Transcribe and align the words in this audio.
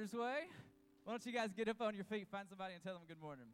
Way. 0.00 0.48
Why 1.04 1.12
don't 1.12 1.26
you 1.26 1.32
guys 1.32 1.50
get 1.54 1.68
up 1.68 1.82
on 1.82 1.94
your 1.94 2.04
feet, 2.04 2.26
find 2.30 2.48
somebody, 2.48 2.72
and 2.72 2.82
tell 2.82 2.94
them 2.94 3.02
good 3.06 3.20
morning? 3.20 3.44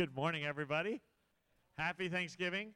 Good 0.00 0.16
morning, 0.16 0.46
everybody. 0.46 1.02
Happy 1.76 2.08
Thanksgiving. 2.08 2.72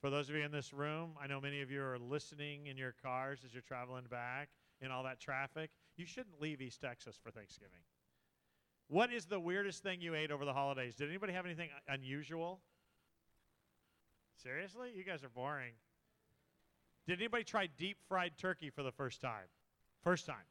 For 0.00 0.08
those 0.08 0.30
of 0.30 0.34
you 0.34 0.40
in 0.40 0.50
this 0.50 0.72
room, 0.72 1.10
I 1.22 1.26
know 1.26 1.42
many 1.42 1.60
of 1.60 1.70
you 1.70 1.82
are 1.82 1.98
listening 1.98 2.68
in 2.68 2.78
your 2.78 2.94
cars 3.02 3.40
as 3.44 3.52
you're 3.52 3.60
traveling 3.60 4.04
back 4.10 4.48
in 4.80 4.90
all 4.90 5.02
that 5.02 5.20
traffic. 5.20 5.68
You 5.98 6.06
shouldn't 6.06 6.40
leave 6.40 6.62
East 6.62 6.80
Texas 6.80 7.18
for 7.22 7.30
Thanksgiving. 7.30 7.80
What 8.88 9.12
is 9.12 9.26
the 9.26 9.38
weirdest 9.38 9.82
thing 9.82 10.00
you 10.00 10.14
ate 10.14 10.30
over 10.30 10.46
the 10.46 10.54
holidays? 10.54 10.94
Did 10.94 11.10
anybody 11.10 11.34
have 11.34 11.44
anything 11.44 11.68
unusual? 11.86 12.60
Seriously? 14.42 14.88
You 14.96 15.04
guys 15.04 15.22
are 15.22 15.28
boring. 15.28 15.74
Did 17.06 17.18
anybody 17.18 17.44
try 17.44 17.68
deep 17.76 17.98
fried 18.08 18.38
turkey 18.38 18.70
for 18.70 18.82
the 18.82 18.92
first 18.92 19.20
time? 19.20 19.50
First 20.02 20.24
time. 20.24 20.46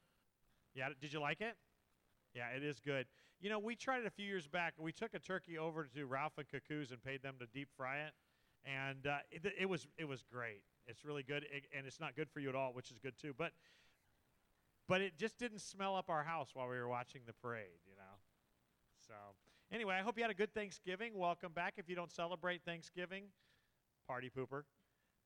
Yeah, 0.76 0.90
did 1.02 1.12
you 1.12 1.20
like 1.20 1.42
it? 1.42 1.56
Yeah, 2.34 2.48
it 2.56 2.64
is 2.64 2.80
good. 2.80 3.08
You 3.42 3.50
know, 3.50 3.60
we 3.60 3.76
tried 3.76 4.02
it 4.02 4.06
a 4.06 4.12
few 4.12 4.26
years 4.26 4.48
back. 4.48 4.74
We 4.78 4.92
took 4.92 5.14
a 5.14 5.20
turkey 5.20 5.58
over 5.58 5.90
to 5.96 6.06
Ralph 6.06 6.34
and 6.38 6.48
Kacoo's 6.48 6.92
and 6.92 7.04
paid 7.04 7.24
them 7.24 7.36
to 7.40 7.48
deep 7.48 7.70
fry 7.76 8.00
it, 8.00 8.14
and 8.66 9.08
uh, 9.08 9.18
it, 9.32 9.42
it 9.60 9.66
was 9.70 9.88
it 9.98 10.06
was 10.06 10.24
great. 10.32 10.62
It's 10.88 11.04
really 11.04 11.24
good, 11.24 11.44
it, 11.52 11.66
and 11.76 11.86
it's 11.86 12.00
not 12.00 12.16
good 12.16 12.30
for 12.30 12.40
you 12.40 12.50
at 12.50 12.56
all, 12.56 12.72
which 12.74 12.92
is 12.92 13.00
good 13.00 13.18
too. 13.20 13.34
But 13.38 13.52
but 14.88 15.02
it 15.02 15.18
just 15.18 15.38
didn't 15.40 15.60
smell 15.60 15.96
up 15.96 16.10
our 16.10 16.24
house 16.24 16.50
while 16.54 16.68
we 16.68 16.76
were 16.76 16.88
watching 16.88 17.22
the 17.26 17.34
parade. 17.34 17.82
You 17.88 17.96
know. 17.98 18.20
So 19.08 19.14
anyway, 19.74 19.96
I 19.96 20.02
hope 20.02 20.18
you 20.18 20.24
had 20.24 20.32
a 20.32 20.36
good 20.36 20.54
Thanksgiving. 20.54 21.14
Welcome 21.16 21.52
back. 21.54 21.74
If 21.78 21.90
you 21.90 21.96
don't 21.96 22.12
celebrate 22.12 22.62
Thanksgiving, 22.64 23.26
party 24.08 24.30
pooper. 24.30 24.64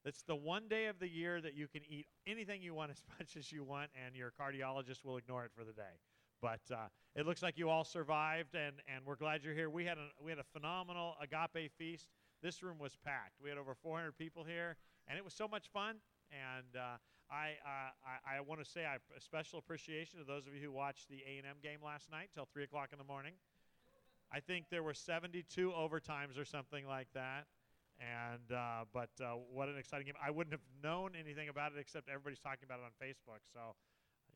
It's 0.06 0.22
the 0.22 0.36
one 0.36 0.68
day 0.68 0.86
of 0.86 1.00
the 1.00 1.10
year 1.10 1.42
that 1.42 1.56
you 1.56 1.68
can 1.68 1.82
eat 1.90 2.06
anything 2.28 2.62
you 2.62 2.76
want 2.76 2.92
as 2.92 3.04
much 3.20 3.36
as 3.36 3.52
you 3.52 3.64
want, 3.64 3.90
and 4.06 4.16
your 4.16 4.32
cardiologist 4.40 5.04
will 5.04 5.18
ignore 5.18 5.44
it 5.46 5.52
for 5.56 5.64
the 5.64 5.74
day. 5.74 6.00
But 6.46 6.62
uh, 6.72 6.90
it 7.16 7.26
looks 7.26 7.42
like 7.42 7.58
you 7.58 7.72
all 7.72 7.84
survived, 7.84 8.54
and, 8.54 8.76
and 8.86 9.04
we're 9.04 9.16
glad 9.16 9.44
you're 9.44 9.56
here. 9.56 9.68
We 9.68 9.84
had 9.84 9.98
a, 9.98 10.10
we 10.24 10.30
had 10.30 10.38
a 10.38 10.46
phenomenal 10.54 11.16
agape 11.20 11.72
feast. 11.76 12.06
This 12.44 12.62
room 12.62 12.78
was 12.78 12.96
packed. 13.04 13.42
We 13.42 13.50
had 13.50 13.58
over 13.58 13.74
400 13.74 14.16
people 14.16 14.44
here, 14.44 14.78
and 15.08 15.18
it 15.18 15.24
was 15.24 15.34
so 15.34 15.48
much 15.48 15.66
fun. 15.74 15.96
And 16.30 16.80
uh, 16.80 17.02
I, 17.32 17.58
uh, 17.66 17.90
I, 18.30 18.38
I 18.38 18.42
want 18.42 18.64
to 18.64 18.70
say 18.70 18.86
I, 18.86 18.98
a 19.18 19.22
special 19.22 19.58
appreciation 19.58 20.20
to 20.20 20.24
those 20.24 20.46
of 20.46 20.54
you 20.54 20.62
who 20.62 20.72
watched 20.72 21.10
the 21.10 21.24
A&M 21.26 21.58
game 21.64 21.80
last 21.84 22.12
night 22.12 22.30
till 22.36 22.46
3 22.54 22.64
o'clock 22.66 22.90
in 22.92 23.00
the 23.00 23.06
morning. 23.06 23.34
I 24.32 24.40
think 24.40 24.66
there 24.70 24.84
were 24.84 24.94
72 24.94 25.72
overtimes 25.72 26.38
or 26.38 26.46
something 26.46 26.86
like 26.86 27.08
that. 27.16 27.48
And 27.98 28.56
uh, 28.56 28.86
but 28.94 29.10
uh, 29.20 29.34
what 29.52 29.70
an 29.70 29.78
exciting 29.80 30.06
game! 30.06 30.20
I 30.22 30.30
wouldn't 30.30 30.52
have 30.52 30.68
known 30.84 31.14
anything 31.18 31.48
about 31.48 31.72
it 31.72 31.80
except 31.80 32.10
everybody's 32.10 32.44
talking 32.44 32.68
about 32.68 32.80
it 32.80 32.86
on 32.86 32.92
Facebook. 33.00 33.40
So, 33.54 33.74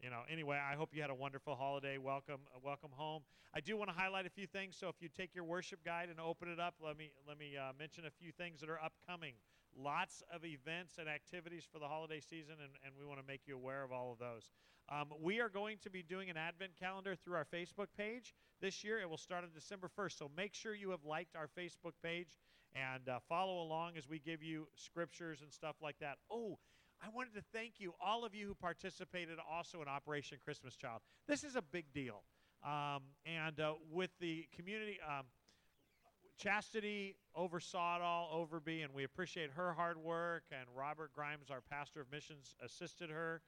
you 0.02 0.10
know, 0.10 0.22
anyway, 0.32 0.58
I 0.58 0.76
hope 0.76 0.90
you 0.94 1.02
had 1.02 1.10
a 1.10 1.16
wonderful 1.16 1.56
holiday. 1.56 1.98
Welcome, 1.98 2.42
uh, 2.56 2.60
welcome 2.64 2.92
home. 2.94 3.24
I 3.54 3.60
do 3.60 3.76
want 3.78 3.90
to 3.90 3.96
highlight 3.96 4.26
a 4.26 4.30
few 4.30 4.48
things. 4.48 4.76
So, 4.80 4.88
if 4.88 4.96
you 5.02 5.10
take 5.10 5.36
your 5.36 5.44
worship 5.44 5.84
guide 5.84 6.10
and 6.10 6.20
open 6.20 6.48
it 6.50 6.60
up, 6.60 6.76
let 6.84 6.98
me 6.98 7.12
let 7.28 7.38
me 7.38 7.58
uh, 7.58 7.74
mention 7.78 8.06
a 8.06 8.12
few 8.12 8.32
things 8.32 8.62
that 8.62 8.70
are 8.70 8.80
upcoming. 8.82 9.34
lots 9.76 10.24
of 10.34 10.46
events 10.46 10.96
and 10.98 11.08
activities 11.08 11.68
for 11.72 11.80
the 11.80 11.88
holiday 11.88 12.20
season, 12.20 12.56
and, 12.64 12.72
and 12.86 12.94
we 13.00 13.06
want 13.06 13.20
to 13.20 13.26
make 13.28 13.42
you 13.46 13.56
aware 13.56 13.84
of 13.84 13.92
all 13.92 14.12
of 14.12 14.20
those. 14.20 14.52
Um, 14.90 15.10
we 15.22 15.40
are 15.40 15.50
going 15.50 15.78
to 15.84 15.90
be 15.90 16.02
doing 16.02 16.30
an 16.30 16.38
advent 16.38 16.72
calendar 16.80 17.16
through 17.16 17.36
our 17.36 17.46
Facebook 17.46 17.88
page 17.98 18.34
this 18.62 18.84
year. 18.84 19.00
It 19.00 19.10
will 19.10 19.18
start 19.18 19.44
on 19.44 19.52
December 19.54 19.88
1st, 19.98 20.18
so 20.18 20.32
make 20.36 20.54
sure 20.56 20.74
you 20.74 20.90
have 20.90 21.06
liked 21.06 21.36
our 21.36 21.48
Facebook 21.48 21.94
page 22.04 22.40
and 22.76 23.08
uh, 23.08 23.20
follow 23.28 23.62
along 23.62 23.98
as 23.98 24.08
we 24.08 24.20
give 24.20 24.42
you 24.44 24.68
scriptures 24.76 25.42
and 25.42 25.52
stuff 25.54 25.76
like 25.82 26.00
that. 26.00 26.18
Oh, 26.32 26.58
I 27.02 27.08
wanted 27.14 27.34
to 27.36 27.44
thank 27.54 27.80
you, 27.80 27.94
all 28.04 28.26
of 28.26 28.36
you 28.36 28.48
who 28.48 28.56
participated 28.56 29.38
also 29.50 29.82
in 29.82 29.88
Operation 29.88 30.38
Christmas 30.44 30.76
Child. 30.76 31.02
This 31.28 31.44
is 31.44 31.56
a 31.56 31.62
big 31.62 31.86
deal. 31.94 32.24
Um, 32.64 33.04
and 33.26 33.60
uh, 33.60 33.74
with 33.92 34.12
the 34.20 34.48
community, 34.56 35.00
um, 35.08 35.26
Chastity 36.38 37.16
oversaw 37.36 37.98
it 37.98 38.02
all, 38.02 38.30
Overby, 38.34 38.84
and 38.84 38.94
we 38.94 39.04
appreciate 39.04 39.52
her 39.52 39.74
hard 39.74 39.98
work. 39.98 40.44
And 40.52 40.68
Robert 40.76 41.12
Grimes, 41.14 41.50
our 41.50 41.62
pastor 41.62 42.02
of 42.02 42.12
missions, 42.12 42.56
assisted 42.64 43.10
her. 43.10 43.42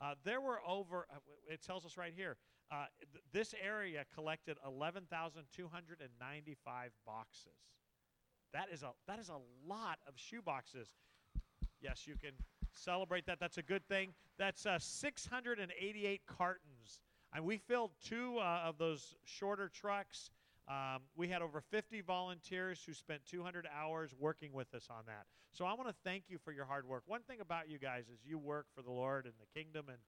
Uh, 0.00 0.14
there 0.24 0.40
were 0.40 0.60
over, 0.66 1.06
uh, 1.12 1.18
it 1.46 1.62
tells 1.62 1.84
us 1.84 1.98
right 1.98 2.14
here, 2.16 2.36
uh, 2.70 2.86
th- 3.12 3.22
this 3.32 3.54
area 3.62 4.04
collected 4.14 4.56
11,295 4.66 6.90
boxes. 7.06 7.52
That 8.52 8.68
is 8.72 8.82
a 8.82 8.92
that 9.06 9.18
is 9.18 9.28
a 9.28 9.38
lot 9.66 9.98
of 10.06 10.14
shoe 10.16 10.40
boxes. 10.40 10.88
Yes, 11.82 12.06
you 12.06 12.16
can 12.16 12.32
celebrate 12.78 13.26
that. 13.26 13.38
That's 13.40 13.58
a 13.58 13.62
good 13.62 13.86
thing. 13.88 14.14
That's 14.38 14.66
uh, 14.66 14.78
688 14.78 16.22
cartons. 16.26 17.00
And 17.34 17.44
we 17.44 17.58
filled 17.58 17.90
two 18.02 18.38
uh, 18.38 18.62
of 18.64 18.78
those 18.78 19.14
shorter 19.24 19.68
trucks. 19.68 20.30
Um, 20.68 21.02
we 21.16 21.28
had 21.28 21.42
over 21.42 21.60
50 21.60 22.02
volunteers 22.02 22.82
who 22.84 22.92
spent 22.92 23.22
200 23.26 23.66
hours 23.74 24.14
working 24.18 24.52
with 24.52 24.74
us 24.74 24.88
on 24.90 25.04
that. 25.06 25.26
So 25.50 25.64
I 25.64 25.72
want 25.74 25.88
to 25.88 25.94
thank 26.04 26.24
you 26.28 26.38
for 26.38 26.52
your 26.52 26.66
hard 26.66 26.86
work. 26.86 27.02
One 27.06 27.22
thing 27.22 27.40
about 27.40 27.70
you 27.70 27.78
guys 27.78 28.04
is 28.12 28.18
you 28.24 28.38
work 28.38 28.66
for 28.74 28.82
the 28.82 28.90
Lord 28.90 29.24
and 29.24 29.34
the 29.40 29.58
kingdom, 29.58 29.86
and 29.88 29.98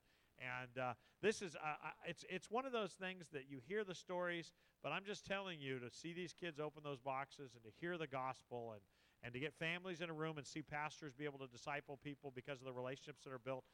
and 0.40 0.82
uh, 0.82 0.92
this 1.22 1.42
is 1.42 1.56
uh, 1.56 1.90
it's 2.06 2.24
it's 2.28 2.50
one 2.50 2.64
of 2.64 2.72
those 2.72 2.92
things 2.92 3.26
that 3.32 3.44
you 3.48 3.58
hear 3.66 3.84
the 3.84 3.94
stories, 3.94 4.52
but 4.82 4.92
I'm 4.92 5.04
just 5.04 5.26
telling 5.26 5.60
you 5.60 5.78
to 5.78 5.90
see 5.90 6.12
these 6.12 6.32
kids 6.32 6.58
open 6.58 6.82
those 6.82 7.00
boxes 7.00 7.52
and 7.54 7.62
to 7.64 7.70
hear 7.80 7.98
the 7.98 8.06
gospel 8.06 8.72
and 8.72 8.80
and 9.22 9.32
to 9.32 9.40
get 9.40 9.54
families 9.54 10.00
in 10.00 10.10
a 10.10 10.12
room 10.12 10.38
and 10.38 10.46
see 10.46 10.62
pastors 10.62 11.12
be 11.12 11.24
able 11.24 11.38
to 11.38 11.46
disciple 11.46 11.98
people 12.02 12.32
because 12.34 12.58
of 12.60 12.66
the 12.66 12.72
relationships 12.72 13.22
that 13.24 13.32
are 13.32 13.38
built 13.38 13.64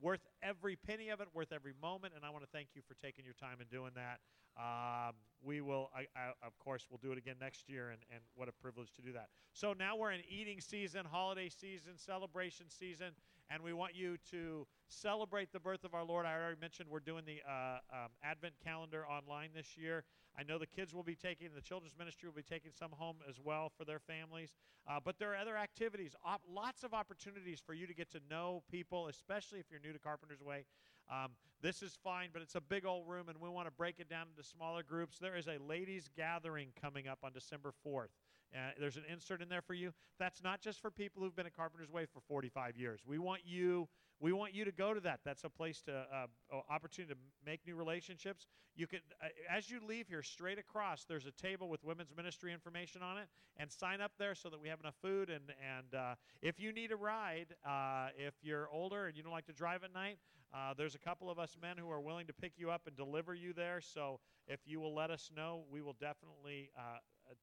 worth 0.00 0.20
every 0.42 0.76
penny 0.76 1.08
of 1.08 1.20
it, 1.20 1.28
worth 1.34 1.52
every 1.52 1.72
moment, 1.80 2.14
and 2.16 2.24
I 2.24 2.30
want 2.30 2.44
to 2.44 2.50
thank 2.52 2.68
you 2.74 2.82
for 2.86 2.94
taking 2.94 3.24
your 3.24 3.34
time 3.34 3.60
and 3.60 3.68
doing 3.70 3.92
that. 3.94 4.20
Um, 4.58 5.14
we 5.42 5.60
will, 5.60 5.90
I, 5.94 6.06
I, 6.18 6.30
of 6.44 6.58
course, 6.58 6.86
we'll 6.90 7.00
do 7.02 7.12
it 7.12 7.18
again 7.18 7.36
next 7.40 7.68
year, 7.68 7.90
and, 7.90 8.00
and 8.12 8.20
what 8.34 8.48
a 8.48 8.52
privilege 8.52 8.92
to 8.96 9.02
do 9.02 9.12
that. 9.12 9.28
So 9.52 9.72
now 9.72 9.96
we're 9.96 10.12
in 10.12 10.22
eating 10.28 10.60
season, 10.60 11.04
holiday 11.04 11.48
season, 11.48 11.92
celebration 11.96 12.66
season, 12.68 13.12
and 13.50 13.62
we 13.62 13.72
want 13.72 13.94
you 13.94 14.16
to 14.30 14.66
celebrate 14.88 15.52
the 15.52 15.60
birth 15.60 15.84
of 15.84 15.94
our 15.94 16.04
Lord. 16.04 16.26
I 16.26 16.34
already 16.34 16.60
mentioned 16.60 16.88
we're 16.90 17.00
doing 17.00 17.24
the 17.24 17.40
uh, 17.48 17.78
um, 17.92 18.10
Advent 18.22 18.54
calendar 18.62 19.06
online 19.06 19.50
this 19.54 19.76
year. 19.76 20.04
I 20.38 20.42
know 20.42 20.58
the 20.58 20.66
kids 20.66 20.94
will 20.94 21.02
be 21.02 21.16
taking, 21.16 21.48
the 21.54 21.60
children's 21.60 21.96
ministry 21.98 22.28
will 22.28 22.36
be 22.36 22.42
taking 22.42 22.70
some 22.72 22.92
home 22.92 23.16
as 23.28 23.36
well 23.42 23.72
for 23.76 23.84
their 23.84 23.98
families. 23.98 24.54
Uh, 24.88 24.98
but 25.02 25.18
there 25.18 25.32
are 25.32 25.36
other 25.36 25.56
activities, 25.56 26.14
op- 26.24 26.42
lots 26.48 26.84
of 26.84 26.94
opportunities 26.94 27.60
for 27.64 27.74
you 27.74 27.86
to 27.86 27.94
get 27.94 28.10
to 28.12 28.20
know 28.30 28.62
people, 28.70 29.08
especially 29.08 29.58
if 29.58 29.66
you're 29.70 29.80
new 29.80 29.92
to 29.92 29.98
Carpenter's 29.98 30.42
Way. 30.42 30.64
Um, 31.10 31.32
this 31.60 31.82
is 31.82 31.98
fine, 32.04 32.28
but 32.32 32.42
it's 32.42 32.54
a 32.54 32.60
big 32.60 32.84
old 32.86 33.08
room, 33.08 33.28
and 33.28 33.40
we 33.40 33.48
want 33.48 33.66
to 33.66 33.72
break 33.72 33.98
it 33.98 34.08
down 34.08 34.26
into 34.30 34.48
smaller 34.48 34.82
groups. 34.82 35.18
There 35.18 35.36
is 35.36 35.48
a 35.48 35.58
ladies' 35.66 36.08
gathering 36.16 36.68
coming 36.80 37.08
up 37.08 37.18
on 37.24 37.32
December 37.32 37.72
4th. 37.84 38.08
Uh, 38.54 38.70
there's 38.78 38.96
an 38.96 39.04
insert 39.10 39.42
in 39.42 39.48
there 39.48 39.62
for 39.62 39.74
you. 39.74 39.92
That's 40.18 40.42
not 40.42 40.60
just 40.60 40.80
for 40.80 40.90
people 40.90 41.22
who've 41.22 41.36
been 41.36 41.46
at 41.46 41.56
Carpenter's 41.56 41.90
Way 41.90 42.06
for 42.06 42.20
45 42.20 42.76
years. 42.76 43.00
We 43.06 43.18
want 43.18 43.42
you 43.44 43.88
we 44.20 44.32
want 44.32 44.52
you 44.52 44.64
to 44.64 44.72
go 44.72 44.92
to 44.94 45.00
that. 45.00 45.20
That's 45.24 45.44
a 45.44 45.48
place 45.48 45.80
to 45.82 45.92
uh, 45.92 46.26
opportunity 46.68 47.14
to 47.14 47.20
make 47.46 47.60
new 47.66 47.76
relationships. 47.76 48.46
You 48.74 48.88
can, 48.88 48.98
uh, 49.22 49.28
as 49.48 49.70
you 49.70 49.78
leave 49.86 50.08
here, 50.08 50.22
straight 50.22 50.58
across, 50.58 51.04
there's 51.04 51.26
a 51.26 51.30
table 51.30 51.68
with 51.68 51.84
women's 51.84 52.10
ministry 52.16 52.52
information 52.52 53.00
on 53.00 53.18
it, 53.18 53.28
and 53.58 53.70
sign 53.70 54.00
up 54.00 54.12
there 54.18 54.34
so 54.34 54.48
that 54.50 54.60
we 54.60 54.68
have 54.68 54.80
enough 54.80 54.96
food. 55.00 55.30
And 55.30 55.44
and 55.76 55.94
uh, 55.94 56.14
if 56.42 56.58
you 56.58 56.72
need 56.72 56.90
a 56.90 56.96
ride, 56.96 57.54
uh, 57.64 58.08
if 58.16 58.34
you're 58.42 58.68
older 58.70 59.06
and 59.06 59.16
you 59.16 59.22
don't 59.22 59.32
like 59.32 59.46
to 59.46 59.52
drive 59.52 59.84
at 59.84 59.94
night, 59.94 60.18
uh, 60.52 60.74
there's 60.76 60.94
a 60.94 60.98
couple 60.98 61.30
of 61.30 61.38
us 61.38 61.56
men 61.60 61.76
who 61.76 61.90
are 61.90 62.00
willing 62.00 62.26
to 62.26 62.32
pick 62.32 62.52
you 62.56 62.70
up 62.70 62.82
and 62.86 62.96
deliver 62.96 63.34
you 63.34 63.52
there. 63.52 63.80
So 63.80 64.18
if 64.48 64.60
you 64.64 64.80
will 64.80 64.94
let 64.94 65.10
us 65.10 65.30
know, 65.36 65.62
we 65.70 65.80
will 65.80 65.96
definitely 66.00 66.70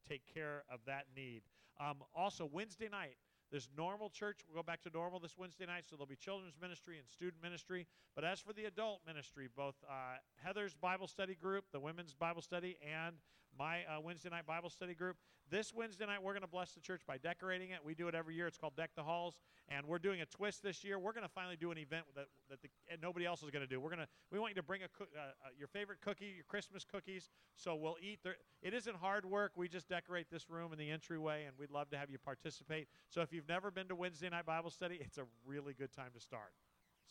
take 0.08 0.22
care 0.34 0.64
of 0.72 0.80
that 0.86 1.06
need. 1.16 1.42
Um, 1.80 1.98
also, 2.16 2.50
Wednesday 2.52 2.90
night, 2.90 3.18
there's 3.52 3.70
normal 3.78 4.10
church. 4.10 4.42
We'll 4.48 4.62
go 4.62 4.66
back 4.66 4.82
to 4.84 4.90
normal 4.94 5.20
this 5.20 5.38
Wednesday 5.38 5.66
night, 5.66 5.84
so 5.88 5.96
there'll 5.96 6.08
be 6.08 6.16
children's 6.16 6.56
ministry 6.60 6.98
and 6.98 7.08
student 7.08 7.42
ministry. 7.42 7.86
But 8.16 8.24
as 8.24 8.40
for 8.40 8.54
the 8.54 8.66
adult 8.66 9.02
ministry, 9.06 9.48
both 9.56 9.76
uh, 9.88 10.18
Heather's 10.44 10.74
Bible 10.74 11.08
study 11.08 11.36
group, 11.36 11.66
the 11.72 11.80
women's 11.80 12.14
Bible 12.14 12.42
study, 12.42 12.78
and 12.82 13.16
my 13.58 13.84
uh, 13.84 14.02
Wednesday 14.02 14.30
night 14.30 14.46
Bible 14.46 14.70
study 14.70 14.94
group. 14.94 15.18
This 15.50 15.74
Wednesday 15.74 16.06
night, 16.06 16.24
we're 16.24 16.34
going 16.34 16.42
to 16.42 16.48
bless 16.48 16.72
the 16.72 16.80
church 16.80 17.02
by 17.08 17.18
decorating 17.18 17.70
it. 17.70 17.80
We 17.84 17.94
do 17.94 18.08
it 18.08 18.16
every 18.16 18.34
year. 18.34 18.48
It's 18.48 18.58
called 18.58 18.76
Deck 18.76 18.92
the 18.96 19.04
Halls, 19.04 19.36
and 19.70 19.86
we're 19.86 20.00
doing 20.00 20.22
a 20.22 20.26
twist 20.26 20.64
this 20.64 20.84
year. 20.84 20.98
We're 20.98 21.14
going 21.14 21.26
to 21.26 21.32
finally 21.32 21.56
do 21.56 21.72
an 21.72 21.78
event 21.78 22.06
that, 22.16 22.26
that 22.50 22.62
the, 22.64 22.70
nobody 23.02 23.26
else 23.26 23.44
is 23.44 23.52
going 23.52 23.62
to 23.62 23.68
do. 23.68 23.80
We're 23.80 23.90
going 23.90 24.02
to 24.02 24.08
we 24.32 24.40
want 24.40 24.52
you 24.52 24.56
to 24.56 24.64
bring 24.64 24.82
a 24.82 24.86
uh, 24.86 25.20
uh, 25.20 25.50
your 25.58 25.68
favorite 25.68 26.02
cookie, 26.02 26.34
your 26.36 26.46
Christmas 26.46 26.84
cookies. 26.84 27.30
So 27.56 27.76
we'll 27.76 27.98
eat. 28.02 28.20
There. 28.24 28.36
It 28.62 28.74
isn't 28.74 28.96
hard 28.96 29.26
work. 29.26 29.52
We 29.56 29.68
just 29.68 29.88
decorate 29.88 30.32
this 30.32 30.50
room 30.50 30.74
in 30.74 30.80
the 30.80 30.90
entryway, 30.90 31.46
and 31.46 31.56
we'd 31.60 31.72
love 31.72 31.90
to 31.92 31.98
have 31.98 32.10
you 32.10 32.18
participate. 32.18 32.88
So 33.10 33.22
if 33.22 33.32
you've 33.32 33.48
never 33.48 33.70
been 33.70 33.88
to 33.90 33.96
Wednesday 33.96 34.30
night 34.30 34.46
Bible 34.46 34.72
study, 34.72 34.98
it's 35.00 35.18
a 35.18 35.26
really 35.46 35.74
good 35.74 35.94
time 35.94 36.12
to 36.14 36.20
start. 36.20 36.54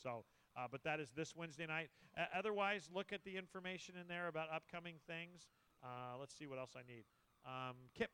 So. 0.03 0.25
Uh, 0.57 0.69
but 0.71 0.85
that 0.85 1.01
is 1.01 1.11
this 1.17 1.35
Wednesday 1.35 1.67
night. 1.67 1.91
Uh, 2.17 2.27
otherwise, 2.39 2.89
look 2.95 3.13
at 3.13 3.25
the 3.25 3.37
information 3.37 3.97
in 4.01 4.07
there 4.07 4.29
about 4.29 4.47
upcoming 4.55 4.95
things. 5.05 5.49
Uh, 5.85 6.17
let's 6.17 6.33
see 6.33 6.49
what 6.49 6.57
else 6.57 6.73
I 6.73 6.81
need. 6.89 7.05
Um, 7.45 7.93
Kip 7.93 8.09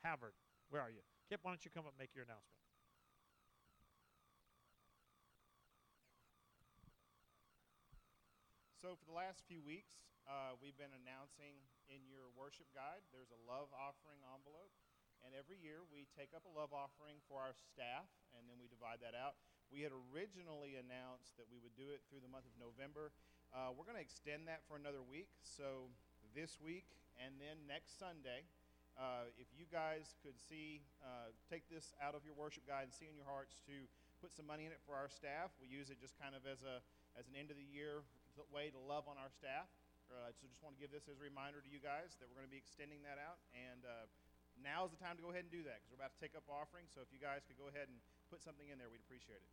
Havard, 0.00 0.32
where 0.72 0.80
are 0.80 0.88
you? 0.88 1.04
Kip, 1.28 1.44
why 1.44 1.52
don't 1.52 1.60
you 1.60 1.68
come 1.68 1.84
up 1.84 1.92
and 1.92 2.00
make 2.00 2.16
your 2.16 2.24
announcement? 2.24 2.56
So, 8.80 8.96
for 8.96 9.04
the 9.04 9.16
last 9.16 9.44
few 9.44 9.60
weeks, 9.60 10.08
uh, 10.24 10.56
we've 10.56 10.76
been 10.80 10.96
announcing 10.96 11.60
in 11.92 12.00
your 12.08 12.32
worship 12.32 12.68
guide 12.72 13.04
there's 13.12 13.32
a 13.32 13.40
love 13.44 13.68
offering 13.76 14.24
envelope. 14.24 14.72
And 15.24 15.32
every 15.32 15.56
year 15.56 15.80
we 15.88 16.04
take 16.12 16.36
up 16.36 16.44
a 16.44 16.52
love 16.52 16.76
offering 16.76 17.16
for 17.24 17.40
our 17.40 17.56
staff 17.56 18.08
and 18.36 18.44
then 18.44 18.60
we 18.60 18.68
divide 18.68 19.00
that 19.00 19.16
out. 19.16 19.40
We 19.72 19.80
had 19.80 19.88
originally 20.12 20.76
announced 20.76 21.32
that 21.40 21.48
we 21.48 21.56
would 21.64 21.72
do 21.72 21.96
it 21.96 22.04
through 22.04 22.20
the 22.20 22.28
month 22.28 22.44
of 22.44 22.52
November. 22.60 23.08
Uh, 23.48 23.72
we're 23.72 23.88
going 23.88 23.96
to 23.96 24.04
extend 24.04 24.44
that 24.52 24.60
for 24.68 24.76
another 24.76 25.00
week. 25.00 25.32
So 25.40 25.88
this 26.34 26.58
week 26.58 26.90
and 27.16 27.38
then 27.38 27.62
next 27.70 27.96
Sunday. 27.96 28.44
Uh, 28.94 29.26
if 29.38 29.50
you 29.54 29.66
guys 29.70 30.14
could 30.22 30.38
see, 30.38 30.82
uh, 31.02 31.34
take 31.50 31.66
this 31.66 31.94
out 31.98 32.14
of 32.14 32.22
your 32.22 32.34
worship 32.34 32.62
guide 32.62 32.86
and 32.86 32.94
see 32.94 33.10
in 33.10 33.14
your 33.18 33.26
hearts 33.26 33.58
to 33.66 33.74
put 34.22 34.30
some 34.30 34.46
money 34.46 34.66
in 34.66 34.70
it 34.70 34.78
for 34.86 34.94
our 34.94 35.10
staff. 35.10 35.50
We 35.58 35.66
use 35.66 35.90
it 35.90 35.98
just 35.98 36.14
kind 36.14 36.34
of 36.38 36.46
as 36.46 36.62
a 36.62 36.78
as 37.18 37.26
an 37.30 37.34
end 37.38 37.50
of 37.50 37.58
the 37.58 37.66
year 37.66 38.02
way 38.50 38.70
to 38.74 38.80
love 38.82 39.06
on 39.06 39.14
our 39.18 39.30
staff. 39.30 39.70
Uh, 40.10 40.30
so 40.34 40.46
just 40.50 40.62
want 40.62 40.74
to 40.74 40.80
give 40.82 40.90
this 40.90 41.06
as 41.06 41.18
a 41.18 41.24
reminder 41.24 41.62
to 41.62 41.70
you 41.70 41.78
guys 41.78 42.18
that 42.18 42.26
we're 42.26 42.38
going 42.38 42.50
to 42.50 42.54
be 42.54 42.60
extending 42.60 43.02
that 43.06 43.18
out. 43.18 43.38
And 43.54 43.82
uh, 43.86 44.06
now 44.58 44.86
is 44.86 44.92
the 44.94 45.00
time 45.00 45.18
to 45.18 45.22
go 45.22 45.30
ahead 45.30 45.46
and 45.46 45.54
do 45.54 45.62
that 45.66 45.82
because 45.82 45.90
we're 45.94 46.02
about 46.02 46.14
to 46.14 46.20
take 46.22 46.34
up 46.38 46.46
offering. 46.50 46.86
So 46.90 47.02
if 47.02 47.10
you 47.10 47.18
guys 47.22 47.46
could 47.46 47.58
go 47.58 47.70
ahead 47.70 47.90
and 47.90 47.98
put 48.30 48.42
something 48.42 48.68
in 48.70 48.78
there, 48.78 48.90
we'd 48.90 49.02
appreciate 49.02 49.42
it. 49.42 49.50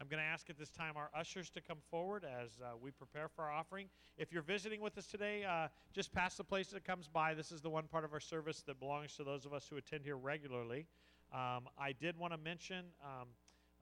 I'm 0.00 0.06
going 0.06 0.22
to 0.22 0.28
ask 0.28 0.48
at 0.48 0.56
this 0.56 0.70
time 0.70 0.96
our 0.96 1.10
ushers 1.18 1.50
to 1.50 1.60
come 1.60 1.78
forward 1.90 2.24
as 2.24 2.50
uh, 2.62 2.76
we 2.80 2.92
prepare 2.92 3.28
for 3.28 3.44
our 3.44 3.52
offering. 3.52 3.88
If 4.16 4.32
you're 4.32 4.42
visiting 4.42 4.80
with 4.80 4.96
us 4.96 5.06
today, 5.06 5.44
uh, 5.44 5.68
just 5.92 6.12
pass 6.12 6.36
the 6.36 6.44
place 6.44 6.68
that 6.68 6.84
comes 6.84 7.08
by. 7.08 7.34
This 7.34 7.50
is 7.50 7.62
the 7.62 7.70
one 7.70 7.88
part 7.88 8.04
of 8.04 8.12
our 8.12 8.20
service 8.20 8.62
that 8.66 8.78
belongs 8.78 9.16
to 9.16 9.24
those 9.24 9.44
of 9.44 9.52
us 9.52 9.66
who 9.68 9.76
attend 9.76 10.04
here 10.04 10.16
regularly. 10.16 10.86
Um, 11.32 11.68
I 11.76 11.92
did 12.00 12.16
want 12.16 12.32
to 12.32 12.38
mention 12.38 12.84
um, 13.02 13.28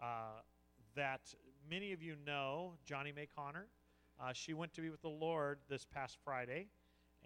uh, 0.02 0.40
that 0.94 1.20
many 1.68 1.92
of 1.92 2.02
you 2.02 2.14
know 2.24 2.72
Johnny 2.86 3.12
May 3.14 3.28
Connor. 3.36 3.66
Uh, 4.18 4.32
she 4.32 4.54
went 4.54 4.72
to 4.72 4.80
be 4.80 4.88
with 4.88 5.02
the 5.02 5.08
Lord 5.08 5.58
this 5.68 5.84
past 5.84 6.16
Friday. 6.24 6.68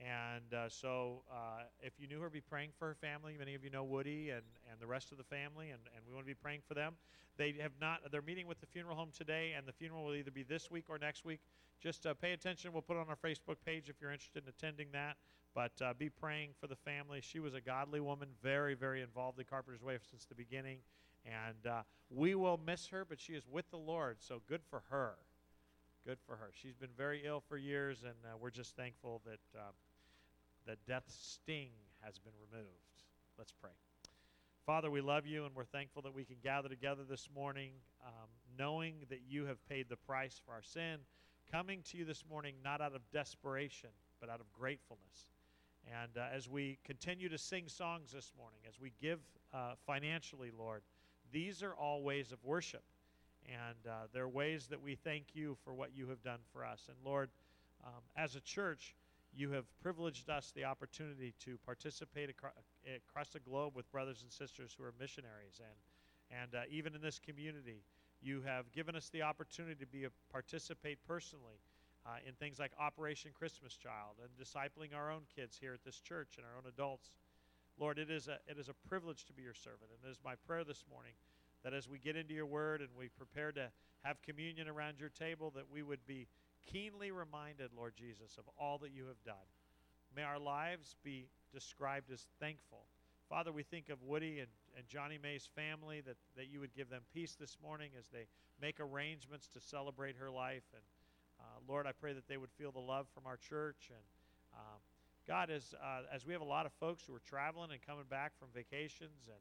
And 0.00 0.54
uh, 0.54 0.68
so, 0.70 1.22
uh, 1.30 1.64
if 1.82 1.92
you 1.98 2.08
knew 2.08 2.20
her, 2.20 2.30
be 2.30 2.40
praying 2.40 2.70
for 2.78 2.88
her 2.88 2.94
family. 2.94 3.36
Many 3.38 3.54
of 3.54 3.62
you 3.62 3.68
know 3.68 3.84
Woody 3.84 4.30
and, 4.30 4.42
and 4.70 4.80
the 4.80 4.86
rest 4.86 5.12
of 5.12 5.18
the 5.18 5.24
family, 5.24 5.70
and, 5.70 5.80
and 5.94 6.02
we 6.08 6.14
want 6.14 6.24
to 6.24 6.30
be 6.30 6.34
praying 6.34 6.60
for 6.66 6.72
them. 6.72 6.94
They 7.36 7.54
have 7.60 7.72
not. 7.80 8.00
They're 8.10 8.22
meeting 8.22 8.46
with 8.46 8.60
the 8.60 8.66
funeral 8.66 8.96
home 8.96 9.10
today, 9.16 9.52
and 9.56 9.66
the 9.66 9.72
funeral 9.72 10.04
will 10.04 10.14
either 10.14 10.30
be 10.30 10.42
this 10.42 10.70
week 10.70 10.86
or 10.88 10.98
next 10.98 11.24
week. 11.24 11.40
Just 11.82 12.06
uh, 12.06 12.14
pay 12.14 12.32
attention. 12.32 12.72
We'll 12.72 12.82
put 12.82 12.96
it 12.96 13.00
on 13.00 13.08
our 13.08 13.16
Facebook 13.16 13.56
page 13.64 13.88
if 13.88 13.96
you're 14.00 14.10
interested 14.10 14.42
in 14.44 14.48
attending 14.48 14.88
that. 14.92 15.16
But 15.54 15.72
uh, 15.82 15.92
be 15.98 16.08
praying 16.08 16.50
for 16.58 16.66
the 16.66 16.76
family. 16.76 17.20
She 17.20 17.40
was 17.40 17.54
a 17.54 17.60
godly 17.60 18.00
woman, 18.00 18.28
very, 18.42 18.74
very 18.74 19.02
involved 19.02 19.38
in 19.38 19.44
Carpenter's 19.44 19.82
Way 19.82 19.98
since 20.08 20.24
the 20.24 20.34
beginning, 20.34 20.78
and 21.26 21.66
uh, 21.66 21.82
we 22.08 22.34
will 22.34 22.58
miss 22.64 22.88
her. 22.88 23.04
But 23.04 23.20
she 23.20 23.34
is 23.34 23.44
with 23.50 23.70
the 23.70 23.78
Lord, 23.78 24.16
so 24.20 24.40
good 24.48 24.62
for 24.70 24.84
her. 24.90 25.14
Good 26.06 26.18
for 26.26 26.36
her. 26.36 26.50
She's 26.54 26.76
been 26.76 26.94
very 26.96 27.22
ill 27.26 27.42
for 27.46 27.58
years, 27.58 28.02
and 28.02 28.14
uh, 28.24 28.36
we're 28.40 28.50
just 28.50 28.74
thankful 28.76 29.20
that 29.26 29.60
the 30.70 30.76
death 30.86 31.02
sting 31.08 31.70
has 32.00 32.20
been 32.20 32.32
removed. 32.38 32.68
Let's 33.36 33.52
pray. 33.60 33.72
Father, 34.64 34.88
we 34.88 35.00
love 35.00 35.26
you 35.26 35.44
and 35.44 35.52
we're 35.52 35.64
thankful 35.64 36.00
that 36.02 36.14
we 36.14 36.24
can 36.24 36.36
gather 36.44 36.68
together 36.68 37.02
this 37.08 37.28
morning, 37.34 37.72
um, 38.06 38.28
knowing 38.56 38.94
that 39.08 39.22
you 39.28 39.46
have 39.46 39.56
paid 39.68 39.88
the 39.88 39.96
price 39.96 40.40
for 40.46 40.52
our 40.52 40.62
sin, 40.62 40.98
coming 41.50 41.82
to 41.90 41.96
you 41.96 42.04
this 42.04 42.22
morning 42.30 42.54
not 42.62 42.80
out 42.80 42.94
of 42.94 43.00
desperation, 43.12 43.90
but 44.20 44.30
out 44.30 44.38
of 44.38 44.46
gratefulness. 44.52 45.32
And 45.88 46.16
uh, 46.16 46.28
as 46.32 46.48
we 46.48 46.78
continue 46.84 47.28
to 47.30 47.38
sing 47.38 47.66
songs 47.66 48.12
this 48.12 48.32
morning, 48.38 48.60
as 48.68 48.78
we 48.78 48.92
give 49.02 49.18
uh, 49.52 49.72
financially, 49.88 50.52
Lord, 50.56 50.82
these 51.32 51.64
are 51.64 51.74
all 51.74 52.04
ways 52.04 52.30
of 52.30 52.38
worship. 52.44 52.84
And 53.44 53.90
uh, 53.90 54.06
they're 54.14 54.28
ways 54.28 54.68
that 54.68 54.80
we 54.80 54.94
thank 54.94 55.34
you 55.34 55.56
for 55.64 55.74
what 55.74 55.96
you 55.96 56.06
have 56.10 56.22
done 56.22 56.40
for 56.52 56.64
us. 56.64 56.84
And 56.86 56.96
Lord, 57.04 57.30
um, 57.84 58.02
as 58.16 58.36
a 58.36 58.40
church, 58.40 58.94
you 59.34 59.50
have 59.52 59.64
privileged 59.80 60.28
us 60.28 60.52
the 60.54 60.64
opportunity 60.64 61.34
to 61.44 61.58
participate 61.64 62.30
acro- 62.30 62.50
across 62.96 63.28
the 63.30 63.40
globe 63.40 63.74
with 63.76 63.90
brothers 63.92 64.22
and 64.22 64.30
sisters 64.30 64.74
who 64.76 64.84
are 64.84 64.94
missionaries. 64.98 65.60
And, 65.60 66.42
and 66.42 66.54
uh, 66.54 66.66
even 66.70 66.94
in 66.94 67.00
this 67.00 67.18
community, 67.18 67.84
you 68.20 68.42
have 68.42 68.70
given 68.72 68.96
us 68.96 69.08
the 69.08 69.22
opportunity 69.22 69.76
to 69.76 69.86
be 69.86 70.04
a 70.04 70.10
participate 70.30 70.98
personally 71.06 71.60
uh, 72.06 72.16
in 72.26 72.34
things 72.34 72.58
like 72.58 72.72
Operation 72.78 73.30
Christmas 73.34 73.76
Child 73.76 74.16
and 74.22 74.30
discipling 74.36 74.94
our 74.94 75.10
own 75.10 75.22
kids 75.34 75.56
here 75.60 75.74
at 75.74 75.84
this 75.84 76.00
church 76.00 76.34
and 76.36 76.44
our 76.46 76.56
own 76.56 76.68
adults. 76.68 77.10
Lord, 77.78 77.98
it 77.98 78.10
is 78.10 78.28
a, 78.28 78.38
it 78.46 78.58
is 78.58 78.68
a 78.68 78.88
privilege 78.88 79.24
to 79.26 79.32
be 79.32 79.42
your 79.42 79.54
servant. 79.54 79.90
And 79.90 80.08
it 80.08 80.10
is 80.10 80.18
my 80.24 80.34
prayer 80.46 80.64
this 80.64 80.84
morning 80.90 81.12
that 81.64 81.72
as 81.72 81.88
we 81.88 81.98
get 81.98 82.16
into 82.16 82.34
your 82.34 82.46
word 82.46 82.80
and 82.80 82.90
we 82.98 83.08
prepare 83.08 83.52
to 83.52 83.68
have 84.02 84.20
communion 84.22 84.68
around 84.68 84.98
your 84.98 85.10
table, 85.10 85.52
that 85.54 85.64
we 85.70 85.82
would 85.82 86.04
be 86.06 86.26
keenly 86.66 87.10
reminded, 87.10 87.70
Lord 87.76 87.94
Jesus, 87.96 88.36
of 88.38 88.44
all 88.58 88.78
that 88.78 88.92
you 88.92 89.06
have 89.06 89.22
done. 89.24 89.48
May 90.14 90.22
our 90.22 90.38
lives 90.38 90.96
be 91.04 91.28
described 91.52 92.10
as 92.12 92.26
thankful. 92.40 92.84
Father, 93.28 93.52
we 93.52 93.62
think 93.62 93.88
of 93.90 94.02
Woody 94.02 94.40
and, 94.40 94.48
and 94.76 94.86
Johnny 94.88 95.18
May's 95.22 95.48
family, 95.54 96.00
that, 96.00 96.16
that 96.36 96.48
you 96.48 96.58
would 96.60 96.74
give 96.74 96.90
them 96.90 97.02
peace 97.14 97.36
this 97.38 97.56
morning 97.62 97.90
as 97.98 98.06
they 98.12 98.26
make 98.60 98.80
arrangements 98.80 99.46
to 99.54 99.60
celebrate 99.60 100.16
her 100.16 100.30
life. 100.30 100.64
And 100.74 100.82
uh, 101.38 101.44
Lord, 101.68 101.86
I 101.86 101.92
pray 101.92 102.12
that 102.12 102.26
they 102.28 102.36
would 102.36 102.50
feel 102.50 102.72
the 102.72 102.80
love 102.80 103.06
from 103.14 103.26
our 103.26 103.36
church. 103.36 103.90
And 103.90 104.04
um, 104.54 104.80
God, 105.28 105.50
as, 105.50 105.74
uh, 105.80 106.02
as 106.12 106.26
we 106.26 106.32
have 106.32 106.42
a 106.42 106.44
lot 106.44 106.66
of 106.66 106.72
folks 106.80 107.04
who 107.06 107.14
are 107.14 107.22
traveling 107.24 107.70
and 107.70 107.80
coming 107.80 108.06
back 108.10 108.32
from 108.38 108.48
vacations 108.52 109.28
and 109.28 109.38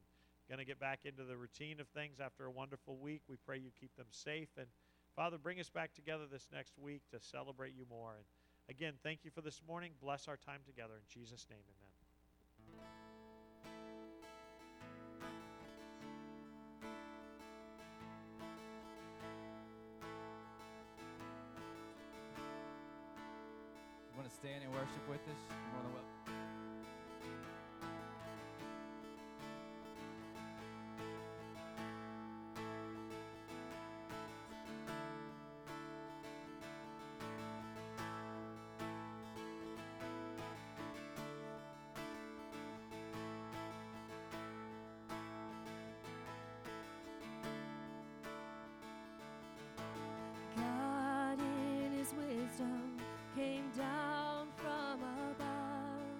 going 0.48 0.58
to 0.58 0.64
get 0.64 0.80
back 0.80 1.00
into 1.04 1.22
the 1.22 1.36
routine 1.36 1.78
of 1.78 1.86
things 1.88 2.18
after 2.18 2.46
a 2.46 2.50
wonderful 2.50 2.96
week, 2.96 3.22
we 3.28 3.36
pray 3.46 3.58
you 3.58 3.70
keep 3.78 3.94
them 3.96 4.10
safe. 4.10 4.48
And 4.58 4.66
Father, 5.20 5.36
bring 5.36 5.60
us 5.60 5.68
back 5.68 5.92
together 5.92 6.24
this 6.32 6.48
next 6.50 6.78
week 6.78 7.02
to 7.10 7.20
celebrate 7.20 7.74
you 7.76 7.84
more. 7.90 8.14
And 8.16 8.24
again, 8.74 8.94
thank 9.02 9.22
you 9.22 9.30
for 9.30 9.42
this 9.42 9.60
morning. 9.68 9.92
Bless 10.00 10.26
our 10.28 10.38
time 10.38 10.60
together. 10.64 10.94
In 10.94 11.02
Jesus' 11.12 11.46
name, 11.50 11.60
amen. 11.60 11.92
You 24.08 24.16
want 24.16 24.26
to 24.26 24.34
stand 24.34 24.64
and 24.64 24.72
worship 24.72 25.06
with 25.06 25.20
us? 25.20 25.36
You're 25.50 25.72
more 25.74 25.82
than 25.82 25.92
welcome. 25.92 26.19
Came 53.40 53.70
down 53.74 54.48
from 54.56 55.00
above 55.30 56.18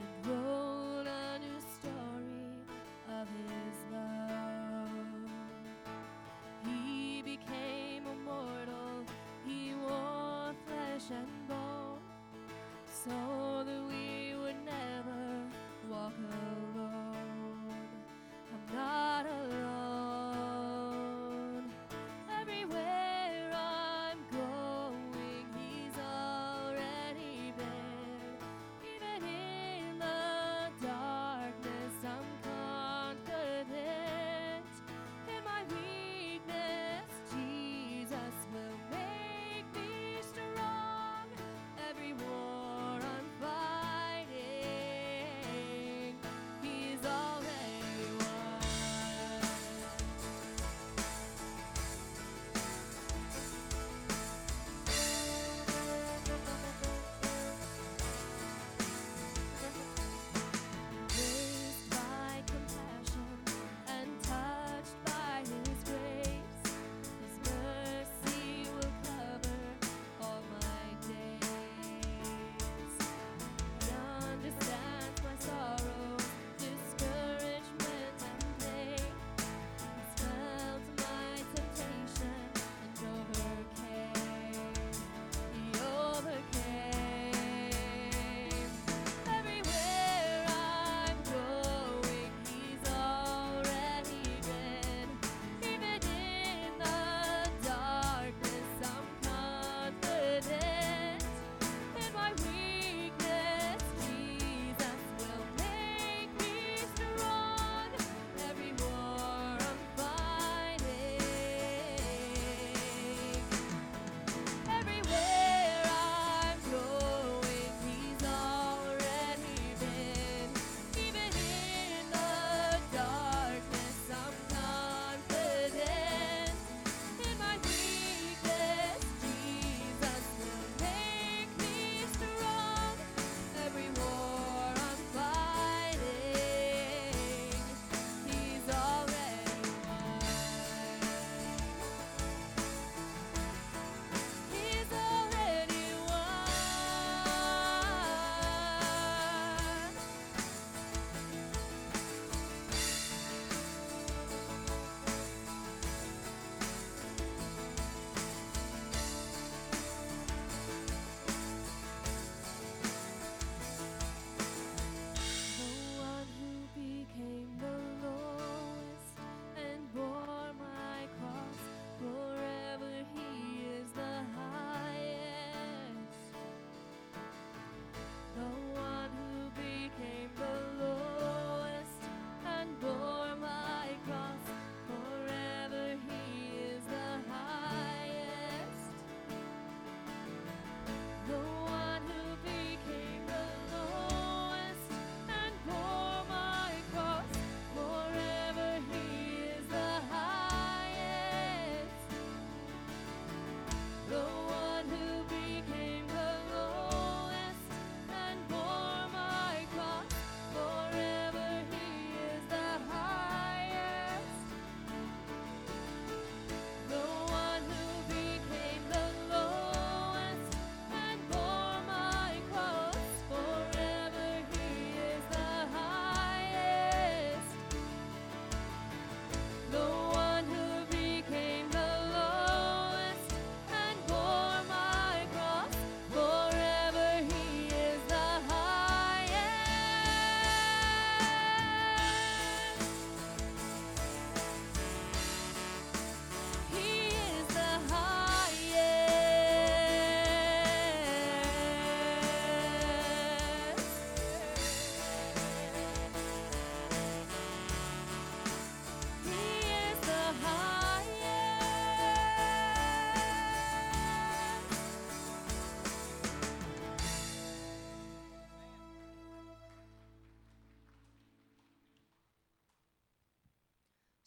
and 0.00 0.26
wrote 0.26 1.06
a 1.06 1.38
new 1.38 1.60
story 1.76 2.56
of 3.20 3.28
his 3.28 3.76
love. 3.92 5.30
He 6.64 7.20
became 7.20 8.06
a 8.06 8.16
mortal, 8.24 9.04
he 9.44 9.74
wore 9.74 10.54
flesh 10.66 11.10
and 11.10 11.28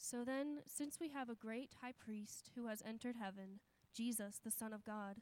So 0.10 0.24
then, 0.24 0.60
since 0.66 1.00
we 1.02 1.10
have 1.10 1.30
a 1.30 1.36
great 1.36 1.72
high 1.82 1.92
priest 1.92 2.52
who 2.56 2.68
has 2.68 2.82
entered 2.88 3.18
heaven, 3.20 3.60
Jesus, 3.94 4.40
the 4.42 4.52
Son 4.52 4.72
of 4.72 4.86
God, 4.86 5.18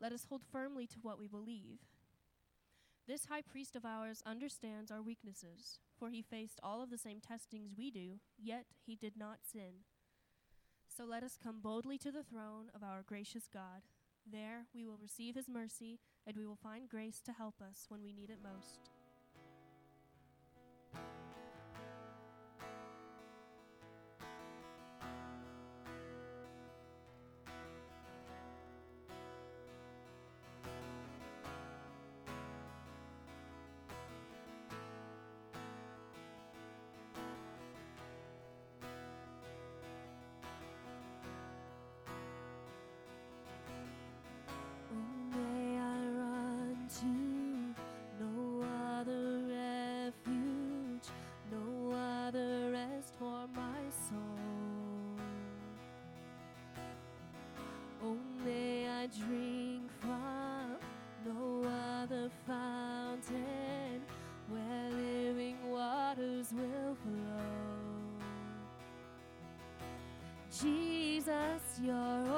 let 0.00 0.12
us 0.12 0.26
hold 0.28 0.42
firmly 0.52 0.86
to 0.86 1.00
what 1.02 1.18
we 1.18 1.26
believe. 1.26 1.80
This 3.08 3.24
high 3.24 3.42
priest 3.42 3.74
of 3.74 3.84
ours 3.84 4.22
understands 4.24 4.92
our 4.92 5.02
weaknesses, 5.02 5.80
for 5.98 6.10
he 6.10 6.22
faced 6.22 6.60
all 6.62 6.80
of 6.80 6.90
the 6.90 6.98
same 6.98 7.20
testings 7.20 7.74
we 7.76 7.90
do, 7.90 8.20
yet 8.40 8.66
he 8.86 8.94
did 8.94 9.14
not 9.16 9.38
sin. 9.42 9.82
So 10.86 11.04
let 11.04 11.24
us 11.24 11.36
come 11.42 11.60
boldly 11.60 11.98
to 11.98 12.12
the 12.12 12.22
throne 12.22 12.70
of 12.72 12.84
our 12.84 13.02
gracious 13.02 13.48
God. 13.52 13.82
There 14.24 14.66
we 14.72 14.86
will 14.86 14.98
receive 15.02 15.34
his 15.34 15.48
mercy, 15.48 15.98
and 16.24 16.36
we 16.36 16.46
will 16.46 16.54
find 16.62 16.88
grace 16.88 17.20
to 17.22 17.32
help 17.32 17.56
us 17.60 17.86
when 17.88 18.04
we 18.04 18.12
need 18.12 18.30
it 18.30 18.38
most. 18.40 18.97
Jesus, 71.58 71.80
you're 71.82 72.37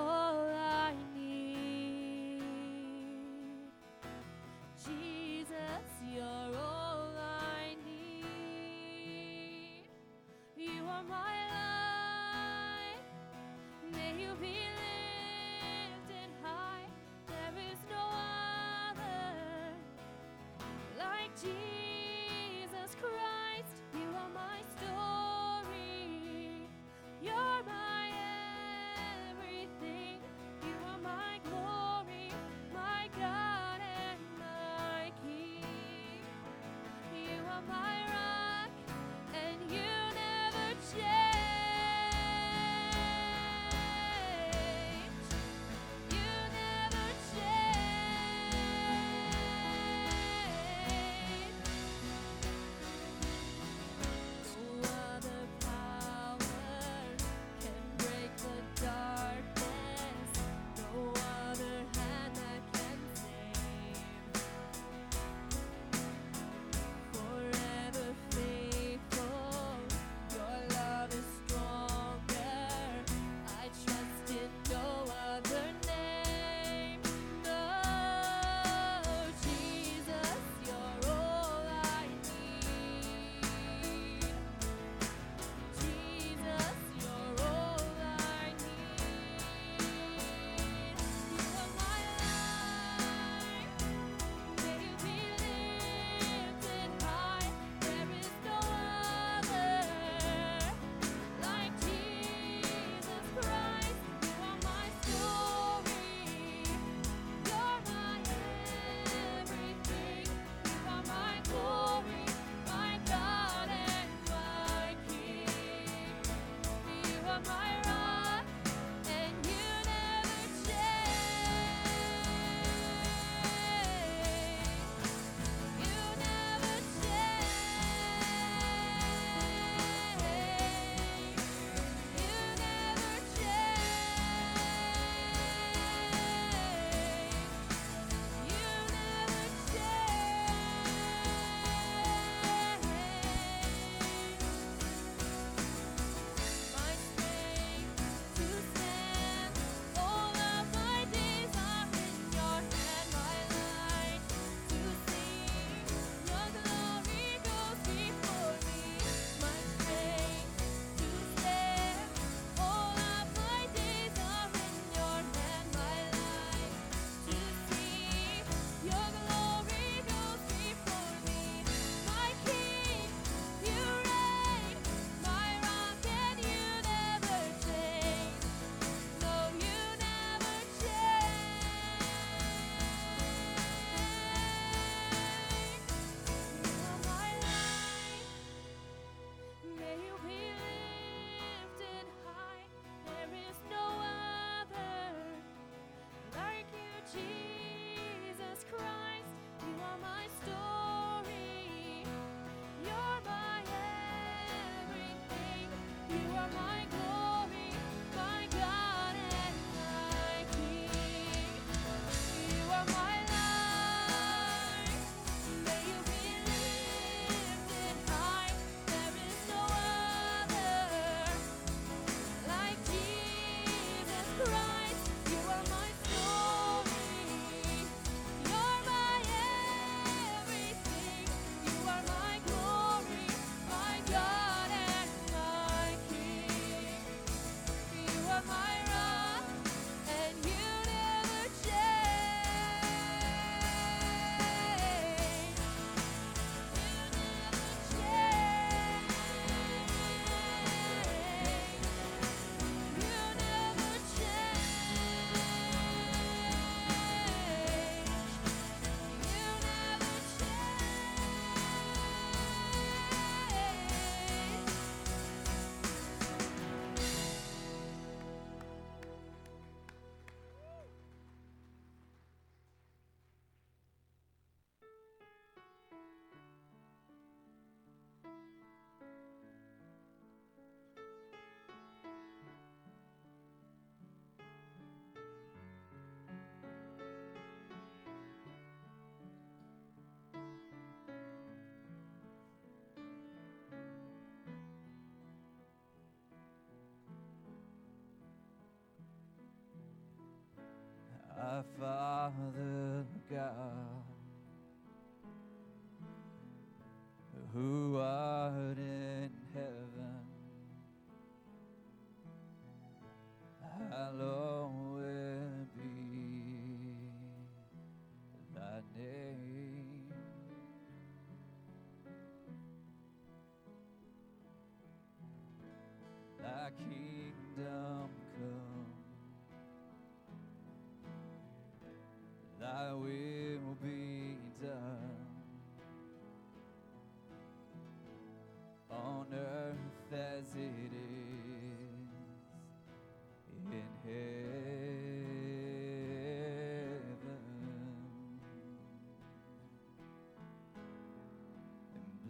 Father 301.78 303.04
God. 303.30 303.89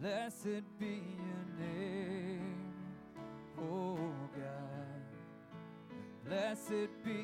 Blessed 0.01 0.63
be 0.79 1.03
your 1.19 1.45
name, 1.59 2.55
oh 3.61 3.99
God. 4.35 5.03
Blessed 6.25 6.89
be 7.05 7.23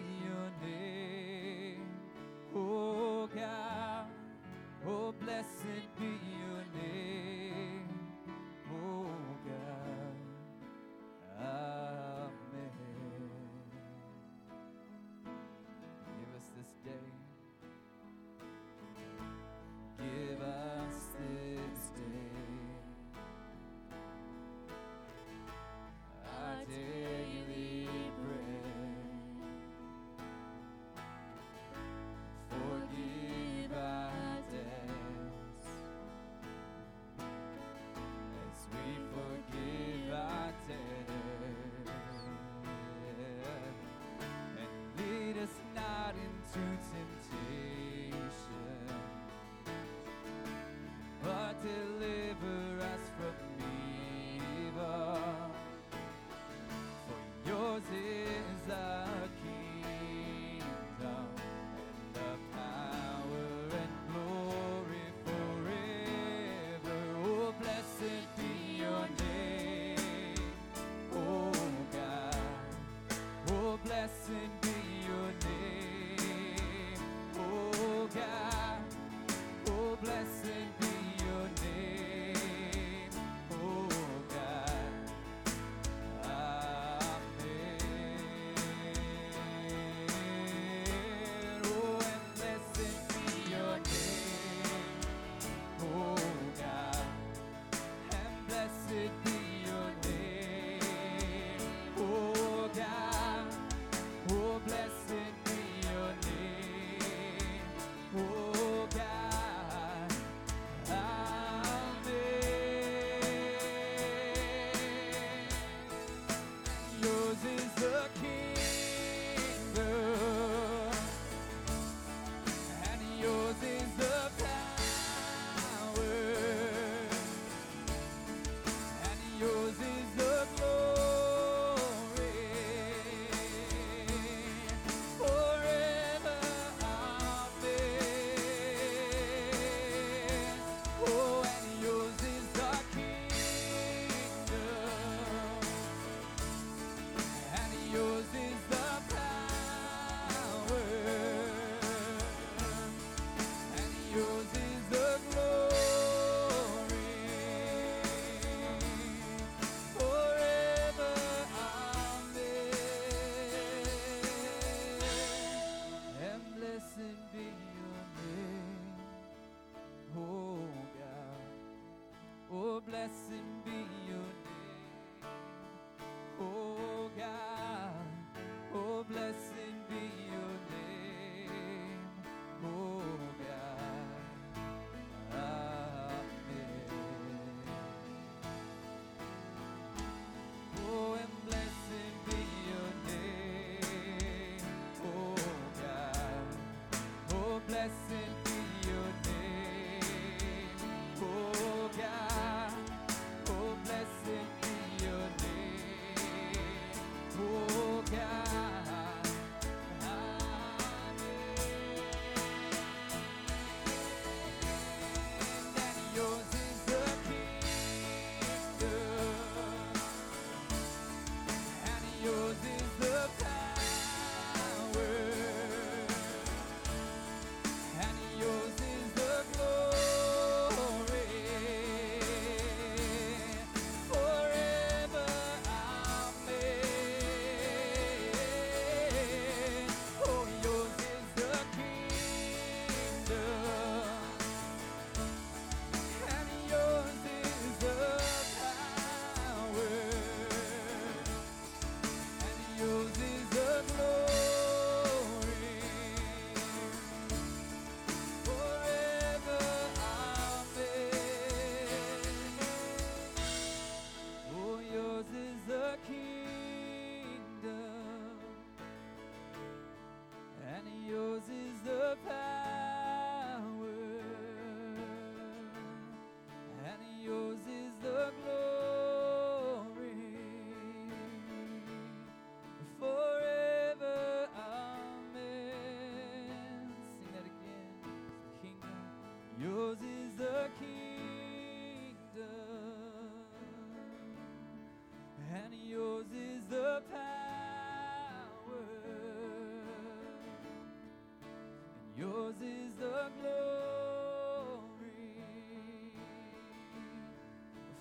Yours 302.17 302.56
is 302.62 302.91
the 302.99 303.30
glory 303.39 303.51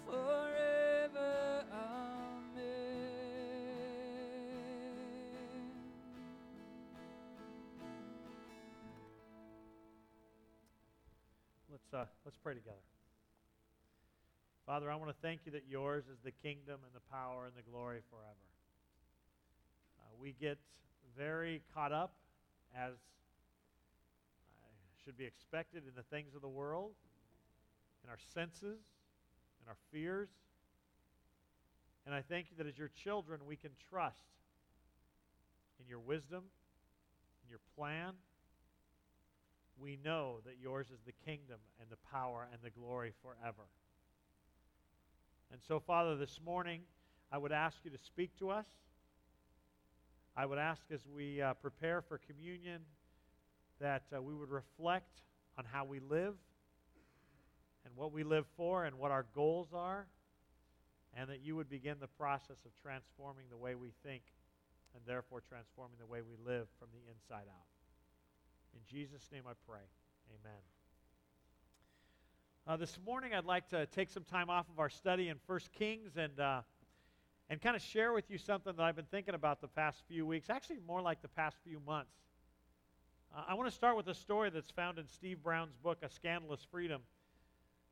forever. 0.06 1.64
Amen. 1.70 2.62
Let's, 11.70 11.92
uh, 11.92 12.06
let's 12.24 12.38
pray 12.42 12.54
together. 12.54 12.76
Father, 14.64 14.90
I 14.90 14.96
want 14.96 15.10
to 15.10 15.16
thank 15.20 15.40
you 15.44 15.52
that 15.52 15.64
yours 15.68 16.04
is 16.10 16.18
the 16.24 16.32
kingdom 16.32 16.80
and 16.86 16.94
the 16.94 17.00
power 17.12 17.44
and 17.44 17.54
the 17.54 17.70
glory 17.70 18.00
forever. 18.08 18.46
Uh, 20.00 20.14
we 20.18 20.32
get 20.40 20.56
very 21.18 21.60
caught 21.74 21.92
up, 21.92 22.14
as 22.74 22.94
should 25.06 25.16
be 25.16 25.24
expected, 25.24 25.84
in 25.86 25.94
the 25.94 26.02
things 26.02 26.34
of 26.34 26.42
the 26.42 26.48
world, 26.48 26.90
in 28.02 28.10
our 28.10 28.18
senses, 28.34 28.80
in 29.62 29.68
our 29.68 29.76
fears. 29.92 30.28
And 32.04 32.12
I 32.12 32.22
thank 32.22 32.50
you 32.50 32.56
that 32.58 32.66
as 32.66 32.76
your 32.76 32.88
children, 32.88 33.40
we 33.46 33.54
can 33.54 33.70
trust 33.88 34.26
in 35.78 35.86
your 35.88 36.00
wisdom, 36.00 36.42
in 37.44 37.48
your 37.48 37.60
plan. 37.76 38.14
We 39.78 39.96
know 40.04 40.38
that 40.44 40.54
yours 40.60 40.88
is 40.88 40.98
the 41.06 41.12
kingdom 41.24 41.58
and 41.80 41.88
the 41.88 41.98
power 42.10 42.48
and 42.52 42.60
the 42.62 42.70
glory 42.70 43.12
forever. 43.22 43.68
And 45.52 45.60
so, 45.68 45.78
Father, 45.78 46.16
this 46.16 46.40
morning, 46.44 46.80
I 47.30 47.38
would 47.38 47.52
ask 47.52 47.76
you 47.84 47.92
to 47.92 47.98
speak 47.98 48.36
to 48.40 48.50
us. 48.50 48.66
I 50.36 50.46
would 50.46 50.58
ask 50.58 50.82
as 50.92 51.06
we 51.06 51.40
uh, 51.40 51.54
prepare 51.54 52.02
for 52.02 52.18
communion 52.18 52.80
that 53.80 54.04
uh, 54.14 54.20
we 54.20 54.34
would 54.34 54.50
reflect 54.50 55.22
on 55.58 55.64
how 55.64 55.84
we 55.84 56.00
live 56.00 56.34
and 57.84 57.94
what 57.94 58.12
we 58.12 58.24
live 58.24 58.46
for 58.56 58.84
and 58.84 58.98
what 58.98 59.10
our 59.10 59.26
goals 59.34 59.68
are, 59.74 60.06
and 61.16 61.30
that 61.30 61.40
you 61.40 61.56
would 61.56 61.68
begin 61.68 61.96
the 62.00 62.08
process 62.08 62.64
of 62.64 62.72
transforming 62.82 63.46
the 63.50 63.56
way 63.56 63.74
we 63.74 63.92
think 64.02 64.22
and 64.94 65.02
therefore 65.06 65.42
transforming 65.48 65.96
the 65.98 66.06
way 66.06 66.20
we 66.20 66.36
live 66.44 66.66
from 66.78 66.88
the 66.92 67.00
inside 67.10 67.48
out. 67.48 67.66
In 68.74 68.80
Jesus' 68.90 69.28
name 69.32 69.42
I 69.46 69.52
pray. 69.66 69.84
Amen. 70.40 70.60
Uh, 72.66 72.76
this 72.76 72.98
morning, 73.06 73.32
I'd 73.32 73.44
like 73.44 73.68
to 73.68 73.86
take 73.86 74.10
some 74.10 74.24
time 74.24 74.50
off 74.50 74.68
of 74.68 74.80
our 74.80 74.88
study 74.90 75.28
in 75.28 75.36
1 75.46 75.60
Kings 75.78 76.16
and, 76.16 76.40
uh, 76.40 76.62
and 77.48 77.60
kind 77.60 77.76
of 77.76 77.82
share 77.82 78.12
with 78.12 78.28
you 78.28 78.38
something 78.38 78.74
that 78.76 78.82
I've 78.82 78.96
been 78.96 79.04
thinking 79.04 79.34
about 79.34 79.60
the 79.60 79.68
past 79.68 80.02
few 80.08 80.26
weeks, 80.26 80.50
actually, 80.50 80.78
more 80.86 81.00
like 81.00 81.22
the 81.22 81.28
past 81.28 81.56
few 81.62 81.80
months. 81.86 82.10
I 83.36 83.52
want 83.52 83.68
to 83.68 83.74
start 83.74 83.98
with 83.98 84.08
a 84.08 84.14
story 84.14 84.48
that's 84.48 84.70
found 84.70 84.98
in 84.98 85.06
Steve 85.06 85.42
Brown's 85.42 85.76
book, 85.82 85.98
A 86.02 86.08
Scandalous 86.08 86.66
Freedom. 86.70 87.02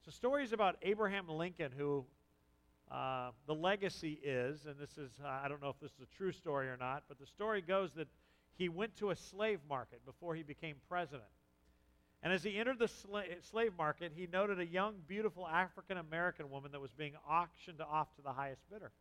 So, 0.03 0.11
stories 0.11 0.55
about 0.55 0.77
Abraham 0.81 1.29
Lincoln, 1.29 1.71
who 1.77 2.07
uh, 2.91 3.31
the 3.47 3.55
legacy 3.55 4.19
is, 4.25 4.65
and 4.65 4.77
this 4.79 4.97
is, 4.97 5.11
uh, 5.23 5.29
I 5.29 5.49
don't 5.49 5.61
know 5.61 5.69
if 5.69 5.79
this 5.81 5.91
is 5.93 6.01
a 6.01 6.17
true 6.17 6.33
story 6.33 6.69
or 6.69 6.79
not, 6.79 7.03
but 7.09 7.19
the 7.19 7.27
story 7.27 7.61
goes 7.61 7.93
that 7.93 8.09
he 8.57 8.71
went 8.71 8.97
to 8.97 9.11
a 9.11 9.17
slave 9.17 9.61
market 9.69 10.03
before 10.07 10.35
he 10.35 10.43
became 10.43 10.77
president. 10.89 11.29
And 12.23 12.33
as 12.33 12.43
he 12.43 12.59
entered 12.59 12.79
the 12.79 12.87
sla- 12.87 13.25
slave 13.43 13.73
market, 13.77 14.13
he 14.17 14.27
noted 14.33 14.61
a 14.61 14.67
young, 14.67 14.95
beautiful 15.07 15.47
African 15.47 15.99
American 15.99 16.49
woman 16.49 16.73
that 16.73 16.81
was 16.81 16.93
being 16.93 17.13
auctioned 17.29 17.83
off 17.83 18.15
to 18.17 18.23
the 18.23 18.33
highest 18.33 18.63
bidder. 18.73 18.93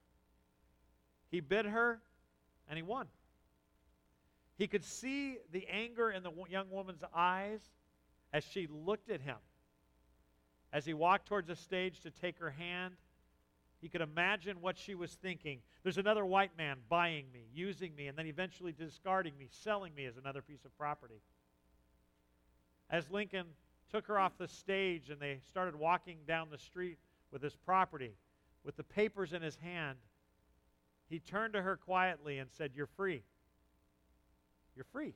He 1.32 1.40
bid 1.40 1.68
her, 1.68 2.02
and 2.68 2.76
he 2.76 2.84
won. 2.84 3.08
He 4.58 4.68
could 4.68 4.84
see 4.84 5.38
the 5.52 5.68
anger 5.68 6.12
in 6.12 6.24
the 6.24 6.32
young 6.50 6.70
woman's 6.70 7.04
eyes 7.14 7.62
as 8.32 8.44
she 8.44 8.68
looked 8.68 9.10
at 9.10 9.22
him. 9.22 9.38
As 10.72 10.86
he 10.86 10.94
walked 10.94 11.28
towards 11.28 11.48
the 11.48 11.56
stage 11.56 12.02
to 12.02 12.12
take 12.12 12.40
her 12.40 12.50
hand, 12.50 12.96
he 13.80 13.90
could 13.90 14.02
imagine 14.02 14.62
what 14.62 14.78
she 14.78 14.96
was 14.96 15.14
thinking. 15.14 15.60
There's 15.84 15.98
another 15.98 16.26
white 16.26 16.58
man 16.58 16.78
buying 16.88 17.26
me, 17.34 17.48
using 17.54 17.94
me, 17.96 18.08
and 18.08 18.18
then 18.18 18.28
eventually 18.28 18.72
discarding 18.72 19.38
me, 19.38 19.50
selling 19.52 19.94
me 19.94 20.06
as 20.06 20.18
another 20.18 20.42
piece 20.42 20.66
of 20.66 20.76
property. 20.78 21.22
As 22.90 23.10
Lincoln 23.12 23.48
took 23.92 24.08
her 24.08 24.18
off 24.18 24.38
the 24.38 24.48
stage 24.48 25.10
and 25.10 25.20
they 25.20 25.40
started 25.48 25.76
walking 25.76 26.20
down 26.28 26.50
the 26.50 26.58
street 26.58 26.98
with 27.32 27.42
his 27.42 27.56
property, 27.56 28.14
with 28.64 28.78
the 28.78 28.84
papers 28.84 29.34
in 29.34 29.42
his 29.42 29.58
hand, 29.58 29.98
he 31.10 31.20
turned 31.20 31.54
to 31.54 31.62
her 31.62 31.76
quietly 31.76 32.40
and 32.40 32.50
said, 32.52 32.72
You're 32.74 32.88
free. 32.88 33.24
You're 34.76 34.86
free. 34.92 35.14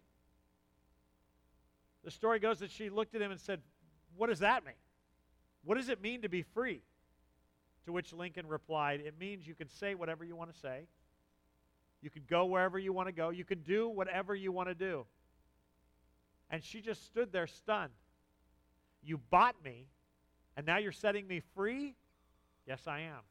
The 2.03 2.11
story 2.11 2.39
goes 2.39 2.59
that 2.59 2.71
she 2.71 2.89
looked 2.89 3.15
at 3.15 3.21
him 3.21 3.31
and 3.31 3.39
said, 3.39 3.61
What 4.15 4.27
does 4.27 4.39
that 4.39 4.65
mean? 4.65 4.75
What 5.63 5.75
does 5.75 5.89
it 5.89 6.01
mean 6.01 6.21
to 6.21 6.29
be 6.29 6.41
free? 6.41 6.81
To 7.85 7.91
which 7.91 8.13
Lincoln 8.13 8.47
replied, 8.47 9.01
It 9.01 9.15
means 9.19 9.47
you 9.47 9.55
can 9.55 9.69
say 9.69 9.95
whatever 9.95 10.23
you 10.23 10.35
want 10.35 10.53
to 10.53 10.59
say. 10.59 10.87
You 12.01 12.09
can 12.09 12.23
go 12.29 12.45
wherever 12.45 12.77
you 12.77 12.93
want 12.93 13.07
to 13.07 13.11
go. 13.11 13.29
You 13.29 13.43
can 13.43 13.61
do 13.61 13.89
whatever 13.89 14.35
you 14.35 14.51
want 14.51 14.69
to 14.69 14.75
do. 14.75 15.05
And 16.49 16.63
she 16.63 16.81
just 16.81 17.05
stood 17.05 17.31
there 17.31 17.47
stunned. 17.47 17.91
You 19.03 19.17
bought 19.17 19.55
me, 19.63 19.87
and 20.55 20.65
now 20.65 20.77
you're 20.77 20.91
setting 20.91 21.27
me 21.27 21.41
free? 21.55 21.95
Yes, 22.65 22.87
I 22.87 23.01
am. 23.01 23.21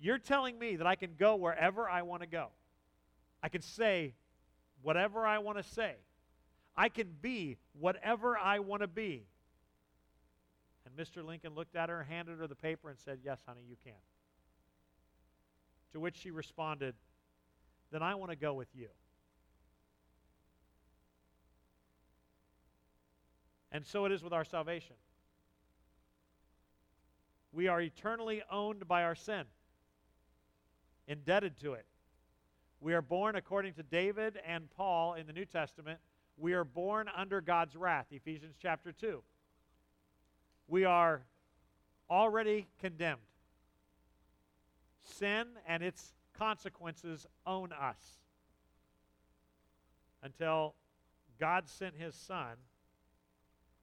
You're 0.00 0.18
telling 0.18 0.58
me 0.58 0.76
that 0.76 0.86
I 0.86 0.94
can 0.94 1.10
go 1.18 1.36
wherever 1.36 1.88
I 1.88 2.02
want 2.02 2.22
to 2.22 2.28
go. 2.28 2.48
I 3.42 3.48
can 3.48 3.62
say 3.62 4.14
whatever 4.82 5.26
I 5.26 5.38
want 5.38 5.58
to 5.58 5.64
say. 5.64 5.96
I 6.76 6.88
can 6.88 7.08
be 7.20 7.56
whatever 7.72 8.38
I 8.38 8.60
want 8.60 8.82
to 8.82 8.88
be. 8.88 9.26
And 10.86 10.96
Mr. 10.96 11.24
Lincoln 11.24 11.54
looked 11.54 11.76
at 11.76 11.88
her, 11.88 12.04
handed 12.04 12.38
her 12.38 12.46
the 12.46 12.54
paper, 12.54 12.88
and 12.88 12.98
said, 12.98 13.18
Yes, 13.24 13.40
honey, 13.46 13.62
you 13.68 13.76
can. 13.84 13.92
To 15.92 16.00
which 16.00 16.16
she 16.16 16.30
responded, 16.30 16.94
Then 17.90 18.02
I 18.02 18.14
want 18.14 18.30
to 18.30 18.36
go 18.36 18.54
with 18.54 18.68
you. 18.74 18.88
And 23.72 23.84
so 23.84 24.04
it 24.06 24.12
is 24.12 24.22
with 24.22 24.32
our 24.32 24.44
salvation. 24.44 24.96
We 27.52 27.68
are 27.68 27.80
eternally 27.80 28.42
owned 28.50 28.86
by 28.86 29.02
our 29.02 29.14
sin, 29.14 29.44
indebted 31.06 31.58
to 31.60 31.74
it. 31.74 31.86
We 32.80 32.94
are 32.94 33.02
born, 33.02 33.36
according 33.36 33.74
to 33.74 33.82
David 33.82 34.38
and 34.46 34.70
Paul 34.70 35.14
in 35.14 35.26
the 35.26 35.32
New 35.32 35.44
Testament, 35.44 35.98
we 36.36 36.52
are 36.52 36.64
born 36.64 37.08
under 37.16 37.40
God's 37.40 37.74
wrath, 37.74 38.06
Ephesians 38.10 38.56
chapter 38.60 38.92
2 38.92 39.22
we 40.68 40.84
are 40.84 41.22
already 42.10 42.68
condemned. 42.78 43.22
Sin 45.02 45.46
and 45.66 45.82
its 45.82 46.12
consequences 46.34 47.26
own 47.46 47.72
us 47.72 48.20
until 50.22 50.74
God 51.40 51.68
sent 51.68 51.96
his 51.96 52.14
Son, 52.14 52.56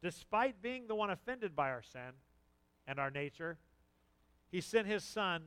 despite 0.01 0.61
being 0.61 0.87
the 0.87 0.95
one 0.95 1.09
offended 1.09 1.55
by 1.55 1.71
our 1.71 1.81
sin 1.81 2.13
and 2.87 2.99
our 2.99 3.09
nature, 3.09 3.57
he 4.51 4.61
sent 4.61 4.87
his 4.87 5.03
Son 5.03 5.41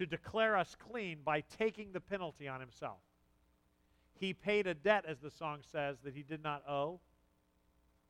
to 0.00 0.06
declare 0.06 0.56
us 0.56 0.74
clean 0.90 1.18
by 1.22 1.42
taking 1.58 1.92
the 1.92 2.00
penalty 2.00 2.48
on 2.48 2.58
himself. 2.58 3.00
He 4.18 4.32
paid 4.32 4.66
a 4.66 4.72
debt, 4.72 5.04
as 5.06 5.18
the 5.18 5.30
song 5.30 5.58
says, 5.70 5.98
that 6.04 6.14
he 6.14 6.22
did 6.22 6.42
not 6.42 6.66
owe 6.66 7.00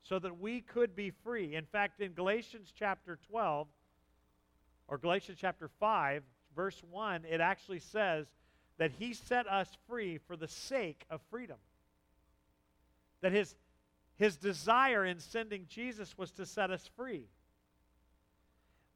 so 0.01 0.17
that 0.17 0.39
we 0.39 0.61
could 0.61 0.95
be 0.95 1.09
free. 1.09 1.53
In 1.53 1.65
fact, 1.65 1.99
in 1.99 2.13
Galatians 2.13 2.71
chapter 2.73 3.19
12, 3.29 3.67
or 4.87 4.97
Galatians 4.99 5.37
chapter 5.41 5.69
5, 5.81 6.23
verse 6.55 6.81
1, 6.89 7.25
it 7.29 7.41
actually 7.41 7.79
says 7.79 8.25
that 8.77 8.91
he 8.97 9.13
set 9.13 9.45
us 9.49 9.67
free 9.89 10.17
for 10.17 10.37
the 10.37 10.47
sake 10.47 11.03
of 11.09 11.19
freedom. 11.29 11.57
That 13.19 13.33
his, 13.33 13.53
his 14.15 14.37
desire 14.37 15.05
in 15.05 15.19
sending 15.19 15.65
Jesus 15.67 16.17
was 16.17 16.31
to 16.31 16.45
set 16.45 16.71
us 16.71 16.89
free. 16.95 17.27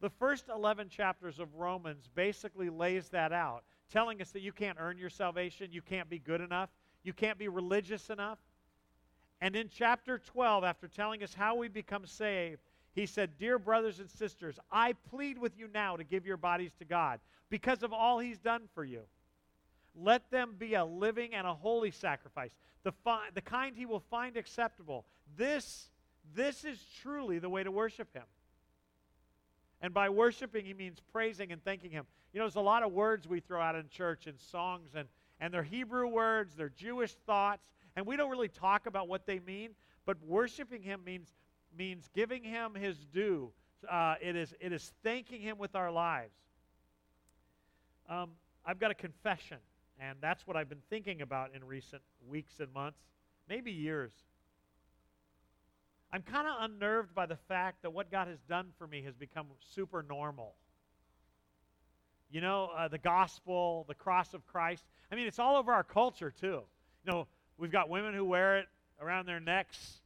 The 0.05 0.11
first 0.11 0.49
11 0.49 0.89
chapters 0.89 1.39
of 1.39 1.55
Romans 1.55 2.07
basically 2.13 2.69
lays 2.69 3.09
that 3.09 3.33
out, 3.33 3.63
telling 3.91 4.21
us 4.21 4.29
that 4.33 4.41
you 4.41 4.51
can't 4.51 4.77
earn 4.79 4.99
your 4.99 5.09
salvation, 5.09 5.71
you 5.71 5.81
can't 5.81 6.07
be 6.07 6.19
good 6.19 6.41
enough, 6.41 6.69
you 7.01 7.11
can't 7.11 7.39
be 7.39 7.47
religious 7.47 8.11
enough, 8.11 8.37
and 9.41 9.55
in 9.55 9.67
chapter 9.67 10.19
12, 10.19 10.63
after 10.63 10.87
telling 10.87 11.23
us 11.23 11.33
how 11.33 11.55
we 11.55 11.69
become 11.69 12.05
saved, 12.05 12.61
he 12.93 13.07
said, 13.07 13.39
Dear 13.39 13.57
brothers 13.57 13.99
and 13.99 14.07
sisters, 14.07 14.59
I 14.71 14.93
plead 15.09 15.39
with 15.39 15.57
you 15.57 15.69
now 15.73 15.97
to 15.97 16.03
give 16.03 16.23
your 16.23 16.37
bodies 16.37 16.75
to 16.77 16.85
God 16.85 17.19
because 17.49 17.81
of 17.81 17.91
all 17.91 18.19
he's 18.19 18.37
done 18.37 18.69
for 18.75 18.83
you. 18.83 19.01
Let 19.95 20.29
them 20.29 20.53
be 20.59 20.75
a 20.75 20.85
living 20.85 21.33
and 21.33 21.47
a 21.47 21.53
holy 21.55 21.89
sacrifice, 21.89 22.51
the, 22.83 22.91
fi- 22.91 23.29
the 23.33 23.41
kind 23.41 23.75
he 23.75 23.87
will 23.87 24.03
find 24.11 24.37
acceptable. 24.37 25.03
This, 25.35 25.89
this 26.35 26.63
is 26.63 26.77
truly 27.01 27.39
the 27.39 27.49
way 27.49 27.63
to 27.63 27.71
worship 27.71 28.13
him. 28.13 28.25
And 29.81 29.93
by 29.93 30.09
worshiping, 30.09 30.65
he 30.65 30.73
means 30.73 30.99
praising 31.11 31.51
and 31.51 31.63
thanking 31.63 31.91
him. 31.91 32.05
You 32.33 32.39
know, 32.39 32.45
there's 32.45 32.55
a 32.55 32.61
lot 32.61 32.83
of 32.83 32.91
words 32.91 33.27
we 33.27 33.39
throw 33.39 33.61
out 33.61 33.75
in 33.75 33.87
church 33.89 34.27
and 34.27 34.39
songs 34.39 34.91
and, 34.95 35.07
and 35.39 35.53
they're 35.53 35.63
Hebrew 35.63 36.07
words, 36.07 36.55
they're 36.55 36.69
Jewish 36.69 37.13
thoughts, 37.25 37.63
and 37.95 38.05
we 38.05 38.17
don't 38.17 38.29
really 38.29 38.47
talk 38.47 38.87
about 38.87 39.07
what 39.07 39.25
they 39.25 39.39
mean, 39.39 39.71
but 40.05 40.17
worshiping 40.25 40.81
Him 40.81 41.01
means, 41.05 41.33
means 41.77 42.09
giving 42.13 42.43
Him 42.43 42.73
His 42.75 42.97
due. 43.13 43.51
Uh, 43.89 44.15
it, 44.21 44.35
is, 44.35 44.53
it 44.59 44.71
is 44.71 44.91
thanking 45.03 45.41
Him 45.41 45.57
with 45.57 45.75
our 45.75 45.91
lives. 45.91 46.35
Um, 48.09 48.31
I've 48.65 48.79
got 48.79 48.91
a 48.91 48.95
confession, 48.95 49.57
and 49.99 50.17
that's 50.21 50.47
what 50.47 50.57
I've 50.57 50.69
been 50.69 50.81
thinking 50.89 51.21
about 51.21 51.51
in 51.53 51.63
recent 51.63 52.01
weeks 52.27 52.59
and 52.59 52.73
months, 52.73 52.99
maybe 53.47 53.71
years. 53.71 54.11
I'm 56.15 56.21
kind 56.21 56.47
of 56.47 56.53
unnerved 56.61 57.13
by 57.13 57.25
the 57.25 57.35
fact 57.35 57.81
that 57.81 57.91
what 57.91 58.09
God 58.09 58.29
has 58.29 58.39
done 58.47 58.67
for 58.77 58.87
me 58.87 59.01
has 59.01 59.13
become 59.15 59.47
super 59.73 60.01
normal. 60.01 60.55
You 62.31 62.39
know, 62.39 62.69
uh, 62.73 62.87
the 62.87 62.97
gospel, 62.97 63.83
the 63.89 63.95
cross 63.95 64.33
of 64.33 64.47
Christ. 64.47 64.85
I 65.11 65.15
mean, 65.15 65.27
it's 65.27 65.39
all 65.39 65.57
over 65.57 65.73
our 65.73 65.83
culture, 65.83 66.31
too. 66.31 66.61
You 67.03 67.11
know, 67.11 67.27
we've 67.57 67.69
got 67.69 67.89
women 67.89 68.13
who 68.13 68.23
wear 68.23 68.59
it 68.59 68.67
around 69.01 69.25
their 69.25 69.41
necks 69.41 69.99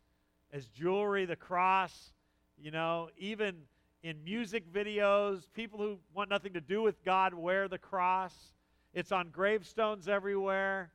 as 0.52 0.66
jewelry, 0.70 1.26
the 1.26 1.36
cross. 1.36 2.12
You 2.60 2.72
know, 2.72 3.10
even 3.20 3.58
in 4.02 4.24
music 4.24 4.64
videos, 4.74 5.44
people 5.54 5.78
who 5.78 6.00
want 6.16 6.32
nothing 6.32 6.54
to 6.54 6.62
do 6.62 6.82
with 6.82 7.06
God 7.06 7.36
wear 7.36 7.68
the 7.68 7.78
cross. 7.78 8.34
It's 8.96 9.12
on 9.12 9.30
gravestones 9.30 10.08
everywhere. 10.08 10.90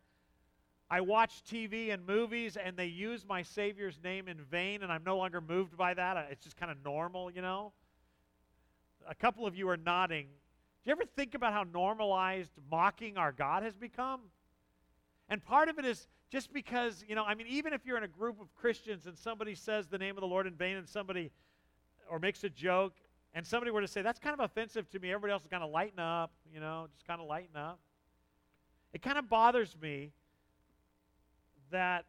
I 0.91 1.01
watch 1.01 1.43
TV 1.51 1.93
and 1.93 2.07
movies 2.07 2.57
and 2.57 2.77
they 2.77 2.87
use 2.87 3.25
my 3.27 3.43
Savior's 3.43 3.99
name 4.05 4.29
in 4.29 4.39
vain, 4.39 4.83
and 4.83 4.93
I'm 4.93 5.03
no 5.05 5.17
longer 5.17 5.41
moved 5.41 5.77
by 5.77 5.95
that. 5.95 6.29
It's 6.31 6.45
just 6.45 6.57
kind 6.57 6.71
of 6.71 6.79
normal, 6.85 7.31
you 7.31 7.43
know? 7.43 7.73
A 9.09 9.15
couple 9.15 9.47
of 9.47 9.57
you 9.57 9.69
are 9.69 9.77
nodding. 9.77 10.27
Do 10.27 10.91
you 10.91 10.93
ever 10.93 11.05
think 11.17 11.35
about 11.35 11.53
how 11.53 11.65
normalized 11.65 12.51
mocking 12.71 13.17
our 13.17 13.33
God 13.33 13.63
has 13.63 13.75
become? 13.75 14.21
And 15.29 15.43
part 15.43 15.69
of 15.69 15.79
it 15.79 15.87
is 15.87 16.07
just 16.31 16.53
because, 16.53 17.05
you 17.09 17.15
know, 17.15 17.25
I 17.25 17.35
mean, 17.35 17.47
even 17.47 17.73
if 17.73 17.87
you're 17.87 17.97
in 17.97 18.05
a 18.05 18.09
group 18.09 18.41
of 18.41 18.55
Christians 18.55 19.07
and 19.07 19.17
somebody 19.17 19.55
says 19.55 19.87
the 19.87 19.99
name 19.99 20.17
of 20.17 20.21
the 20.21 20.27
Lord 20.27 20.47
in 20.47 20.55
vain 20.55 20.77
and 20.77 20.89
somebody, 20.89 21.31
or 22.11 22.19
makes 22.19 22.45
a 22.45 22.51
joke, 22.51 22.95
and 23.35 23.47
somebody 23.47 23.71
were 23.71 23.81
to 23.81 23.89
say, 23.89 24.03
that's 24.03 24.19
kind 24.19 24.39
of 24.39 24.41
offensive 24.45 24.89
to 24.91 24.99
me, 24.99 25.11
everybody 25.11 25.33
else 25.33 25.43
is 25.43 25.49
kind 25.49 25.65
of 25.65 25.71
lighten 25.71 25.99
up, 25.99 26.33
you 26.53 26.61
know, 26.61 26.87
just 26.93 27.07
kind 27.07 27.21
of 27.21 27.27
lighten 27.27 27.57
up. 27.57 27.79
It 28.93 29.03
kind 29.03 29.19
of 29.19 29.29
bothers 29.29 29.75
me 29.81 30.13
that 31.75 32.05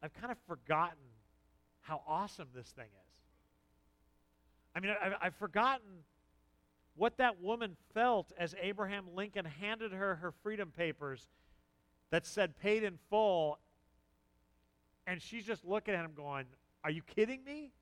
I've 0.00 0.14
kind 0.14 0.30
of 0.30 0.38
forgotten 0.46 0.96
how 1.80 2.02
awesome 2.06 2.46
this 2.54 2.68
thing 2.68 2.86
is. 2.86 3.12
I 4.76 4.80
mean, 4.80 4.94
I've, 5.02 5.12
I've 5.20 5.34
forgotten 5.34 6.04
what 6.94 7.16
that 7.18 7.42
woman 7.42 7.76
felt 7.94 8.32
as 8.38 8.54
Abraham 8.62 9.06
Lincoln 9.14 9.44
handed 9.44 9.92
her 9.92 10.14
her 10.16 10.32
freedom 10.42 10.70
papers 10.70 11.26
that 12.10 12.26
said 12.26 12.56
paid 12.60 12.84
in 12.84 12.96
full. 13.10 13.58
And 15.08 15.20
she's 15.20 15.44
just 15.44 15.64
looking 15.64 15.94
at 15.94 16.04
him 16.04 16.12
going, 16.14 16.46
Are 16.84 16.90
you 16.90 17.02
kidding 17.02 17.42
me? 17.42 17.72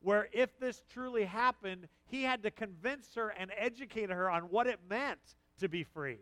Where 0.00 0.28
if 0.32 0.58
this 0.58 0.82
truly 0.92 1.24
happened, 1.24 1.86
he 2.06 2.24
had 2.24 2.42
to 2.42 2.50
convince 2.50 3.14
her 3.14 3.28
and 3.28 3.52
educate 3.56 4.10
her 4.10 4.28
on 4.28 4.42
what 4.42 4.66
it 4.66 4.80
meant 4.88 5.20
to 5.60 5.68
be 5.68 5.84
free. 5.84 6.18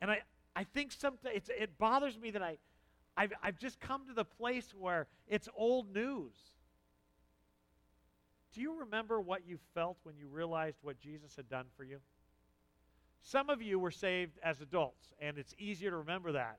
And 0.00 0.10
I, 0.10 0.18
I 0.56 0.64
think 0.64 0.92
sometimes 0.92 1.48
it 1.48 1.78
bothers 1.78 2.18
me 2.18 2.30
that 2.32 2.42
I, 2.42 2.58
I've, 3.16 3.32
I've 3.42 3.58
just 3.58 3.80
come 3.80 4.06
to 4.08 4.14
the 4.14 4.24
place 4.24 4.74
where 4.76 5.06
it's 5.28 5.48
old 5.56 5.94
news. 5.94 6.34
Do 8.52 8.60
you 8.60 8.80
remember 8.80 9.20
what 9.20 9.46
you 9.46 9.58
felt 9.74 9.98
when 10.02 10.16
you 10.16 10.26
realized 10.28 10.78
what 10.82 10.98
Jesus 10.98 11.36
had 11.36 11.48
done 11.48 11.66
for 11.76 11.84
you? 11.84 11.98
Some 13.22 13.50
of 13.50 13.62
you 13.62 13.78
were 13.78 13.90
saved 13.90 14.38
as 14.42 14.60
adults, 14.60 15.12
and 15.20 15.38
it's 15.38 15.54
easier 15.58 15.90
to 15.90 15.98
remember 15.98 16.32
that. 16.32 16.58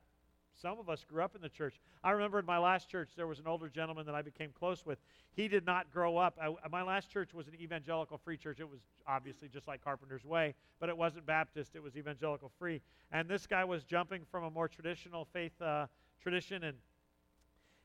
Some 0.60 0.78
of 0.78 0.88
us 0.88 1.04
grew 1.04 1.22
up 1.22 1.34
in 1.34 1.40
the 1.40 1.48
church. 1.48 1.80
I 2.04 2.10
remember 2.10 2.38
in 2.38 2.46
my 2.46 2.58
last 2.58 2.88
church, 2.88 3.10
there 3.16 3.26
was 3.26 3.38
an 3.38 3.46
older 3.46 3.68
gentleman 3.68 4.06
that 4.06 4.14
I 4.14 4.22
became 4.22 4.50
close 4.50 4.84
with. 4.84 4.98
He 5.34 5.48
did 5.48 5.64
not 5.64 5.90
grow 5.90 6.16
up. 6.16 6.38
I, 6.40 6.54
my 6.68 6.82
last 6.82 7.10
church 7.10 7.32
was 7.34 7.48
an 7.48 7.54
evangelical 7.60 8.18
free 8.18 8.36
church. 8.36 8.60
It 8.60 8.68
was 8.68 8.80
obviously 9.06 9.48
just 9.48 9.66
like 9.66 9.82
Carpenter's 9.82 10.24
Way, 10.24 10.54
but 10.78 10.88
it 10.88 10.96
wasn't 10.96 11.26
Baptist, 11.26 11.74
it 11.74 11.82
was 11.82 11.96
evangelical 11.96 12.50
free. 12.58 12.80
And 13.10 13.28
this 13.28 13.46
guy 13.46 13.64
was 13.64 13.84
jumping 13.84 14.22
from 14.30 14.44
a 14.44 14.50
more 14.50 14.68
traditional 14.68 15.26
faith 15.32 15.60
uh, 15.60 15.86
tradition 16.22 16.64
and 16.64 16.76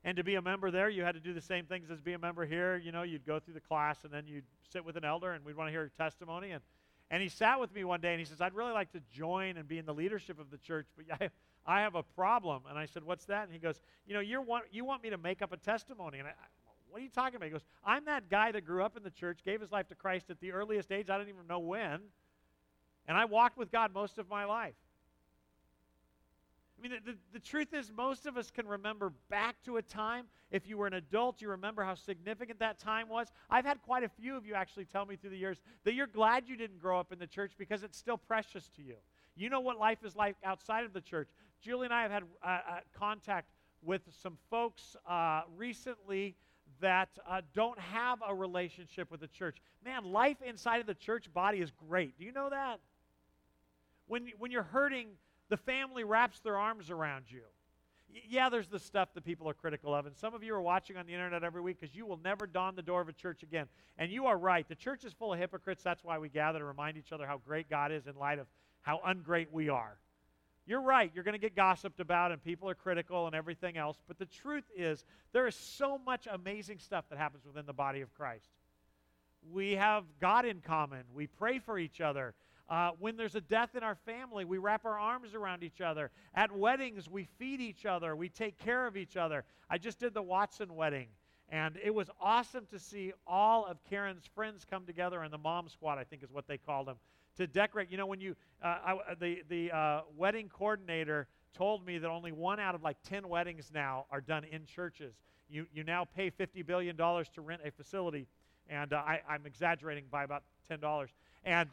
and 0.03 0.15
to 0.15 0.23
be 0.23 0.35
a 0.35 0.41
member 0.41 0.71
there, 0.71 0.89
you 0.89 1.03
had 1.03 1.15
to 1.15 1.19
do 1.19 1.33
the 1.33 1.41
same 1.41 1.65
things 1.65 1.89
as 1.91 1.99
be 1.99 2.13
a 2.13 2.19
member 2.19 2.45
here. 2.45 2.77
You 2.77 2.93
know, 2.93 3.03
you'd 3.03 3.25
go 3.25 3.39
through 3.39 3.55
the 3.55 3.59
class 3.59 4.05
and 4.05 4.13
then 4.13 4.25
you'd 4.25 4.45
sit 4.71 4.85
with 4.85 4.95
an 4.95 5.03
elder 5.03 5.33
and 5.33 5.43
we'd 5.43 5.57
want 5.57 5.67
to 5.67 5.71
hear 5.71 5.81
your 5.81 5.91
testimony. 5.97 6.51
And, 6.51 6.63
and 7.09 7.21
he 7.21 7.29
sat 7.29 7.59
with 7.59 7.73
me 7.73 7.83
one 7.83 7.99
day 7.99 8.11
and 8.11 8.19
he 8.19 8.25
says, 8.25 8.39
I'd 8.39 8.53
really 8.53 8.71
like 8.71 8.91
to 8.93 9.01
join 9.11 9.57
and 9.57 9.67
be 9.67 9.77
in 9.77 9.85
the 9.85 9.93
leadership 9.93 10.39
of 10.39 10.49
the 10.49 10.57
church, 10.57 10.87
but 10.95 11.05
I, 11.21 11.29
I 11.67 11.81
have 11.81 11.95
a 11.95 12.03
problem. 12.03 12.63
And 12.69 12.79
I 12.79 12.85
said, 12.85 13.03
What's 13.03 13.25
that? 13.25 13.43
And 13.43 13.53
he 13.53 13.59
goes, 13.59 13.81
You 14.07 14.13
know, 14.13 14.21
you 14.21 14.41
want, 14.41 14.65
you 14.71 14.85
want 14.85 15.03
me 15.03 15.09
to 15.09 15.17
make 15.17 15.41
up 15.41 15.51
a 15.51 15.57
testimony. 15.57 16.19
And 16.19 16.27
I, 16.27 16.31
what 16.89 17.01
are 17.01 17.03
you 17.03 17.09
talking 17.09 17.35
about? 17.35 17.45
He 17.45 17.51
goes, 17.51 17.65
I'm 17.83 18.05
that 18.05 18.29
guy 18.29 18.51
that 18.53 18.65
grew 18.65 18.83
up 18.83 18.95
in 18.95 19.03
the 19.03 19.11
church, 19.11 19.39
gave 19.45 19.59
his 19.59 19.71
life 19.71 19.87
to 19.89 19.95
Christ 19.95 20.29
at 20.29 20.39
the 20.39 20.53
earliest 20.53 20.91
age. 20.91 21.09
I 21.09 21.17
don't 21.17 21.29
even 21.29 21.45
know 21.47 21.59
when. 21.59 21.99
And 23.07 23.17
I 23.17 23.25
walked 23.25 23.57
with 23.57 23.71
God 23.71 23.93
most 23.93 24.17
of 24.17 24.29
my 24.29 24.45
life. 24.45 24.75
I 26.77 26.81
mean, 26.81 26.91
the, 27.03 27.11
the, 27.11 27.17
the, 27.33 27.39
truth 27.39 27.73
is, 27.73 27.91
most 27.91 28.27
of 28.27 28.37
us 28.37 28.51
can 28.51 28.67
remember 28.67 29.11
back 29.29 29.55
to 29.65 29.77
a 29.77 29.81
time. 29.81 30.25
If 30.51 30.67
you 30.67 30.77
were 30.77 30.85
an 30.85 30.93
adult, 30.93 31.41
you 31.41 31.49
remember 31.49 31.83
how 31.83 31.95
significant 31.95 32.59
that 32.59 32.77
time 32.77 33.09
was. 33.09 33.31
I've 33.49 33.65
had 33.65 33.81
quite 33.81 34.03
a 34.03 34.09
few 34.09 34.35
of 34.37 34.45
you 34.45 34.53
actually 34.53 34.85
tell 34.85 35.05
me 35.05 35.15
through 35.15 35.31
the 35.31 35.37
years 35.37 35.59
that 35.85 35.95
you're 35.95 36.07
glad 36.07 36.43
you 36.47 36.55
didn't 36.55 36.79
grow 36.79 36.99
up 36.99 37.11
in 37.11 37.17
the 37.17 37.25
church 37.25 37.53
because 37.57 37.81
it's 37.81 37.97
still 37.97 38.17
precious 38.17 38.69
to 38.75 38.83
you. 38.83 38.95
You 39.35 39.49
know 39.49 39.59
what 39.59 39.79
life 39.79 39.99
is 40.03 40.15
like 40.15 40.35
outside 40.43 40.85
of 40.85 40.93
the 40.93 41.01
church. 41.01 41.29
Julie 41.61 41.85
and 41.85 41.93
I 41.93 42.03
have 42.03 42.11
had 42.11 42.23
uh, 42.43 42.47
uh, 42.47 42.59
contact 42.97 43.49
with 43.81 44.01
some 44.21 44.37
folks 44.49 44.95
uh, 45.07 45.41
recently 45.55 46.35
that 46.81 47.09
uh, 47.27 47.41
don't 47.53 47.79
have 47.79 48.19
a 48.27 48.33
relationship 48.33 49.09
with 49.09 49.21
the 49.21 49.27
church. 49.27 49.57
Man, 49.83 50.05
life 50.05 50.37
inside 50.45 50.79
of 50.79 50.87
the 50.87 50.93
church 50.93 51.31
body 51.33 51.59
is 51.59 51.71
great. 51.71 52.17
Do 52.17 52.25
you 52.25 52.31
know 52.31 52.49
that? 52.49 52.79
When, 54.07 54.27
when 54.37 54.51
you're 54.51 54.63
hurting, 54.63 55.07
the 55.49 55.57
family 55.57 56.03
wraps 56.03 56.39
their 56.39 56.57
arms 56.57 56.89
around 56.89 57.25
you. 57.29 57.41
Y- 58.13 58.21
yeah, 58.29 58.49
there's 58.49 58.67
the 58.67 58.79
stuff 58.79 59.09
that 59.15 59.25
people 59.25 59.49
are 59.49 59.53
critical 59.53 59.93
of, 59.93 60.05
and 60.05 60.15
some 60.15 60.33
of 60.33 60.43
you 60.43 60.53
are 60.53 60.61
watching 60.61 60.97
on 60.97 61.05
the 61.05 61.13
internet 61.13 61.43
every 61.43 61.61
week 61.61 61.79
because 61.79 61.95
you 61.95 62.05
will 62.05 62.19
never 62.23 62.47
don 62.47 62.75
the 62.75 62.81
door 62.81 63.01
of 63.01 63.09
a 63.09 63.13
church 63.13 63.43
again. 63.43 63.67
And 63.97 64.11
you 64.11 64.25
are 64.27 64.37
right. 64.37 64.67
The 64.67 64.75
church 64.75 65.03
is 65.03 65.13
full 65.13 65.33
of 65.33 65.39
hypocrites. 65.39 65.83
That's 65.83 66.03
why 66.03 66.17
we 66.19 66.29
gather 66.29 66.59
to 66.59 66.65
remind 66.65 66.97
each 66.97 67.11
other 67.11 67.25
how 67.25 67.39
great 67.45 67.69
God 67.69 67.91
is 67.91 68.07
in 68.07 68.15
light 68.15 68.39
of 68.39 68.47
how 68.81 69.01
ungreat 69.05 69.47
we 69.51 69.69
are. 69.69 69.97
You're 70.67 70.81
right. 70.81 71.09
You're 71.15 71.23
going 71.23 71.33
to 71.33 71.39
get 71.39 71.55
gossiped 71.55 72.01
about, 72.01 72.33
and 72.33 72.43
people 72.43 72.69
are 72.69 72.75
critical 72.75 73.25
and 73.25 73.33
everything 73.33 73.77
else. 73.77 73.97
But 74.05 74.19
the 74.19 74.25
truth 74.25 74.65
is, 74.75 75.05
there 75.31 75.47
is 75.47 75.55
so 75.55 75.97
much 75.97 76.27
amazing 76.29 76.79
stuff 76.79 77.05
that 77.09 77.17
happens 77.17 77.45
within 77.45 77.65
the 77.65 77.73
body 77.73 78.01
of 78.01 78.13
Christ. 78.13 78.49
We 79.51 79.71
have 79.73 80.03
God 80.19 80.45
in 80.45 80.59
common, 80.59 81.03
we 81.13 81.27
pray 81.27 81.59
for 81.59 81.79
each 81.79 82.01
other. 82.01 82.33
Uh, 82.69 82.91
when 82.99 83.15
there's 83.15 83.35
a 83.35 83.41
death 83.41 83.75
in 83.75 83.83
our 83.83 83.95
family, 83.95 84.43
we 84.43 84.57
wrap 84.57 84.83
our 84.83 84.99
arms 84.99 85.33
around 85.33 85.63
each 85.63 85.79
other. 85.79 86.11
At 86.35 86.51
weddings, 86.51 87.09
we 87.09 87.29
feed 87.39 87.61
each 87.61 87.85
other, 87.85 88.13
we 88.13 88.27
take 88.27 88.57
care 88.57 88.85
of 88.85 88.97
each 88.97 89.15
other. 89.15 89.45
I 89.69 89.77
just 89.77 89.99
did 89.99 90.13
the 90.13 90.21
Watson 90.21 90.75
wedding, 90.75 91.07
and 91.47 91.77
it 91.81 91.93
was 91.93 92.09
awesome 92.19 92.65
to 92.71 92.79
see 92.79 93.13
all 93.25 93.65
of 93.65 93.77
Karen's 93.89 94.25
friends 94.35 94.65
come 94.69 94.85
together, 94.85 95.21
and 95.21 95.31
the 95.31 95.37
mom 95.37 95.69
squad, 95.69 95.97
I 95.97 96.03
think 96.03 96.23
is 96.23 96.31
what 96.31 96.45
they 96.45 96.57
called 96.57 96.87
them, 96.87 96.97
to 97.37 97.47
decorate. 97.47 97.89
You 97.89 97.97
know, 97.97 98.05
when 98.05 98.21
you, 98.21 98.35
uh, 98.63 98.77
I, 98.85 98.97
the, 99.19 99.43
the 99.49 99.71
uh, 99.71 100.01
wedding 100.17 100.49
coordinator 100.49 101.27
told 101.53 101.85
me 101.85 101.97
that 101.97 102.09
only 102.09 102.31
one 102.31 102.59
out 102.59 102.75
of 102.75 102.83
like 102.83 102.97
10 103.03 103.27
weddings 103.27 103.71
now 103.73 104.05
are 104.11 104.21
done 104.21 104.43
in 104.51 104.65
churches. 104.65 105.13
You, 105.49 105.65
you 105.73 105.83
now 105.83 106.05
pay 106.05 106.29
$50 106.29 106.65
billion 106.65 106.97
to 106.97 107.41
rent 107.41 107.61
a 107.63 107.71
facility, 107.71 108.27
and 108.69 108.93
uh, 108.93 108.97
I, 108.97 109.21
I'm 109.29 109.45
exaggerating 109.45 110.05
by 110.11 110.23
about 110.23 110.43
$10. 110.69 111.07
And 111.45 111.69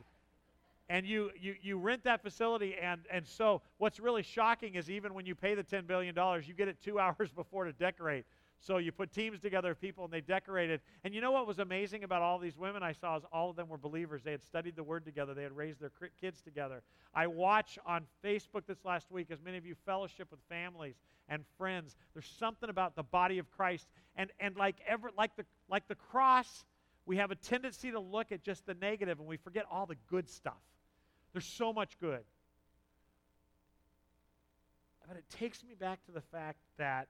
and 0.91 1.07
you, 1.07 1.31
you, 1.41 1.55
you 1.63 1.79
rent 1.79 2.05
that 2.05 2.23
facility 2.23 2.75
and, 2.75 3.01
and 3.11 3.27
so 3.27 3.63
what's 3.79 3.99
really 3.99 4.23
shocking 4.23 4.75
is 4.75 4.91
even 4.91 5.15
when 5.15 5.25
you 5.25 5.35
pay 5.35 5.55
the 5.55 5.65
$10 5.65 5.87
billion 5.87 6.15
you 6.45 6.53
get 6.55 6.69
it 6.69 6.77
two 6.85 6.99
hours 7.01 7.31
before 7.35 7.65
to 7.65 7.73
decorate 7.73 8.27
so 8.61 8.79
you 8.79 8.93
put 8.93 9.13
teams 9.13 9.41
together 9.41 9.73
of 9.73 9.81
people 9.81 10.05
and 10.05 10.13
they 10.13 10.21
decorated. 10.23 10.81
And 11.05 11.15
you 11.15 11.21
know 11.21 11.33
what 11.33 11.47
was 11.47 11.59
amazing 11.59 12.03
about 12.03 12.23
all 12.23 12.39
these 12.39 12.57
women 12.57 12.83
I 12.83 12.93
saw 12.93 13.17
is 13.17 13.23
all 13.33 13.51
of 13.51 13.57
them 13.57 13.69
were 13.69 13.77
believers. 13.77 14.23
They 14.23 14.31
had 14.31 14.43
studied 14.43 14.75
the 14.75 14.83
word 14.83 15.05
together. 15.05 15.35
They 15.35 15.43
had 15.43 15.55
raised 15.55 15.81
their 15.81 15.91
kids 16.21 16.41
together. 16.41 16.83
I 17.15 17.27
watch 17.27 17.79
on 17.85 18.07
Facebook 18.25 18.67
this 18.67 18.85
last 18.85 19.11
week 19.11 19.31
as 19.31 19.43
many 19.43 19.59
of 19.59 19.67
you 19.67 19.75
fellowship 19.85 20.29
with 20.31 20.41
families 20.49 20.95
and 21.29 21.45
friends. 21.59 21.95
There's 22.15 22.31
something 22.39 22.71
about 22.71 22.97
the 22.97 23.03
body 23.03 23.39
of 23.39 23.51
Christ. 23.51 23.87
And, 24.17 24.31
and 24.41 24.57
like, 24.57 24.77
ever, 24.87 25.11
like, 25.17 25.37
the, 25.37 25.45
like 25.69 25.87
the 25.89 25.95
cross, 25.95 26.65
we 27.05 27.19
have 27.19 27.31
a 27.31 27.37
tendency 27.37 27.91
to 27.91 28.01
look 28.01 28.33
at 28.33 28.43
just 28.43 28.65
the 28.65 28.75
negative 28.75 29.19
and 29.19 29.29
we 29.29 29.37
forget 29.37 29.67
all 29.71 29.85
the 29.85 29.97
good 30.09 30.29
stuff. 30.31 30.55
There's 31.33 31.45
so 31.45 31.73
much 31.73 31.99
good. 32.01 32.23
But 35.07 35.19
it 35.19 35.25
takes 35.29 35.63
me 35.63 35.75
back 35.75 36.05
to 36.07 36.13
the 36.13 36.23
fact 36.23 36.59
that 36.79 37.09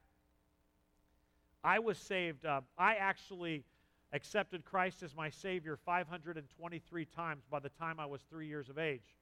I 1.64 1.78
was 1.78 1.96
saved. 1.96 2.44
Uh, 2.44 2.60
I 2.76 2.96
actually 2.96 3.64
accepted 4.12 4.66
Christ 4.66 5.02
as 5.02 5.16
my 5.16 5.30
Savior 5.30 5.78
523 5.86 7.04
times 7.06 7.42
by 7.50 7.58
the 7.58 7.70
time 7.70 7.98
I 7.98 8.04
was 8.04 8.20
three 8.28 8.46
years 8.46 8.68
of 8.68 8.78
age. 8.78 9.16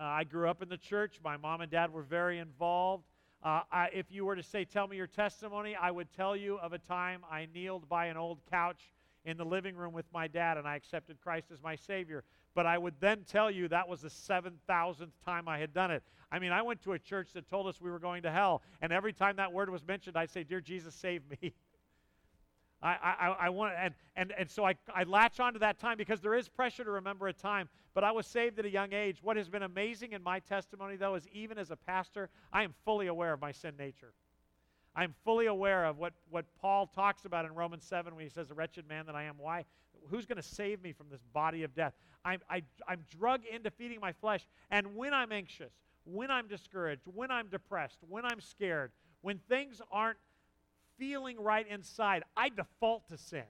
Uh, 0.00 0.04
I 0.04 0.24
grew 0.24 0.48
up 0.48 0.62
in 0.62 0.70
the 0.70 0.78
church. 0.78 1.20
My 1.22 1.36
mom 1.36 1.60
and 1.60 1.70
dad 1.70 1.92
were 1.92 2.02
very 2.02 2.38
involved. 2.38 3.04
Uh, 3.42 3.60
I, 3.70 3.90
if 3.92 4.06
you 4.10 4.24
were 4.24 4.34
to 4.34 4.42
say, 4.42 4.64
Tell 4.64 4.88
me 4.88 4.96
your 4.96 5.06
testimony, 5.06 5.76
I 5.76 5.90
would 5.90 6.10
tell 6.16 6.34
you 6.34 6.56
of 6.56 6.72
a 6.72 6.78
time 6.78 7.20
I 7.30 7.46
kneeled 7.54 7.90
by 7.90 8.06
an 8.06 8.16
old 8.16 8.38
couch 8.50 8.80
in 9.26 9.36
the 9.36 9.44
living 9.44 9.76
room 9.76 9.92
with 9.92 10.06
my 10.14 10.26
dad 10.26 10.56
and 10.56 10.66
I 10.66 10.76
accepted 10.76 11.20
Christ 11.20 11.48
as 11.52 11.62
my 11.62 11.76
Savior. 11.76 12.24
But 12.54 12.66
I 12.66 12.78
would 12.78 12.94
then 13.00 13.24
tell 13.24 13.50
you 13.50 13.68
that 13.68 13.88
was 13.88 14.00
the 14.00 14.08
7,000th 14.08 15.10
time 15.24 15.48
I 15.48 15.58
had 15.58 15.72
done 15.72 15.90
it. 15.90 16.02
I 16.30 16.38
mean, 16.38 16.52
I 16.52 16.62
went 16.62 16.82
to 16.82 16.92
a 16.92 16.98
church 16.98 17.32
that 17.34 17.48
told 17.48 17.66
us 17.66 17.80
we 17.80 17.90
were 17.90 17.98
going 17.98 18.22
to 18.22 18.30
hell, 18.30 18.62
and 18.80 18.92
every 18.92 19.12
time 19.12 19.36
that 19.36 19.52
word 19.52 19.70
was 19.70 19.86
mentioned, 19.86 20.16
I'd 20.16 20.30
say, 20.30 20.44
Dear 20.44 20.60
Jesus, 20.60 20.94
save 20.94 21.22
me. 21.30 21.52
I, 22.82 23.16
I, 23.18 23.36
I 23.46 23.48
want, 23.48 23.72
and, 23.78 23.94
and, 24.14 24.32
and 24.36 24.50
so 24.50 24.66
I, 24.66 24.74
I 24.94 25.04
latch 25.04 25.40
onto 25.40 25.58
that 25.60 25.78
time 25.78 25.96
because 25.96 26.20
there 26.20 26.34
is 26.34 26.48
pressure 26.48 26.84
to 26.84 26.90
remember 26.90 27.28
a 27.28 27.32
time. 27.32 27.70
But 27.94 28.04
I 28.04 28.12
was 28.12 28.26
saved 28.26 28.58
at 28.58 28.66
a 28.66 28.70
young 28.70 28.92
age. 28.92 29.22
What 29.22 29.38
has 29.38 29.48
been 29.48 29.62
amazing 29.62 30.12
in 30.12 30.22
my 30.22 30.38
testimony, 30.40 30.96
though, 30.96 31.14
is 31.14 31.26
even 31.32 31.56
as 31.56 31.70
a 31.70 31.76
pastor, 31.76 32.28
I 32.52 32.62
am 32.62 32.74
fully 32.84 33.06
aware 33.06 33.32
of 33.32 33.40
my 33.40 33.52
sin 33.52 33.74
nature. 33.78 34.12
I'm 34.94 35.14
fully 35.24 35.46
aware 35.46 35.86
of 35.86 35.96
what, 35.96 36.12
what 36.28 36.44
Paul 36.60 36.86
talks 36.86 37.24
about 37.24 37.46
in 37.46 37.54
Romans 37.54 37.84
7 37.84 38.14
when 38.14 38.22
he 38.22 38.28
says, 38.28 38.50
A 38.50 38.54
wretched 38.54 38.86
man 38.86 39.06
that 39.06 39.14
I 39.14 39.24
am. 39.24 39.36
Why? 39.38 39.64
Who's 40.10 40.26
going 40.26 40.36
to 40.36 40.42
save 40.42 40.82
me 40.82 40.92
from 40.92 41.06
this 41.10 41.22
body 41.32 41.62
of 41.62 41.74
death? 41.74 41.94
I'm, 42.24 42.40
I, 42.48 42.62
I'm 42.88 43.04
drug 43.18 43.42
into 43.44 43.70
feeding 43.70 44.00
my 44.00 44.12
flesh. 44.12 44.46
And 44.70 44.96
when 44.96 45.14
I'm 45.14 45.32
anxious, 45.32 45.72
when 46.04 46.30
I'm 46.30 46.46
discouraged, 46.46 47.02
when 47.06 47.30
I'm 47.30 47.48
depressed, 47.48 47.98
when 48.08 48.24
I'm 48.24 48.40
scared, 48.40 48.92
when 49.22 49.38
things 49.48 49.80
aren't 49.90 50.18
feeling 50.98 51.40
right 51.40 51.66
inside, 51.66 52.22
I 52.36 52.48
default 52.50 53.08
to 53.08 53.18
sin. 53.18 53.44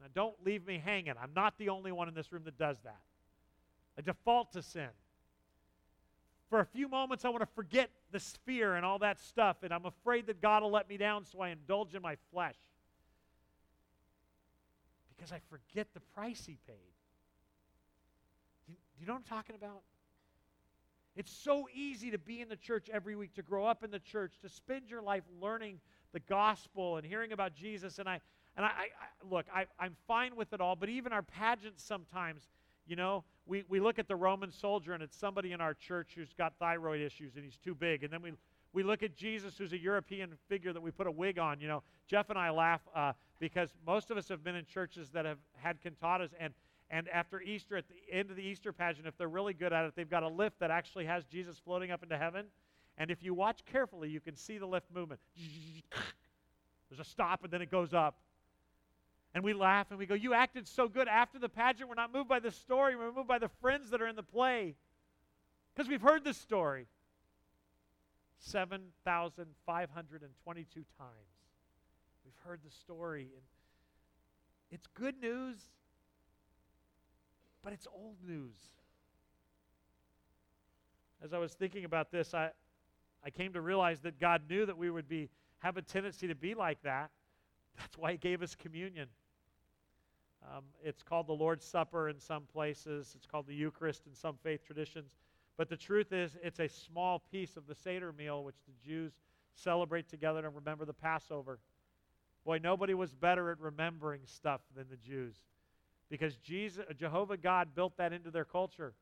Now, 0.00 0.06
don't 0.14 0.36
leave 0.44 0.66
me 0.66 0.80
hanging. 0.84 1.14
I'm 1.20 1.32
not 1.34 1.58
the 1.58 1.70
only 1.70 1.92
one 1.92 2.08
in 2.08 2.14
this 2.14 2.30
room 2.32 2.42
that 2.44 2.58
does 2.58 2.78
that. 2.84 3.00
I 3.98 4.02
default 4.02 4.52
to 4.52 4.62
sin. 4.62 4.88
For 6.50 6.60
a 6.60 6.66
few 6.66 6.88
moments, 6.88 7.24
I 7.24 7.30
want 7.30 7.40
to 7.40 7.48
forget 7.54 7.90
this 8.12 8.38
fear 8.44 8.76
and 8.76 8.84
all 8.86 9.00
that 9.00 9.18
stuff, 9.18 9.58
and 9.62 9.72
I'm 9.72 9.86
afraid 9.86 10.26
that 10.26 10.40
God 10.40 10.62
will 10.62 10.70
let 10.70 10.88
me 10.88 10.96
down, 10.96 11.24
so 11.24 11.40
I 11.40 11.48
indulge 11.48 11.94
in 11.94 12.02
my 12.02 12.16
flesh. 12.30 12.54
Because 15.16 15.32
I 15.32 15.40
forget 15.50 15.88
the 15.94 16.00
price 16.14 16.44
He 16.46 16.58
paid. 16.66 16.76
Do 18.68 18.74
you 19.00 19.06
know 19.06 19.14
what 19.14 19.22
I'm 19.30 19.36
talking 19.36 19.56
about? 19.56 19.82
It's 21.16 21.32
so 21.32 21.66
easy 21.74 22.10
to 22.10 22.18
be 22.18 22.42
in 22.42 22.48
the 22.48 22.56
church 22.56 22.90
every 22.92 23.16
week, 23.16 23.34
to 23.34 23.42
grow 23.42 23.66
up 23.66 23.82
in 23.82 23.90
the 23.90 23.98
church, 23.98 24.34
to 24.42 24.48
spend 24.48 24.90
your 24.90 25.00
life 25.00 25.22
learning 25.40 25.80
the 26.12 26.20
gospel 26.20 26.98
and 26.98 27.06
hearing 27.06 27.32
about 27.32 27.54
Jesus. 27.54 27.98
And 27.98 28.08
I, 28.08 28.20
and 28.56 28.66
I, 28.66 28.68
I 28.68 29.28
look, 29.28 29.46
I, 29.54 29.66
I'm 29.78 29.96
fine 30.06 30.36
with 30.36 30.52
it 30.52 30.60
all, 30.60 30.76
but 30.76 30.88
even 30.90 31.12
our 31.12 31.22
pageants 31.22 31.82
sometimes, 31.82 32.48
you 32.86 32.96
know, 32.96 33.24
we, 33.46 33.64
we 33.68 33.80
look 33.80 33.98
at 33.98 34.08
the 34.08 34.16
Roman 34.16 34.52
soldier 34.52 34.92
and 34.92 35.02
it's 35.02 35.16
somebody 35.16 35.52
in 35.52 35.60
our 35.60 35.72
church 35.74 36.12
who's 36.14 36.32
got 36.34 36.52
thyroid 36.58 37.00
issues 37.00 37.36
and 37.36 37.44
he's 37.44 37.56
too 37.56 37.74
big. 37.74 38.02
And 38.02 38.12
then 38.12 38.20
we, 38.20 38.32
we 38.76 38.82
look 38.82 39.02
at 39.02 39.16
Jesus, 39.16 39.56
who's 39.56 39.72
a 39.72 39.78
European 39.78 40.34
figure 40.50 40.70
that 40.70 40.82
we 40.82 40.90
put 40.90 41.06
a 41.06 41.10
wig 41.10 41.38
on. 41.38 41.60
You 41.60 41.66
know, 41.66 41.82
Jeff 42.06 42.28
and 42.28 42.38
I 42.38 42.50
laugh 42.50 42.82
uh, 42.94 43.14
because 43.38 43.70
most 43.86 44.10
of 44.10 44.18
us 44.18 44.28
have 44.28 44.44
been 44.44 44.54
in 44.54 44.66
churches 44.66 45.08
that 45.12 45.24
have 45.24 45.38
had 45.56 45.78
cantatas, 45.80 46.28
and 46.38 46.52
and 46.90 47.08
after 47.08 47.40
Easter, 47.40 47.78
at 47.78 47.86
the 47.88 47.94
end 48.12 48.30
of 48.30 48.36
the 48.36 48.42
Easter 48.42 48.74
pageant, 48.74 49.06
if 49.06 49.16
they're 49.16 49.28
really 49.28 49.54
good 49.54 49.72
at 49.72 49.86
it, 49.86 49.94
they've 49.96 50.10
got 50.10 50.22
a 50.24 50.28
lift 50.28 50.60
that 50.60 50.70
actually 50.70 51.06
has 51.06 51.24
Jesus 51.24 51.58
floating 51.58 51.90
up 51.90 52.02
into 52.02 52.18
heaven. 52.18 52.44
And 52.98 53.10
if 53.10 53.22
you 53.22 53.32
watch 53.32 53.64
carefully, 53.64 54.10
you 54.10 54.20
can 54.20 54.36
see 54.36 54.58
the 54.58 54.66
lift 54.66 54.86
movement. 54.94 55.20
There's 56.90 57.00
a 57.00 57.10
stop, 57.10 57.44
and 57.44 57.52
then 57.52 57.62
it 57.62 57.70
goes 57.70 57.94
up. 57.94 58.18
And 59.34 59.42
we 59.42 59.54
laugh 59.54 59.86
and 59.88 59.98
we 59.98 60.04
go, 60.04 60.14
You 60.14 60.34
acted 60.34 60.68
so 60.68 60.86
good 60.86 61.08
after 61.08 61.38
the 61.38 61.48
pageant. 61.48 61.88
We're 61.88 61.94
not 61.94 62.12
moved 62.12 62.28
by 62.28 62.40
the 62.40 62.50
story, 62.50 62.94
we're 62.94 63.10
moved 63.10 63.26
by 63.26 63.38
the 63.38 63.50
friends 63.62 63.88
that 63.88 64.02
are 64.02 64.06
in 64.06 64.16
the 64.16 64.22
play. 64.22 64.74
Because 65.74 65.88
we've 65.88 66.02
heard 66.02 66.24
this 66.24 66.36
story 66.36 66.88
7,522 68.38 70.84
times. 70.98 71.10
We've 72.24 72.38
heard 72.44 72.60
the 72.64 72.70
story. 72.70 73.28
And 73.34 73.42
it's 74.70 74.86
good 74.94 75.20
news 75.20 75.58
but 77.66 77.72
it's 77.72 77.88
old 77.92 78.14
news. 78.24 78.54
As 81.20 81.32
I 81.32 81.38
was 81.38 81.54
thinking 81.54 81.84
about 81.84 82.12
this, 82.12 82.32
I, 82.32 82.50
I 83.24 83.30
came 83.30 83.52
to 83.54 83.60
realize 83.60 83.98
that 84.02 84.20
God 84.20 84.42
knew 84.48 84.64
that 84.66 84.78
we 84.78 84.88
would 84.88 85.08
be 85.08 85.30
have 85.58 85.76
a 85.76 85.82
tendency 85.82 86.28
to 86.28 86.36
be 86.36 86.54
like 86.54 86.80
that. 86.84 87.10
That's 87.76 87.98
why 87.98 88.12
He 88.12 88.18
gave 88.18 88.40
us 88.40 88.54
communion. 88.54 89.08
Um, 90.44 90.62
it's 90.80 91.02
called 91.02 91.26
the 91.26 91.32
Lord's 91.32 91.64
Supper 91.64 92.08
in 92.08 92.20
some 92.20 92.44
places. 92.44 93.14
It's 93.16 93.26
called 93.26 93.48
the 93.48 93.54
Eucharist 93.54 94.06
in 94.06 94.14
some 94.14 94.36
faith 94.44 94.64
traditions. 94.64 95.10
But 95.56 95.68
the 95.68 95.76
truth 95.76 96.12
is, 96.12 96.36
it's 96.42 96.60
a 96.60 96.68
small 96.68 97.22
piece 97.30 97.56
of 97.56 97.66
the 97.66 97.74
Seder 97.74 98.12
meal 98.12 98.44
which 98.44 98.56
the 98.66 98.88
Jews 98.88 99.12
celebrate 99.54 100.08
together 100.08 100.42
to 100.42 100.50
remember 100.50 100.84
the 100.84 100.92
Passover. 100.92 101.58
Boy, 102.44 102.58
nobody 102.62 102.94
was 102.94 103.14
better 103.14 103.50
at 103.50 103.60
remembering 103.60 104.20
stuff 104.24 104.60
than 104.76 104.86
the 104.90 104.96
Jews 104.96 105.36
because 106.08 106.36
Jesus, 106.36 106.84
Jehovah 106.98 107.36
God 107.36 107.74
built 107.74 107.96
that 107.96 108.12
into 108.12 108.30
their 108.30 108.44
culture. 108.44 108.94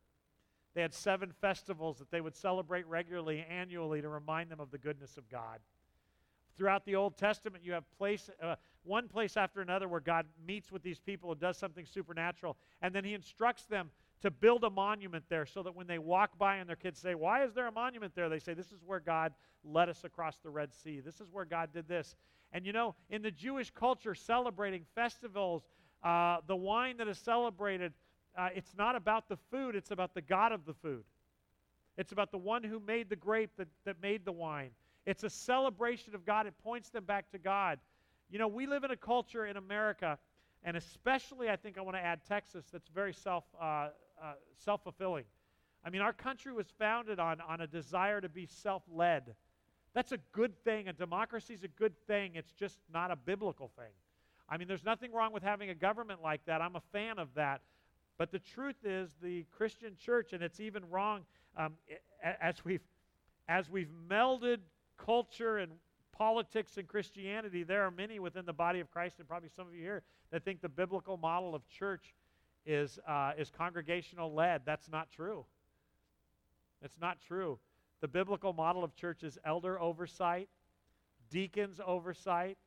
They 0.75 0.83
had 0.83 0.95
seven 0.95 1.33
festivals 1.41 1.99
that 1.99 2.11
they 2.11 2.21
would 2.21 2.35
celebrate 2.35 2.87
regularly, 2.87 3.45
annually, 3.49 4.01
to 4.01 4.09
remind 4.09 4.51
them 4.51 4.61
of 4.61 4.71
the 4.71 4.79
goodness 4.79 5.17
of 5.17 5.29
God. 5.29 5.61
Throughout 6.57 6.85
the 6.85 6.97
Old 6.97 7.17
Testament, 7.17 7.65
you 7.65 7.73
have 7.73 7.85
place, 7.99 8.31
uh, 8.43 8.57
one 8.85 9.09
place 9.09 9.37
after 9.37 9.61
another 9.61 9.89
where 9.89 10.01
God 10.01 10.27
meets 10.47 10.71
with 10.71 10.83
these 10.83 10.99
people 10.99 11.33
and 11.33 11.41
does 11.41 11.59
something 11.59 11.85
supernatural. 11.85 12.57
And 12.81 12.95
then 12.95 13.05
he 13.05 13.15
instructs 13.15 13.65
them 13.67 13.91
to 14.25 14.31
build 14.31 14.65
a 14.65 14.71
monument 14.71 15.23
there 15.29 15.45
so 15.45 15.63
that 15.63 15.77
when 15.77 15.87
they 15.87 15.99
walk 15.99 16.39
by 16.39 16.57
and 16.57 16.67
their 16.67 16.77
kids 16.77 16.99
say, 16.99 17.15
Why 17.15 17.45
is 17.45 17.53
there 17.53 17.67
a 17.67 17.73
monument 17.73 18.15
there? 18.15 18.31
They 18.31 18.39
say, 18.39 18.55
This 18.55 18.73
is 18.73 18.81
where 18.85 18.99
God 18.99 19.35
led 19.63 19.91
us 19.91 20.03
across 20.03 20.39
the 20.39 20.49
Red 20.49 20.75
Sea. 20.75 21.01
This 21.01 21.21
is 21.21 21.29
where 21.31 21.45
God 21.45 21.75
did 21.75 21.87
this. 21.87 22.17
And 22.51 22.65
you 22.65 22.73
know, 22.73 22.95
in 23.11 23.21
the 23.21 23.31
Jewish 23.31 23.71
culture, 23.71 24.15
celebrating 24.15 24.87
festivals, 24.95 25.69
uh, 26.03 26.39
the 26.47 26.57
wine 26.57 26.97
that 26.97 27.07
is 27.07 27.19
celebrated, 27.19 27.93
uh, 28.37 28.49
it's 28.55 28.75
not 28.79 28.97
about 28.97 29.29
the 29.29 29.37
food, 29.51 29.77
it's 29.77 29.91
about 29.91 30.15
the 30.15 30.23
God 30.23 30.53
of 30.53 30.65
the 30.65 30.73
food. 30.73 31.05
It's 31.99 32.13
about 32.13 32.31
the 32.33 32.39
one 32.39 32.65
who 32.65 32.81
made 32.81 33.11
the 33.11 33.17
grape 33.17 33.51
that, 33.59 33.69
that 33.85 34.01
made 34.01 34.25
the 34.25 34.33
wine. 34.33 34.71
It's 35.05 35.23
a 35.23 35.31
celebration 35.31 36.15
of 36.15 36.25
God. 36.25 36.47
It 36.47 36.55
points 36.65 36.89
them 36.89 37.05
back 37.05 37.31
to 37.33 37.39
God. 37.39 37.79
You 38.31 38.39
know, 38.39 38.49
we 38.49 38.67
live 38.67 38.85
in 38.85 38.91
a 38.91 38.97
culture 38.97 39.45
in 39.47 39.59
America, 39.59 40.19
and 40.65 40.77
especially 40.79 41.51
I 41.51 41.57
think 41.57 41.77
I 41.77 41.83
want 41.83 41.97
to 41.97 42.03
add 42.03 42.21
Texas, 42.27 42.65
that's 42.73 42.89
very 42.89 43.13
self, 43.13 43.45
uh, 43.61 43.89
uh, 44.25 44.33
self-fulfilling. 44.65 45.25
I 45.85 45.91
mean, 45.91 46.01
our 46.01 46.15
country 46.15 46.53
was 46.53 46.67
founded 46.79 47.19
on, 47.19 47.41
on 47.43 47.61
a 47.61 47.67
desire 47.67 48.21
to 48.21 48.29
be 48.29 48.47
self-led. 48.47 49.35
That's 49.93 50.13
a 50.13 50.19
good 50.33 50.57
thing. 50.65 50.89
A 50.89 50.93
democracy 50.93 51.53
is 51.53 51.63
a 51.63 51.69
good 51.69 51.93
thing. 52.07 52.33
It's 52.35 52.53
just 52.53 52.79
not 52.93 53.11
a 53.11 53.17
biblical 53.17 53.71
thing. 53.77 53.93
I 54.49 54.57
mean, 54.57 54.67
there's 54.67 54.85
nothing 54.85 55.13
wrong 55.13 55.33
with 55.33 55.43
having 55.43 55.71
a 55.71 55.75
government 55.75 56.23
like 56.23 56.45
that. 56.47 56.63
I'm 56.63 56.77
a 56.77 56.83
fan 56.93 57.19
of 57.19 57.29
that. 57.35 57.61
But 58.17 58.31
the 58.33 58.39
truth 58.39 58.77
is, 58.85 59.11
the 59.23 59.45
Christian 59.57 59.97
church, 59.97 60.33
and 60.33 60.43
it's 60.43 60.61
even 60.61 60.89
wrong 60.89 61.23
um, 61.57 61.75
as 62.41 62.65
we've 62.65 62.83
as 63.47 63.69
we've 63.69 63.91
melded 64.09 64.59
culture 64.97 65.59
and 65.59 65.73
politics 66.13 66.79
and 66.79 66.89
Christianity. 66.89 67.63
There 67.63 67.83
are 67.83 67.91
many 67.91 68.19
within 68.19 68.47
the 68.47 68.53
body 68.53 68.81
of 68.81 68.91
Christ, 68.91 69.19
and 69.19 69.29
probably 69.29 69.51
some 69.55 69.67
of 69.67 69.75
you 69.75 69.83
here 69.83 70.03
that 70.31 70.45
think 70.45 70.63
the 70.63 70.69
biblical 70.69 71.17
model 71.17 71.55
of 71.55 71.69
church 71.69 72.15
is 72.67 72.99
uh, 73.07 73.33
is 73.39 73.51
congregational 73.51 74.33
led. 74.33 74.63
That's 74.65 74.91
not 74.91 75.11
true. 75.11 75.45
It's 76.83 76.99
not 77.01 77.19
true. 77.27 77.59
The 78.01 78.09
biblical 78.09 78.53
model 78.53 78.85
of 78.85 78.95
church 78.95 79.23
is 79.23 79.39
elder 79.45 79.81
oversight, 79.81 80.49
deacons 81.31 81.81
oversight, 81.85 82.59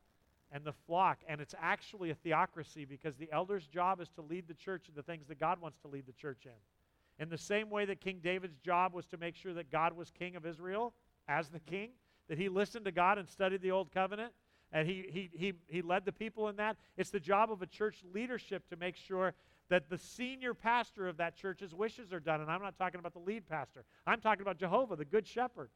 and 0.50 0.64
the 0.64 0.72
flock. 0.72 1.18
And 1.28 1.40
it's 1.40 1.54
actually 1.60 2.10
a 2.10 2.14
theocracy 2.14 2.84
because 2.84 3.16
the 3.16 3.30
elder's 3.32 3.66
job 3.66 4.00
is 4.00 4.08
to 4.16 4.22
lead 4.22 4.48
the 4.48 4.54
church 4.54 4.88
in 4.88 4.94
the 4.94 5.02
things 5.02 5.28
that 5.28 5.38
God 5.38 5.60
wants 5.60 5.78
to 5.80 5.88
lead 5.88 6.06
the 6.06 6.12
church 6.12 6.46
in. 6.46 7.22
In 7.22 7.28
the 7.28 7.38
same 7.38 7.70
way 7.70 7.84
that 7.84 8.00
King 8.00 8.20
David's 8.22 8.58
job 8.58 8.94
was 8.94 9.06
to 9.06 9.16
make 9.16 9.36
sure 9.36 9.52
that 9.54 9.70
God 9.70 9.96
was 9.96 10.10
king 10.10 10.36
of 10.36 10.46
Israel 10.46 10.94
as 11.28 11.48
the 11.48 11.60
king, 11.60 11.90
that 12.28 12.38
he 12.38 12.48
listened 12.48 12.84
to 12.84 12.92
God 12.92 13.18
and 13.18 13.28
studied 13.28 13.60
the 13.60 13.70
old 13.70 13.92
covenant, 13.92 14.32
and 14.72 14.86
he, 14.86 15.04
he, 15.08 15.30
he, 15.32 15.52
he 15.66 15.82
led 15.82 16.04
the 16.04 16.12
people 16.12 16.48
in 16.48 16.56
that. 16.56 16.76
It's 16.96 17.10
the 17.10 17.20
job 17.20 17.50
of 17.50 17.62
a 17.62 17.66
church 17.66 17.98
leadership 18.14 18.68
to 18.68 18.76
make 18.76 18.96
sure 18.96 19.34
that 19.68 19.90
the 19.90 19.98
senior 19.98 20.54
pastor 20.54 21.08
of 21.08 21.16
that 21.18 21.36
church's 21.36 21.74
wishes 21.74 22.12
are 22.12 22.20
done. 22.20 22.40
And 22.40 22.50
I'm 22.50 22.62
not 22.62 22.78
talking 22.78 23.00
about 23.00 23.12
the 23.12 23.20
lead 23.20 23.48
pastor, 23.48 23.84
I'm 24.06 24.20
talking 24.20 24.42
about 24.42 24.58
Jehovah, 24.58 24.96
the 24.96 25.04
good 25.04 25.26
shepherd. 25.26 25.70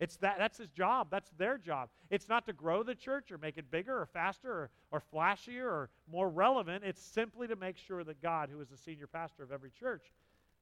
It's 0.00 0.16
that, 0.18 0.36
that's 0.38 0.58
his 0.58 0.68
job. 0.68 1.08
That's 1.10 1.30
their 1.38 1.58
job. 1.58 1.88
It's 2.08 2.28
not 2.28 2.46
to 2.46 2.52
grow 2.52 2.84
the 2.84 2.94
church 2.94 3.32
or 3.32 3.38
make 3.38 3.58
it 3.58 3.68
bigger 3.68 4.00
or 4.00 4.06
faster 4.06 4.48
or, 4.50 4.70
or 4.92 5.02
flashier 5.12 5.64
or 5.64 5.90
more 6.10 6.28
relevant. 6.28 6.84
It's 6.84 7.02
simply 7.02 7.48
to 7.48 7.56
make 7.56 7.76
sure 7.76 8.04
that 8.04 8.22
God, 8.22 8.48
who 8.48 8.60
is 8.60 8.68
the 8.68 8.76
senior 8.76 9.08
pastor 9.08 9.42
of 9.42 9.50
every 9.50 9.70
church, 9.70 10.12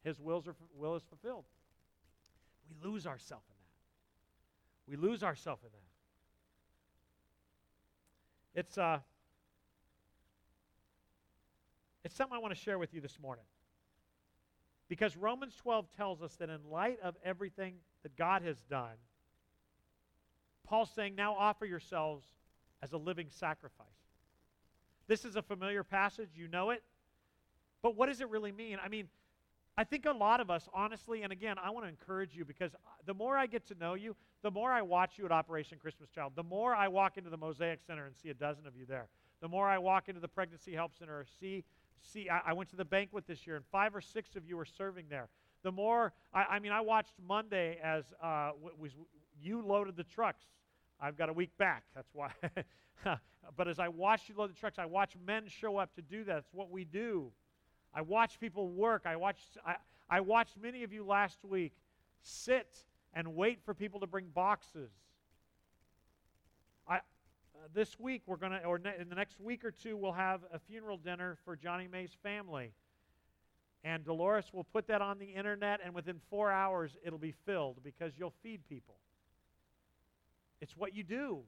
his 0.04 0.18
wills 0.18 0.48
are, 0.48 0.54
will 0.74 0.96
is 0.96 1.02
fulfilled. 1.02 1.44
We 2.70 2.90
lose 2.90 3.06
ourselves 3.06 3.44
in 3.50 3.56
that. 4.96 5.00
We 5.00 5.08
lose 5.08 5.22
ourselves 5.22 5.62
in 5.64 5.70
that. 8.54 8.60
It's, 8.60 8.78
uh, 8.78 9.00
it's 12.06 12.14
something 12.14 12.36
I 12.36 12.40
want 12.40 12.54
to 12.54 12.60
share 12.60 12.78
with 12.78 12.94
you 12.94 13.00
this 13.00 13.18
morning. 13.20 13.44
Because 14.88 15.16
Romans 15.16 15.56
12 15.56 15.86
tells 15.96 16.22
us 16.22 16.36
that 16.36 16.48
in 16.48 16.60
light 16.70 16.98
of 17.02 17.16
everything 17.24 17.74
that 18.04 18.16
God 18.16 18.42
has 18.42 18.62
done, 18.70 18.94
Paul's 20.64 20.90
saying, 20.94 21.16
now 21.16 21.34
offer 21.34 21.66
yourselves 21.66 22.24
as 22.80 22.92
a 22.92 22.96
living 22.96 23.26
sacrifice. 23.28 23.86
This 25.08 25.24
is 25.24 25.34
a 25.34 25.42
familiar 25.42 25.82
passage, 25.82 26.30
you 26.36 26.46
know 26.46 26.70
it. 26.70 26.84
But 27.82 27.96
what 27.96 28.06
does 28.06 28.20
it 28.20 28.28
really 28.30 28.52
mean? 28.52 28.78
I 28.82 28.88
mean, 28.88 29.08
I 29.76 29.82
think 29.82 30.06
a 30.06 30.12
lot 30.12 30.40
of 30.40 30.48
us, 30.48 30.68
honestly, 30.72 31.22
and 31.22 31.32
again, 31.32 31.56
I 31.62 31.70
want 31.70 31.86
to 31.86 31.88
encourage 31.88 32.36
you 32.36 32.44
because 32.44 32.70
the 33.04 33.14
more 33.14 33.36
I 33.36 33.46
get 33.46 33.66
to 33.66 33.74
know 33.74 33.94
you, 33.94 34.14
the 34.42 34.50
more 34.50 34.70
I 34.70 34.82
watch 34.82 35.18
you 35.18 35.24
at 35.24 35.32
Operation 35.32 35.78
Christmas 35.78 36.08
Child, 36.08 36.34
the 36.36 36.44
more 36.44 36.72
I 36.72 36.86
walk 36.86 37.16
into 37.18 37.30
the 37.30 37.36
Mosaic 37.36 37.80
Center 37.84 38.06
and 38.06 38.14
see 38.16 38.30
a 38.30 38.34
dozen 38.34 38.66
of 38.66 38.76
you 38.76 38.86
there, 38.86 39.08
the 39.40 39.48
more 39.48 39.68
I 39.68 39.78
walk 39.78 40.08
into 40.08 40.20
the 40.20 40.28
Pregnancy 40.28 40.72
Help 40.72 40.94
Center 40.94 41.18
or 41.18 41.26
see, 41.40 41.64
see 42.02 42.28
I, 42.28 42.50
I 42.50 42.52
went 42.52 42.70
to 42.70 42.76
the 42.76 42.84
banquet 42.84 43.26
this 43.26 43.46
year 43.46 43.56
and 43.56 43.64
five 43.66 43.94
or 43.94 44.00
six 44.00 44.36
of 44.36 44.46
you 44.46 44.56
were 44.56 44.64
serving 44.64 45.06
there. 45.08 45.28
The 45.62 45.72
more, 45.72 46.12
I, 46.32 46.44
I 46.44 46.58
mean, 46.58 46.72
I 46.72 46.80
watched 46.80 47.14
Monday 47.26 47.78
as 47.82 48.04
uh, 48.22 48.52
was, 48.78 48.92
you 49.40 49.62
loaded 49.62 49.96
the 49.96 50.04
trucks. 50.04 50.44
I've 51.00 51.16
got 51.16 51.28
a 51.28 51.32
week 51.32 51.56
back. 51.58 51.84
That's 51.94 52.10
why. 52.12 52.30
but 53.56 53.68
as 53.68 53.78
I 53.78 53.88
watched 53.88 54.28
you 54.28 54.34
load 54.36 54.50
the 54.50 54.58
trucks, 54.58 54.78
I 54.78 54.86
watch 54.86 55.14
men 55.26 55.44
show 55.48 55.76
up 55.76 55.94
to 55.96 56.02
do 56.02 56.24
that. 56.24 56.38
It's 56.38 56.52
what 56.52 56.70
we 56.70 56.84
do. 56.84 57.32
I 57.94 58.02
watch 58.02 58.38
people 58.38 58.68
work. 58.68 59.02
I 59.06 59.16
watched, 59.16 59.58
I, 59.66 59.76
I 60.08 60.20
watched 60.20 60.56
many 60.60 60.84
of 60.84 60.92
you 60.92 61.04
last 61.04 61.44
week 61.44 61.72
sit 62.22 62.84
and 63.14 63.34
wait 63.34 63.60
for 63.64 63.74
people 63.74 64.00
to 64.00 64.06
bring 64.06 64.26
boxes. 64.34 64.90
This 67.74 67.98
week, 67.98 68.22
we're 68.26 68.36
going 68.36 68.52
to, 68.52 68.64
or 68.64 68.78
ne- 68.78 68.96
in 68.98 69.08
the 69.08 69.14
next 69.14 69.40
week 69.40 69.64
or 69.64 69.70
two, 69.70 69.96
we'll 69.96 70.12
have 70.12 70.40
a 70.52 70.58
funeral 70.58 70.96
dinner 70.96 71.36
for 71.44 71.56
Johnny 71.56 71.88
May's 71.90 72.16
family. 72.22 72.72
And 73.84 74.04
Dolores 74.04 74.46
will 74.52 74.64
put 74.64 74.86
that 74.88 75.00
on 75.00 75.18
the 75.18 75.26
internet, 75.26 75.80
and 75.84 75.94
within 75.94 76.20
four 76.28 76.50
hours, 76.50 76.96
it'll 77.04 77.18
be 77.18 77.34
filled 77.44 77.82
because 77.82 78.12
you'll 78.18 78.34
feed 78.42 78.60
people. 78.68 78.96
It's 80.60 80.76
what 80.76 80.94
you 80.94 81.04
do. 81.04 81.40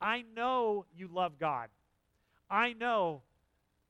I 0.00 0.24
know 0.34 0.84
you 0.94 1.08
love 1.08 1.38
God. 1.38 1.68
I 2.50 2.74
know 2.74 3.22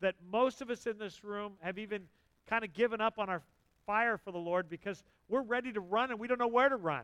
that 0.00 0.14
most 0.30 0.62
of 0.62 0.70
us 0.70 0.86
in 0.86 0.98
this 0.98 1.24
room 1.24 1.54
have 1.60 1.78
even 1.78 2.02
kind 2.46 2.64
of 2.64 2.72
given 2.72 3.00
up 3.00 3.18
on 3.18 3.28
our 3.28 3.42
fire 3.86 4.18
for 4.18 4.30
the 4.30 4.38
Lord 4.38 4.68
because 4.68 5.02
we're 5.28 5.42
ready 5.42 5.72
to 5.72 5.80
run 5.80 6.10
and 6.10 6.20
we 6.20 6.28
don't 6.28 6.38
know 6.38 6.46
where 6.46 6.68
to 6.68 6.76
run. 6.76 7.02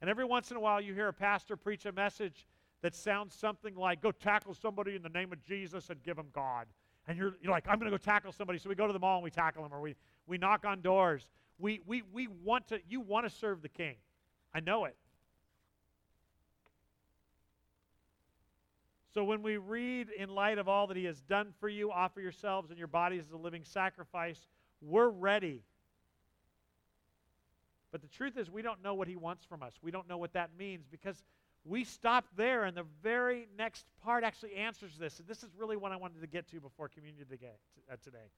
And 0.00 0.10
every 0.10 0.24
once 0.24 0.50
in 0.50 0.56
a 0.56 0.60
while, 0.60 0.80
you 0.80 0.94
hear 0.94 1.08
a 1.08 1.12
pastor 1.12 1.56
preach 1.56 1.86
a 1.86 1.92
message 1.92 2.46
that 2.82 2.94
sounds 2.94 3.34
something 3.34 3.74
like, 3.74 4.02
Go 4.02 4.12
tackle 4.12 4.54
somebody 4.54 4.94
in 4.94 5.02
the 5.02 5.08
name 5.08 5.32
of 5.32 5.42
Jesus 5.42 5.88
and 5.90 6.02
give 6.02 6.16
them 6.16 6.28
God. 6.32 6.66
And 7.08 7.18
you're, 7.18 7.34
you're 7.40 7.50
like, 7.50 7.66
I'm 7.66 7.78
going 7.78 7.90
to 7.90 7.96
go 7.96 8.02
tackle 8.02 8.32
somebody. 8.32 8.58
So 8.58 8.68
we 8.68 8.74
go 8.74 8.86
to 8.86 8.92
the 8.92 8.98
mall 8.98 9.16
and 9.16 9.24
we 9.24 9.30
tackle 9.30 9.62
them, 9.62 9.72
or 9.72 9.80
we, 9.80 9.96
we 10.26 10.38
knock 10.38 10.64
on 10.64 10.82
doors. 10.82 11.26
We, 11.58 11.80
we, 11.86 12.02
we 12.12 12.28
want 12.28 12.68
to, 12.68 12.80
you 12.88 13.00
want 13.00 13.28
to 13.28 13.30
serve 13.30 13.62
the 13.62 13.68
king. 13.68 13.96
I 14.54 14.60
know 14.60 14.84
it. 14.84 14.96
So 19.12 19.24
when 19.24 19.42
we 19.42 19.58
read, 19.58 20.08
in 20.10 20.30
light 20.30 20.58
of 20.58 20.68
all 20.68 20.86
that 20.86 20.96
he 20.96 21.04
has 21.04 21.20
done 21.20 21.48
for 21.60 21.68
you, 21.68 21.90
offer 21.90 22.20
yourselves 22.20 22.70
and 22.70 22.78
your 22.78 22.88
bodies 22.88 23.24
as 23.28 23.32
a 23.32 23.36
living 23.36 23.62
sacrifice, 23.64 24.48
we're 24.80 25.10
ready. 25.10 25.62
But 27.90 28.00
the 28.00 28.08
truth 28.08 28.38
is, 28.38 28.50
we 28.50 28.62
don't 28.62 28.82
know 28.82 28.94
what 28.94 29.08
he 29.08 29.16
wants 29.16 29.44
from 29.44 29.62
us. 29.62 29.74
We 29.82 29.90
don't 29.90 30.08
know 30.08 30.16
what 30.16 30.32
that 30.32 30.50
means 30.58 30.86
because 30.90 31.22
we 31.64 31.84
stop 31.84 32.24
there, 32.36 32.64
and 32.64 32.76
the 32.76 32.86
very 33.02 33.48
next 33.56 33.86
part 34.02 34.24
actually 34.24 34.54
answers 34.54 34.96
this. 34.98 35.20
And 35.20 35.28
this 35.28 35.42
is 35.42 35.50
really 35.56 35.76
what 35.76 35.92
I 35.92 35.96
wanted 35.96 36.20
to 36.20 36.26
get 36.26 36.48
to 36.48 36.60
before 36.60 36.88
communion 36.88 37.26
uh, 37.30 37.96
today. 38.02 38.30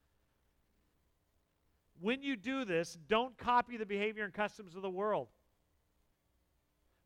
When 2.01 2.23
you 2.23 2.37
do 2.37 2.65
this, 2.65 2.99
don't 3.09 3.37
copy 3.39 3.77
the 3.77 3.87
behavior 3.87 4.25
and 4.25 4.33
customs 4.33 4.77
of 4.77 4.83
the 4.83 4.91
world 4.91 5.29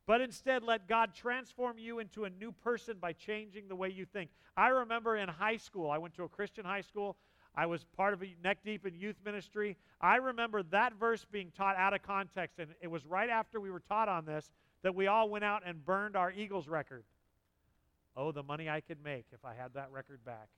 but 0.09 0.23
instead 0.23 0.63
let 0.63 0.89
God 0.89 1.15
transform 1.15 1.79
you 1.79 1.99
into 1.99 2.25
a 2.25 2.31
new 2.31 2.51
person 2.51 2.97
by 2.99 3.13
changing 3.13 3.69
the 3.69 3.77
way 3.77 3.91
you 3.91 4.07
think. 4.07 4.31
I 4.57 4.69
remember 4.69 5.19
in 5.19 5.29
high 5.29 5.59
school, 5.59 5.91
I 5.91 5.99
went 5.99 6.15
to 6.15 6.23
a 6.23 6.29
Christian 6.31 6.65
high 6.65 6.81
school. 6.81 7.19
I 7.55 7.67
was 7.67 7.85
part 7.95 8.15
of 8.15 8.23
a 8.23 8.35
neck 8.43 8.61
deep 8.65 8.87
in 8.87 8.95
youth 8.95 9.17
ministry. 9.23 9.77
I 10.01 10.17
remember 10.17 10.63
that 10.63 10.95
verse 10.95 11.27
being 11.31 11.53
taught 11.55 11.77
out 11.77 11.93
of 11.93 12.03
context, 12.03 12.59
and 12.59 12.71
it 12.81 12.91
was 12.91 13.05
right 13.05 13.29
after 13.29 13.61
we 13.61 13.71
were 13.71 13.81
taught 13.81 14.09
on 14.09 14.25
this 14.25 14.51
that 14.83 14.95
we 14.95 15.07
all 15.07 15.29
went 15.29 15.45
out 15.45 15.63
and 15.67 15.85
burned 15.85 16.17
our 16.17 16.31
Eagles 16.31 16.69
record. 16.69 17.05
Oh, 18.17 18.33
the 18.33 18.43
money 18.43 18.69
I 18.69 18.81
could 18.81 19.03
make 19.03 19.27
if 19.33 19.45
I 19.45 19.55
had 19.55 19.75
that 19.75 19.91
record 19.93 20.25
back. 20.25 20.49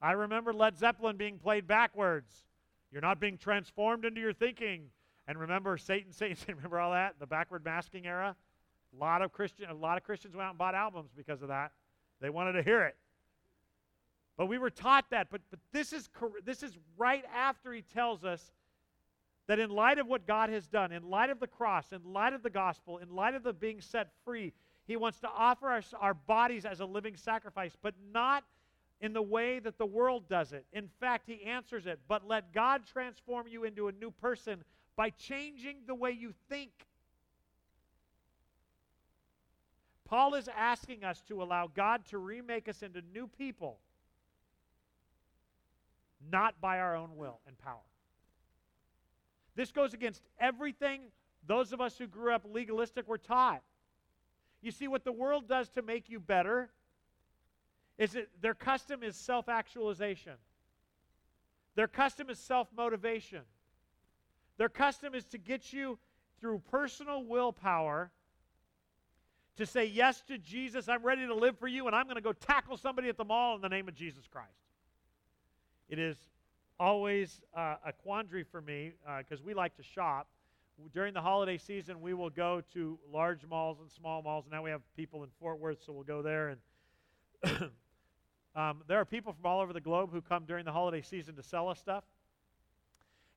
I 0.00 0.12
remember 0.12 0.52
Led 0.52 0.78
Zeppelin 0.78 1.16
being 1.16 1.38
played 1.38 1.66
backwards. 1.66 2.32
You're 2.92 3.02
not 3.02 3.20
being 3.20 3.36
transformed 3.36 4.04
into 4.04 4.20
your 4.20 4.32
thinking. 4.32 4.90
And 5.26 5.38
remember 5.38 5.76
Satan, 5.76 6.12
Satan, 6.12 6.36
remember 6.48 6.80
all 6.80 6.92
that? 6.92 7.16
The 7.18 7.26
backward 7.26 7.64
masking 7.64 8.06
era? 8.06 8.34
A 8.94 8.96
lot 8.98 9.22
of 9.22 9.32
Christian, 9.32 9.68
a 9.68 9.74
lot 9.74 9.98
of 9.98 10.04
Christians 10.04 10.34
went 10.34 10.46
out 10.46 10.50
and 10.50 10.58
bought 10.58 10.74
albums 10.74 11.10
because 11.16 11.42
of 11.42 11.48
that. 11.48 11.72
They 12.20 12.30
wanted 12.30 12.52
to 12.52 12.62
hear 12.62 12.84
it. 12.84 12.96
But 14.36 14.46
we 14.46 14.56
were 14.56 14.70
taught 14.70 15.10
that. 15.10 15.28
But, 15.30 15.42
but 15.50 15.58
this, 15.72 15.92
is, 15.92 16.08
this 16.44 16.62
is 16.62 16.78
right 16.96 17.24
after 17.34 17.72
he 17.72 17.82
tells 17.82 18.24
us 18.24 18.52
that 19.48 19.58
in 19.58 19.70
light 19.70 19.98
of 19.98 20.06
what 20.06 20.26
God 20.26 20.50
has 20.50 20.68
done, 20.68 20.92
in 20.92 21.02
light 21.02 21.30
of 21.30 21.40
the 21.40 21.46
cross, 21.46 21.90
in 21.90 22.12
light 22.12 22.34
of 22.34 22.42
the 22.42 22.50
gospel, 22.50 22.98
in 22.98 23.08
light 23.08 23.34
of 23.34 23.42
the 23.42 23.52
being 23.52 23.80
set 23.80 24.10
free, 24.24 24.52
he 24.86 24.96
wants 24.96 25.18
to 25.20 25.28
offer 25.28 25.72
us 25.72 25.92
our 25.98 26.14
bodies 26.14 26.64
as 26.64 26.80
a 26.80 26.84
living 26.84 27.16
sacrifice, 27.16 27.76
but 27.82 27.94
not 28.12 28.44
in 29.00 29.12
the 29.12 29.22
way 29.22 29.58
that 29.58 29.78
the 29.78 29.86
world 29.86 30.28
does 30.28 30.52
it. 30.52 30.66
In 30.72 30.88
fact, 31.00 31.26
he 31.26 31.42
answers 31.44 31.86
it, 31.86 31.98
but 32.08 32.26
let 32.28 32.52
God 32.52 32.82
transform 32.86 33.48
you 33.48 33.64
into 33.64 33.88
a 33.88 33.92
new 33.92 34.10
person 34.10 34.62
by 34.96 35.10
changing 35.10 35.78
the 35.86 35.94
way 35.94 36.10
you 36.10 36.34
think. 36.50 36.70
Paul 40.04 40.34
is 40.34 40.48
asking 40.48 41.04
us 41.04 41.22
to 41.28 41.42
allow 41.42 41.70
God 41.74 42.04
to 42.06 42.18
remake 42.18 42.68
us 42.68 42.82
into 42.82 43.02
new 43.14 43.28
people, 43.28 43.78
not 46.30 46.60
by 46.60 46.80
our 46.80 46.96
own 46.96 47.16
will 47.16 47.40
and 47.46 47.56
power. 47.58 47.87
This 49.58 49.72
goes 49.72 49.92
against 49.92 50.22
everything 50.38 51.00
those 51.44 51.72
of 51.72 51.80
us 51.80 51.98
who 51.98 52.06
grew 52.06 52.32
up 52.32 52.44
legalistic 52.48 53.08
were 53.08 53.18
taught. 53.18 53.60
You 54.62 54.70
see, 54.70 54.86
what 54.86 55.02
the 55.02 55.10
world 55.10 55.48
does 55.48 55.68
to 55.70 55.82
make 55.82 56.08
you 56.08 56.20
better 56.20 56.70
is 57.98 58.12
that 58.12 58.28
their 58.40 58.54
custom 58.54 59.02
is 59.02 59.16
self 59.16 59.48
actualization, 59.48 60.34
their 61.74 61.88
custom 61.88 62.30
is 62.30 62.38
self 62.38 62.68
motivation. 62.76 63.40
Their 64.58 64.68
custom 64.68 65.12
is 65.12 65.24
to 65.26 65.38
get 65.38 65.72
you 65.72 65.98
through 66.40 66.62
personal 66.70 67.24
willpower 67.24 68.12
to 69.56 69.66
say 69.66 69.86
yes 69.86 70.22
to 70.28 70.38
Jesus. 70.38 70.88
I'm 70.88 71.02
ready 71.02 71.26
to 71.26 71.34
live 71.34 71.58
for 71.58 71.66
you, 71.66 71.88
and 71.88 71.96
I'm 71.96 72.04
going 72.04 72.14
to 72.14 72.20
go 72.20 72.32
tackle 72.32 72.76
somebody 72.76 73.08
at 73.08 73.16
the 73.16 73.24
mall 73.24 73.56
in 73.56 73.60
the 73.60 73.68
name 73.68 73.88
of 73.88 73.94
Jesus 73.96 74.28
Christ. 74.28 74.50
It 75.88 75.98
is 75.98 76.16
always 76.80 77.40
uh, 77.56 77.76
a 77.84 77.92
quandary 77.92 78.44
for 78.44 78.60
me 78.60 78.92
because 79.18 79.40
uh, 79.40 79.44
we 79.44 79.54
like 79.54 79.76
to 79.76 79.82
shop. 79.82 80.28
During 80.92 81.12
the 81.12 81.20
holiday 81.20 81.58
season, 81.58 82.00
we 82.00 82.14
will 82.14 82.30
go 82.30 82.62
to 82.72 82.98
large 83.12 83.44
malls 83.44 83.80
and 83.80 83.90
small 83.90 84.22
malls. 84.22 84.44
And 84.44 84.52
now 84.52 84.62
we 84.62 84.70
have 84.70 84.82
people 84.96 85.24
in 85.24 85.30
Fort 85.40 85.58
Worth, 85.58 85.78
so 85.84 85.92
we'll 85.92 86.04
go 86.04 86.22
there. 86.22 86.56
And 87.42 87.70
um, 88.56 88.82
there 88.86 89.00
are 89.00 89.04
people 89.04 89.32
from 89.32 89.44
all 89.44 89.60
over 89.60 89.72
the 89.72 89.80
globe 89.80 90.10
who 90.12 90.20
come 90.20 90.44
during 90.44 90.64
the 90.64 90.72
holiday 90.72 91.02
season 91.02 91.34
to 91.34 91.42
sell 91.42 91.68
us 91.68 91.80
stuff. 91.80 92.04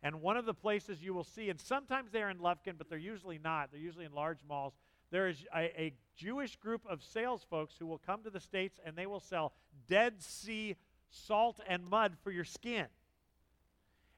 And 0.03 0.21
one 0.21 0.37
of 0.37 0.45
the 0.45 0.53
places 0.53 1.01
you 1.01 1.13
will 1.13 1.23
see, 1.23 1.49
and 1.49 1.59
sometimes 1.59 2.11
they're 2.11 2.29
in 2.29 2.39
Lufkin, 2.39 2.77
but 2.77 2.89
they're 2.89 2.97
usually 2.97 3.39
not, 3.43 3.71
they're 3.71 3.81
usually 3.81 4.05
in 4.05 4.13
large 4.13 4.39
malls. 4.47 4.73
There 5.11 5.27
is 5.27 5.43
a, 5.55 5.63
a 5.79 5.93
Jewish 6.15 6.55
group 6.57 6.81
of 6.89 7.03
sales 7.03 7.45
folks 7.49 7.75
who 7.77 7.85
will 7.85 7.99
come 7.99 8.23
to 8.23 8.29
the 8.29 8.39
States 8.39 8.79
and 8.85 8.95
they 8.95 9.05
will 9.05 9.19
sell 9.19 9.53
Dead 9.87 10.21
Sea 10.21 10.75
salt 11.09 11.59
and 11.67 11.85
mud 11.87 12.15
for 12.23 12.31
your 12.31 12.45
skin. 12.45 12.85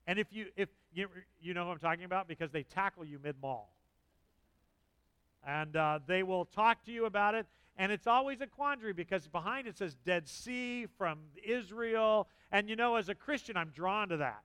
And 0.08 0.20
if 0.20 0.28
you, 0.32 0.48
if 0.56 0.70
you, 0.94 1.08
you 1.42 1.54
know 1.54 1.66
who 1.66 1.72
I'm 1.72 1.80
talking 1.80 2.04
about, 2.04 2.28
because 2.28 2.52
they 2.52 2.64
tackle 2.64 3.06
you 3.06 3.20
mid 3.24 3.36
mall. 3.42 3.74
And 5.46 5.76
uh, 5.76 6.00
they 6.08 6.24
will 6.24 6.46
talk 6.46 6.84
to 6.86 6.92
you 6.92 7.06
about 7.06 7.36
it. 7.36 7.46
And 7.78 7.92
it's 7.92 8.08
always 8.08 8.40
a 8.42 8.48
quandary 8.48 8.94
because 8.94 9.28
behind 9.28 9.68
it 9.68 9.78
says 9.78 9.96
Dead 10.06 10.28
Sea 10.28 10.88
from 10.98 11.20
Israel. 11.44 12.28
And 12.52 12.70
you 12.70 12.76
know, 12.76 12.96
as 12.96 13.10
a 13.10 13.16
Christian, 13.16 13.58
I'm 13.58 13.70
drawn 13.70 14.10
to 14.10 14.18
that. 14.18 14.44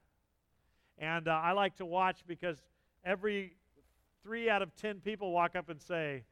And 0.98 1.28
uh, 1.28 1.32
I 1.32 1.52
like 1.52 1.76
to 1.76 1.86
watch 1.86 2.20
because 2.26 2.56
every 3.04 3.54
three 4.22 4.48
out 4.48 4.62
of 4.62 4.74
ten 4.76 5.00
people 5.00 5.30
walk 5.30 5.56
up 5.56 5.68
and 5.68 5.80
say, 5.80 6.24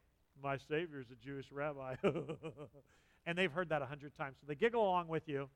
My 0.43 0.57
Savior 0.57 0.99
is 0.99 1.11
a 1.11 1.25
Jewish 1.25 1.51
rabbi. 1.51 1.95
and 3.25 3.37
they've 3.37 3.51
heard 3.51 3.69
that 3.69 3.81
a 3.81 3.85
hundred 3.85 4.15
times. 4.15 4.37
So 4.41 4.45
they 4.47 4.55
giggle 4.55 4.81
along 4.81 5.07
with 5.07 5.27
you. 5.27 5.49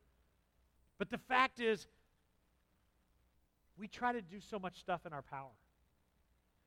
But 1.00 1.10
the 1.10 1.18
fact 1.18 1.60
is, 1.60 1.88
we 3.78 3.88
try 3.88 4.12
to 4.12 4.22
do 4.22 4.40
so 4.40 4.60
much 4.60 4.80
stuff 4.80 5.06
in 5.06 5.14
our 5.14 5.22
power. 5.22 5.52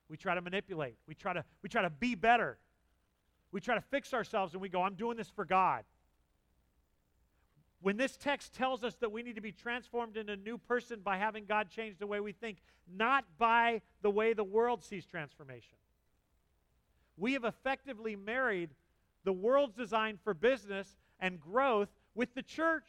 We 0.09 0.17
try 0.17 0.35
to 0.35 0.41
manipulate. 0.41 0.97
We 1.07 1.15
try 1.15 1.33
to, 1.33 1.45
we 1.63 1.69
try 1.69 1.83
to 1.83 1.91
be 1.91 2.15
better. 2.15 2.59
We 3.53 3.61
try 3.61 3.75
to 3.75 3.81
fix 3.81 4.13
ourselves 4.13 4.53
and 4.53 4.61
we 4.61 4.69
go, 4.69 4.83
I'm 4.83 4.95
doing 4.95 5.17
this 5.17 5.29
for 5.29 5.45
God. 5.45 5.85
When 7.81 7.97
this 7.97 8.17
text 8.17 8.55
tells 8.55 8.83
us 8.83 8.95
that 8.97 9.13
we 9.13 9.23
need 9.23 9.35
to 9.35 9.43
be 9.43 9.53
transformed 9.53 10.17
into 10.17 10.33
a 10.33 10.37
new 10.37 10.57
person 10.57 11.01
by 11.05 11.19
having 11.19 11.45
God 11.45 11.69
change 11.71 11.99
the 11.99 12.07
way 12.07 12.19
we 12.19 12.33
think, 12.33 12.59
not 12.91 13.25
by 13.39 13.83
the 14.03 14.11
way 14.11 14.33
the 14.33 14.45
world 14.45 14.83
sees 14.83 15.05
transformation. 15.05 15.77
We 17.17 17.35
have 17.35 17.45
effectively 17.45 18.17
married 18.17 18.71
the 19.25 19.33
world's 19.33 19.75
design 19.75 20.19
for 20.23 20.35
business 20.35 20.97
and 21.21 21.41
growth 21.41 21.89
with 22.15 22.35
the 22.35 22.43
church. 22.43 22.89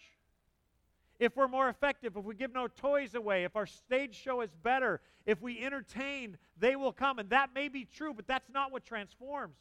If 1.20 1.38
we're 1.38 1.47
more 1.47 1.70
effective, 1.70 2.18
if 2.18 2.26
we 2.26 2.36
give 2.36 2.53
no 2.53 2.68
toys 2.68 3.16
away, 3.16 3.45
if 3.45 3.55
our 3.55 3.66
stage 3.66 4.16
show 4.16 4.41
is 4.41 4.49
better, 4.63 4.99
if 5.26 5.41
we 5.41 5.63
entertain, 5.63 6.38
they 6.57 6.76
will 6.76 6.91
come. 6.91 7.20
And 7.20 7.30
that 7.30 7.51
may 7.55 7.70
be 7.70 7.86
true, 7.86 8.13
but 8.13 8.28
that's 8.28 8.49
not 8.49 8.72
what 8.72 8.84
transforms. 8.86 9.55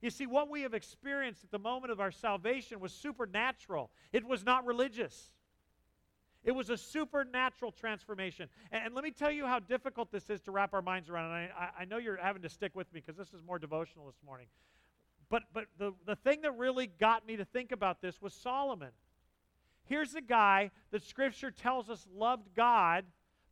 You 0.00 0.08
see, 0.08 0.26
what 0.26 0.48
we 0.48 0.62
have 0.62 0.72
experienced 0.72 1.44
at 1.44 1.50
the 1.50 1.58
moment 1.58 1.92
of 1.92 2.00
our 2.00 2.10
salvation 2.10 2.80
was 2.80 2.92
supernatural, 2.92 3.90
it 4.12 4.26
was 4.26 4.44
not 4.44 4.66
religious. 4.66 5.30
It 6.42 6.52
was 6.52 6.70
a 6.70 6.76
supernatural 6.78 7.70
transformation. 7.70 8.48
And, 8.72 8.86
and 8.86 8.94
let 8.94 9.04
me 9.04 9.10
tell 9.10 9.30
you 9.30 9.44
how 9.44 9.58
difficult 9.58 10.10
this 10.10 10.30
is 10.30 10.40
to 10.42 10.50
wrap 10.50 10.72
our 10.72 10.80
minds 10.80 11.10
around. 11.10 11.26
And 11.34 11.50
I, 11.52 11.68
I 11.80 11.84
know 11.84 11.98
you're 11.98 12.16
having 12.16 12.40
to 12.40 12.48
stick 12.48 12.74
with 12.74 12.90
me 12.94 13.02
because 13.04 13.18
this 13.18 13.34
is 13.34 13.42
more 13.46 13.58
devotional 13.58 14.06
this 14.06 14.22
morning. 14.24 14.46
But, 15.28 15.42
but 15.52 15.66
the, 15.78 15.92
the 16.06 16.16
thing 16.16 16.40
that 16.42 16.56
really 16.56 16.86
got 16.86 17.26
me 17.26 17.36
to 17.36 17.44
think 17.44 17.72
about 17.72 18.00
this 18.00 18.22
was 18.22 18.32
Solomon. 18.32 18.88
Here's 19.90 20.14
a 20.14 20.20
guy 20.20 20.70
that 20.92 21.02
Scripture 21.02 21.50
tells 21.50 21.90
us 21.90 22.06
loved 22.14 22.54
God, 22.54 23.04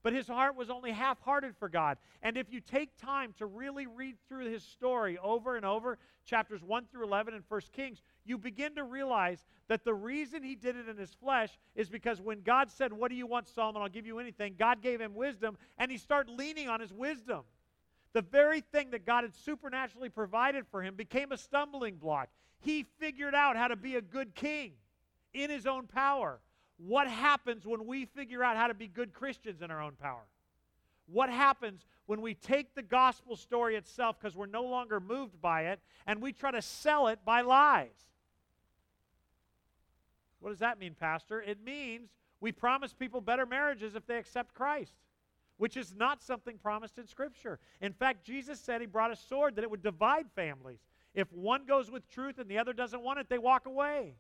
but 0.04 0.12
his 0.12 0.28
heart 0.28 0.54
was 0.54 0.70
only 0.70 0.92
half 0.92 1.20
hearted 1.20 1.56
for 1.56 1.68
God. 1.68 1.98
And 2.22 2.36
if 2.36 2.52
you 2.52 2.60
take 2.60 2.96
time 2.96 3.34
to 3.38 3.46
really 3.46 3.88
read 3.88 4.14
through 4.28 4.48
his 4.48 4.62
story 4.62 5.18
over 5.20 5.56
and 5.56 5.66
over, 5.66 5.98
chapters 6.24 6.62
1 6.62 6.86
through 6.92 7.06
11 7.06 7.34
in 7.34 7.42
1 7.48 7.60
Kings, 7.72 8.02
you 8.24 8.38
begin 8.38 8.76
to 8.76 8.84
realize 8.84 9.44
that 9.66 9.84
the 9.84 9.92
reason 9.92 10.44
he 10.44 10.54
did 10.54 10.76
it 10.76 10.88
in 10.88 10.96
his 10.96 11.12
flesh 11.12 11.58
is 11.74 11.88
because 11.88 12.20
when 12.20 12.42
God 12.42 12.70
said, 12.70 12.92
What 12.92 13.10
do 13.10 13.16
you 13.16 13.26
want, 13.26 13.48
Solomon? 13.48 13.82
I'll 13.82 13.88
give 13.88 14.06
you 14.06 14.20
anything, 14.20 14.54
God 14.56 14.80
gave 14.80 15.00
him 15.00 15.16
wisdom, 15.16 15.58
and 15.76 15.90
he 15.90 15.98
started 15.98 16.38
leaning 16.38 16.68
on 16.68 16.78
his 16.78 16.92
wisdom. 16.92 17.40
The 18.12 18.22
very 18.22 18.60
thing 18.60 18.92
that 18.92 19.04
God 19.04 19.24
had 19.24 19.34
supernaturally 19.34 20.08
provided 20.08 20.68
for 20.68 20.82
him 20.82 20.94
became 20.94 21.32
a 21.32 21.36
stumbling 21.36 21.96
block. 21.96 22.28
He 22.60 22.86
figured 23.00 23.34
out 23.34 23.56
how 23.56 23.66
to 23.66 23.76
be 23.76 23.96
a 23.96 24.00
good 24.00 24.36
king 24.36 24.74
in 25.34 25.50
his 25.50 25.66
own 25.66 25.86
power. 25.86 26.40
What 26.78 27.08
happens 27.08 27.66
when 27.66 27.86
we 27.86 28.04
figure 28.04 28.44
out 28.44 28.56
how 28.56 28.68
to 28.68 28.74
be 28.74 28.86
good 28.86 29.12
Christians 29.12 29.62
in 29.62 29.70
our 29.70 29.82
own 29.82 29.94
power? 30.00 30.26
What 31.06 31.30
happens 31.30 31.86
when 32.06 32.20
we 32.20 32.34
take 32.34 32.74
the 32.74 32.82
gospel 32.82 33.34
story 33.34 33.76
itself 33.76 34.16
because 34.20 34.36
we're 34.36 34.46
no 34.46 34.64
longer 34.64 35.00
moved 35.00 35.40
by 35.40 35.66
it 35.66 35.80
and 36.06 36.20
we 36.20 36.32
try 36.32 36.50
to 36.50 36.62
sell 36.62 37.08
it 37.08 37.18
by 37.24 37.40
lies? 37.40 37.88
What 40.40 40.50
does 40.50 40.58
that 40.60 40.78
mean, 40.78 40.94
Pastor? 40.94 41.40
It 41.40 41.64
means 41.64 42.10
we 42.40 42.52
promise 42.52 42.92
people 42.92 43.20
better 43.20 43.46
marriages 43.46 43.94
if 43.94 44.06
they 44.06 44.18
accept 44.18 44.54
Christ, 44.54 44.94
which 45.56 45.76
is 45.76 45.94
not 45.96 46.22
something 46.22 46.58
promised 46.58 46.98
in 46.98 47.06
Scripture. 47.06 47.58
In 47.80 47.92
fact, 47.92 48.24
Jesus 48.24 48.60
said 48.60 48.80
he 48.80 48.86
brought 48.86 49.10
a 49.10 49.16
sword 49.16 49.56
that 49.56 49.64
it 49.64 49.70
would 49.70 49.82
divide 49.82 50.26
families. 50.36 50.80
If 51.14 51.32
one 51.32 51.64
goes 51.64 51.90
with 51.90 52.08
truth 52.08 52.38
and 52.38 52.48
the 52.48 52.58
other 52.58 52.72
doesn't 52.72 53.02
want 53.02 53.18
it, 53.18 53.28
they 53.28 53.38
walk 53.38 53.66
away. 53.66 54.14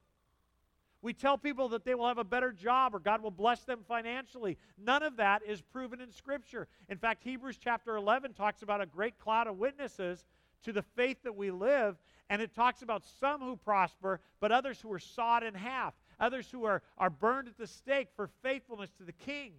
We 1.00 1.12
tell 1.12 1.38
people 1.38 1.68
that 1.70 1.84
they 1.84 1.94
will 1.94 2.08
have 2.08 2.18
a 2.18 2.24
better 2.24 2.50
job 2.50 2.94
or 2.94 2.98
God 2.98 3.22
will 3.22 3.30
bless 3.30 3.62
them 3.62 3.80
financially. 3.86 4.58
None 4.76 5.02
of 5.02 5.16
that 5.16 5.42
is 5.46 5.60
proven 5.60 6.00
in 6.00 6.10
Scripture. 6.10 6.66
In 6.88 6.98
fact, 6.98 7.22
Hebrews 7.22 7.58
chapter 7.62 7.96
11 7.96 8.32
talks 8.32 8.62
about 8.62 8.80
a 8.80 8.86
great 8.86 9.18
cloud 9.18 9.46
of 9.46 9.58
witnesses 9.58 10.24
to 10.64 10.72
the 10.72 10.82
faith 10.82 11.22
that 11.22 11.36
we 11.36 11.52
live, 11.52 11.96
and 12.28 12.42
it 12.42 12.52
talks 12.52 12.82
about 12.82 13.04
some 13.20 13.40
who 13.40 13.56
prosper, 13.56 14.20
but 14.40 14.50
others 14.50 14.80
who 14.80 14.92
are 14.92 14.98
sawed 14.98 15.44
in 15.44 15.54
half, 15.54 15.94
others 16.18 16.50
who 16.50 16.64
are, 16.64 16.82
are 16.98 17.10
burned 17.10 17.46
at 17.46 17.56
the 17.56 17.66
stake 17.66 18.08
for 18.16 18.28
faithfulness 18.42 18.90
to 18.98 19.04
the 19.04 19.12
king. 19.12 19.52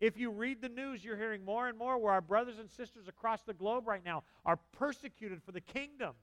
If 0.00 0.16
you 0.16 0.30
read 0.30 0.62
the 0.62 0.68
news, 0.68 1.04
you're 1.04 1.16
hearing 1.16 1.44
more 1.44 1.68
and 1.68 1.76
more 1.76 1.98
where 1.98 2.12
our 2.12 2.22
brothers 2.22 2.58
and 2.58 2.70
sisters 2.70 3.08
across 3.08 3.42
the 3.42 3.52
globe 3.52 3.86
right 3.86 4.04
now 4.04 4.22
are 4.46 4.58
persecuted 4.72 5.42
for 5.42 5.52
the 5.52 5.60
kingdom. 5.60 6.14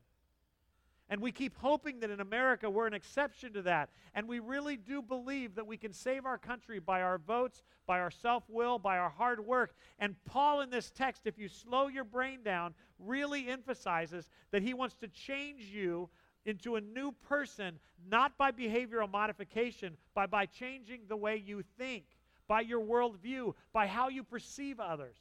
And 1.10 1.22
we 1.22 1.32
keep 1.32 1.56
hoping 1.58 2.02
that 2.02 2.10
in 2.10 2.20
America 2.20 2.70
we're 2.70 2.88
an 2.88 2.94
exception 2.94 3.54
to 3.54 3.62
that. 3.64 3.90
And 4.14 4.28
we 4.28 4.40
really 4.40 4.76
do 4.76 5.02
believe 5.02 5.56
that 5.56 5.66
we 5.66 5.78
can 5.78 5.94
save 5.94 6.26
our 6.26 6.38
country 6.38 6.80
by 6.80 7.02
our 7.02 7.18
votes, 7.18 7.64
by 7.86 8.00
our 8.00 8.12
self 8.12 8.44
will, 8.50 8.78
by 8.78 8.98
our 8.98 9.10
hard 9.10 9.46
work. 9.46 9.74
And 10.00 10.16
Paul, 10.26 10.62
in 10.62 10.70
this 10.70 10.92
text, 10.92 11.22
if 11.26 11.38
you 11.38 11.48
slow 11.48 11.88
your 11.88 12.04
brain 12.04 12.44
down, 12.44 12.74
really 13.00 13.48
emphasizes 13.48 14.30
that 14.52 14.64
he 14.64 14.74
wants 14.74 14.96
to 14.98 15.08
change 15.08 15.64
you 15.64 16.10
into 16.46 16.76
a 16.76 16.82
new 16.82 17.12
person, 17.12 17.80
not 18.10 18.38
by 18.38 18.52
behavioral 18.52 19.10
modification, 19.10 19.96
but 20.14 20.30
by 20.30 20.46
changing 20.46 21.02
the 21.08 21.16
way 21.16 21.36
you 21.38 21.64
think, 21.78 22.06
by 22.48 22.62
your 22.62 22.82
worldview, 22.82 23.54
by 23.72 23.88
how 23.88 24.10
you 24.10 24.24
perceive 24.24 24.80
others. 24.80 25.18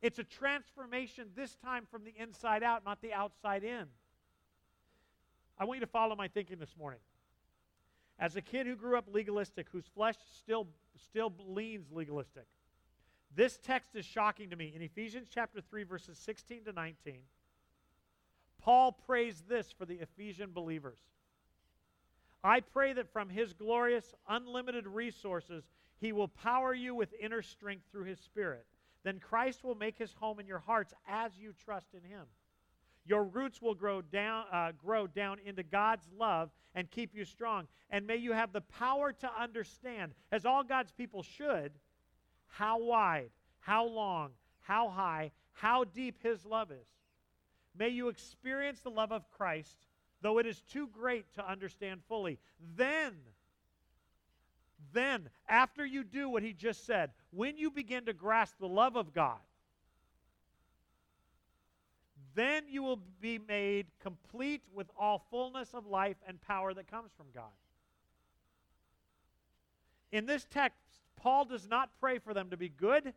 It's 0.00 0.18
a 0.18 0.24
transformation 0.24 1.28
this 1.34 1.56
time 1.56 1.86
from 1.90 2.04
the 2.04 2.12
inside 2.18 2.62
out, 2.62 2.84
not 2.84 3.00
the 3.00 3.14
outside 3.14 3.64
in. 3.64 3.86
I 5.58 5.64
want 5.64 5.78
you 5.78 5.86
to 5.86 5.90
follow 5.90 6.16
my 6.16 6.28
thinking 6.28 6.58
this 6.58 6.74
morning. 6.78 7.00
As 8.18 8.36
a 8.36 8.42
kid 8.42 8.66
who 8.66 8.76
grew 8.76 8.96
up 8.96 9.06
legalistic, 9.10 9.66
whose 9.72 9.86
flesh 9.86 10.16
still, 10.38 10.68
still 10.96 11.32
leans 11.46 11.90
legalistic, 11.90 12.46
this 13.34 13.58
text 13.62 13.96
is 13.96 14.04
shocking 14.04 14.50
to 14.50 14.56
me. 14.56 14.72
In 14.74 14.82
Ephesians 14.82 15.28
chapter 15.32 15.60
3, 15.60 15.82
verses 15.84 16.16
16 16.18 16.64
to 16.64 16.72
19, 16.72 17.18
Paul 18.62 18.92
prays 18.92 19.42
this 19.48 19.72
for 19.72 19.84
the 19.84 19.96
Ephesian 19.96 20.52
believers. 20.52 20.98
I 22.44 22.60
pray 22.60 22.92
that 22.92 23.12
from 23.12 23.28
his 23.28 23.52
glorious, 23.52 24.14
unlimited 24.28 24.86
resources, 24.86 25.64
he 26.00 26.12
will 26.12 26.28
power 26.28 26.74
you 26.74 26.94
with 26.94 27.14
inner 27.20 27.42
strength 27.42 27.84
through 27.90 28.04
his 28.04 28.20
Spirit. 28.20 28.66
Then 29.02 29.18
Christ 29.18 29.64
will 29.64 29.74
make 29.74 29.98
his 29.98 30.12
home 30.14 30.40
in 30.40 30.46
your 30.46 30.58
hearts 30.58 30.94
as 31.08 31.32
you 31.38 31.52
trust 31.64 31.88
in 31.94 32.08
him. 32.08 32.24
Your 33.06 33.24
roots 33.24 33.60
will 33.60 33.74
grow 33.74 34.00
down, 34.00 34.46
uh, 34.50 34.72
grow 34.72 35.06
down 35.06 35.38
into 35.44 35.62
God's 35.62 36.08
love 36.16 36.50
and 36.74 36.90
keep 36.90 37.14
you 37.14 37.24
strong. 37.24 37.66
And 37.90 38.06
may 38.06 38.16
you 38.16 38.32
have 38.32 38.52
the 38.52 38.62
power 38.62 39.12
to 39.12 39.30
understand, 39.40 40.14
as 40.32 40.46
all 40.46 40.64
God's 40.64 40.92
people 40.92 41.22
should, 41.22 41.72
how 42.48 42.82
wide, 42.82 43.30
how 43.60 43.86
long, 43.86 44.30
how 44.60 44.88
high, 44.88 45.32
how 45.52 45.84
deep 45.84 46.16
His 46.22 46.44
love 46.46 46.70
is. 46.70 46.88
May 47.76 47.90
you 47.90 48.08
experience 48.08 48.80
the 48.80 48.90
love 48.90 49.12
of 49.12 49.28
Christ, 49.30 49.86
though 50.22 50.38
it 50.38 50.46
is 50.46 50.62
too 50.62 50.88
great 50.88 51.26
to 51.34 51.48
understand 51.48 52.00
fully. 52.08 52.38
Then, 52.76 53.12
then, 54.92 55.28
after 55.48 55.84
you 55.84 56.04
do 56.04 56.28
what 56.28 56.42
He 56.42 56.54
just 56.54 56.86
said, 56.86 57.10
when 57.30 57.58
you 57.58 57.70
begin 57.70 58.06
to 58.06 58.12
grasp 58.12 58.54
the 58.58 58.68
love 58.68 58.96
of 58.96 59.12
God, 59.12 59.40
then 62.34 62.64
you 62.68 62.82
will 62.82 63.00
be 63.20 63.38
made 63.38 63.86
complete 64.00 64.62
with 64.72 64.90
all 64.98 65.24
fullness 65.30 65.74
of 65.74 65.86
life 65.86 66.16
and 66.26 66.40
power 66.40 66.74
that 66.74 66.90
comes 66.90 67.10
from 67.16 67.26
God. 67.34 67.44
In 70.12 70.26
this 70.26 70.46
text, 70.50 70.78
Paul 71.16 71.44
does 71.44 71.68
not 71.68 71.90
pray 72.00 72.18
for 72.18 72.34
them 72.34 72.50
to 72.50 72.56
be 72.56 72.68
good. 72.68 73.14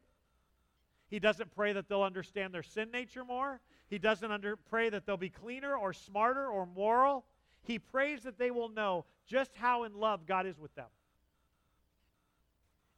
He 1.10 1.20
doesn't 1.20 1.56
pray 1.56 1.74
that 1.74 1.88
they'll 1.88 2.02
understand 2.02 2.54
their 2.54 2.64
sin 2.64 2.92
nature 2.92 3.24
more. 3.24 3.60
He 3.90 3.98
doesn't 3.98 4.32
under, 4.32 4.56
pray 4.56 4.90
that 4.90 5.06
they'll 5.06 5.18
be 5.18 5.30
cleaner 5.30 5.76
or 5.76 5.94
smarter 5.94 6.48
or 6.48 6.66
moral. 6.66 7.26
He 7.64 7.80
prays 7.80 8.24
that 8.24 8.38
they 8.38 8.52
will 8.52 8.70
know 8.70 9.06
just 9.26 9.52
how 9.56 9.84
in 9.84 9.94
love 9.94 10.26
God 10.26 10.46
is 10.46 10.60
with 10.60 10.74
them. 10.76 10.88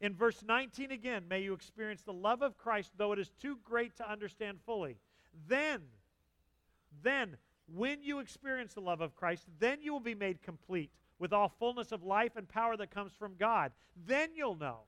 In 0.02 0.14
verse 0.14 0.42
19 0.48 0.92
again, 0.92 1.26
may 1.28 1.42
you 1.42 1.54
experience 1.54 2.04
the 2.04 2.14
love 2.14 2.42
of 2.42 2.58
Christ, 2.58 2.92
though 2.98 3.12
it 3.12 3.20
is 3.20 3.32
too 3.42 3.60
great 3.64 3.98
to 3.98 4.10
understand 4.10 4.60
fully. 4.66 4.98
Then, 5.48 5.82
then, 7.04 7.38
when 7.68 8.02
you 8.02 8.20
experience 8.20 8.74
the 8.74 8.82
love 8.82 9.02
of 9.02 9.16
Christ, 9.16 9.46
then 9.60 9.82
you 9.82 9.94
will 9.94 10.00
be 10.00 10.16
made 10.16 10.42
complete 10.42 10.92
with 11.20 11.34
all 11.34 11.50
fullness 11.60 11.92
of 11.92 12.04
life 12.04 12.36
and 12.36 12.48
power 12.48 12.78
that 12.78 12.92
comes 12.92 13.14
from 13.14 13.36
God. 13.38 13.72
Then 14.08 14.30
you'll 14.36 14.56
know. 14.56 14.80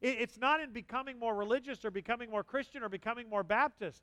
it's 0.00 0.38
not 0.38 0.60
in 0.60 0.72
becoming 0.72 1.18
more 1.18 1.34
religious 1.34 1.84
or 1.84 1.90
becoming 1.90 2.30
more 2.30 2.44
Christian 2.44 2.82
or 2.82 2.88
becoming 2.88 3.28
more 3.28 3.42
Baptist. 3.42 4.02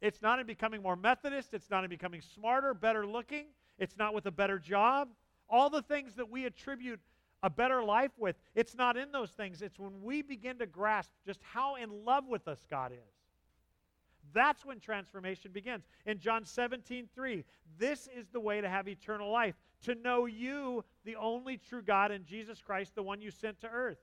It's 0.00 0.22
not 0.22 0.38
in 0.38 0.46
becoming 0.46 0.82
more 0.82 0.96
Methodist. 0.96 1.52
It's 1.52 1.70
not 1.70 1.84
in 1.84 1.90
becoming 1.90 2.20
smarter, 2.20 2.74
better 2.74 3.06
looking. 3.06 3.46
It's 3.78 3.96
not 3.96 4.14
with 4.14 4.26
a 4.26 4.30
better 4.30 4.58
job. 4.58 5.08
All 5.48 5.68
the 5.68 5.82
things 5.82 6.14
that 6.14 6.30
we 6.30 6.46
attribute 6.46 7.00
a 7.42 7.50
better 7.50 7.82
life 7.82 8.12
with, 8.18 8.36
it's 8.54 8.74
not 8.74 8.96
in 8.96 9.12
those 9.12 9.30
things. 9.30 9.62
It's 9.62 9.78
when 9.78 10.02
we 10.02 10.22
begin 10.22 10.58
to 10.58 10.66
grasp 10.66 11.10
just 11.24 11.40
how 11.42 11.76
in 11.76 12.04
love 12.04 12.26
with 12.26 12.46
us 12.48 12.66
God 12.70 12.92
is. 12.92 13.19
That's 14.32 14.64
when 14.64 14.80
transformation 14.80 15.50
begins. 15.52 15.84
In 16.06 16.18
John 16.18 16.44
17, 16.44 17.08
3, 17.14 17.44
this 17.78 18.08
is 18.16 18.28
the 18.28 18.40
way 18.40 18.60
to 18.60 18.68
have 18.68 18.88
eternal 18.88 19.30
life, 19.30 19.54
to 19.82 19.94
know 19.94 20.26
you, 20.26 20.84
the 21.04 21.16
only 21.16 21.56
true 21.56 21.82
God, 21.82 22.10
and 22.10 22.24
Jesus 22.24 22.60
Christ, 22.60 22.94
the 22.94 23.02
one 23.02 23.20
you 23.20 23.30
sent 23.30 23.60
to 23.60 23.68
earth. 23.68 23.98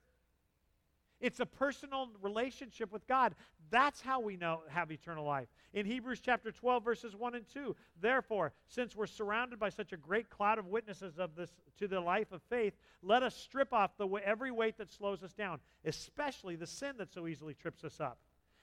It's 1.20 1.40
a 1.40 1.46
personal 1.46 2.10
relationship 2.22 2.92
with 2.92 3.08
God. 3.08 3.34
That's 3.72 4.02
how 4.02 4.20
we 4.20 4.38
know 4.38 4.62
have 4.70 4.92
eternal 4.92 5.26
life. 5.26 5.48
In 5.74 5.86
Hebrews 5.86 6.22
chapter 6.24 6.52
12 6.52 6.84
verses 6.84 7.16
1 7.16 7.36
and 7.36 7.46
2, 7.52 7.76
therefore, 8.00 8.54
since 8.68 8.96
we're 8.96 9.08
surrounded 9.08 9.60
by 9.60 9.70
such 9.70 9.94
a 9.94 9.98
great 9.98 10.30
cloud 10.30 10.60
of 10.60 10.68
witnesses 10.68 11.18
of 11.18 11.36
this 11.36 11.52
to 11.80 11.88
the 11.88 12.00
life 12.00 12.32
of 12.32 12.42
faith, 12.44 12.76
let 13.02 13.24
us 13.24 13.36
strip 13.36 13.74
off 13.74 13.98
the, 13.98 14.08
every 14.24 14.52
weight 14.52 14.78
that 14.78 14.92
slows 14.92 15.24
us 15.24 15.34
down, 15.34 15.60
especially 15.86 16.56
the 16.56 16.68
sin 16.68 16.94
that 16.98 17.12
so 17.12 17.28
easily 17.28 17.56
trips 17.56 17.84
us 17.84 18.00
up 18.00 18.20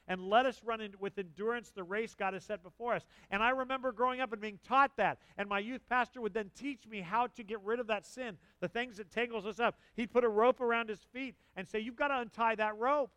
and 0.09 0.21
let 0.21 0.47
us 0.47 0.61
run 0.65 0.81
in, 0.81 0.93
with 0.99 1.19
endurance 1.19 1.71
the 1.71 1.83
race 1.83 2.15
God 2.15 2.35
has 2.35 2.45
set 2.45 2.63
before 2.63 2.95
us. 2.95 3.05
And 3.31 3.43
I 3.43 3.51
remember 3.51 3.93
growing 3.93 4.21
up 4.21 4.33
and 4.33 4.41
being 4.41 4.59
taught 4.67 4.97
that. 4.97 5.19
And 5.39 5.49
my 5.49 5.59
youth 5.59 5.83
pastor 5.89 6.21
would 6.21 6.35
then 6.35 6.51
teach 6.55 6.87
me 6.87 7.01
how 7.01 7.29
to 7.29 7.43
get 7.43 7.61
rid 7.63 7.81
of 7.81 7.87
that 7.87 8.05
sin, 8.05 8.37
the 8.61 8.69
things 8.69 8.99
that 8.99 9.11
tangles 9.11 9.47
us 9.47 9.61
up. 9.61 9.79
He'd 9.95 10.11
put 10.11 10.25
a 10.25 10.29
rope 10.29 10.61
around 10.61 10.89
his 10.89 11.01
feet 11.13 11.35
and 11.57 11.69
say, 11.69 11.79
You've 11.79 11.97
got 11.97 12.09
to 12.09 12.19
untie 12.19 12.55
that 12.57 12.77
rope. 12.77 13.11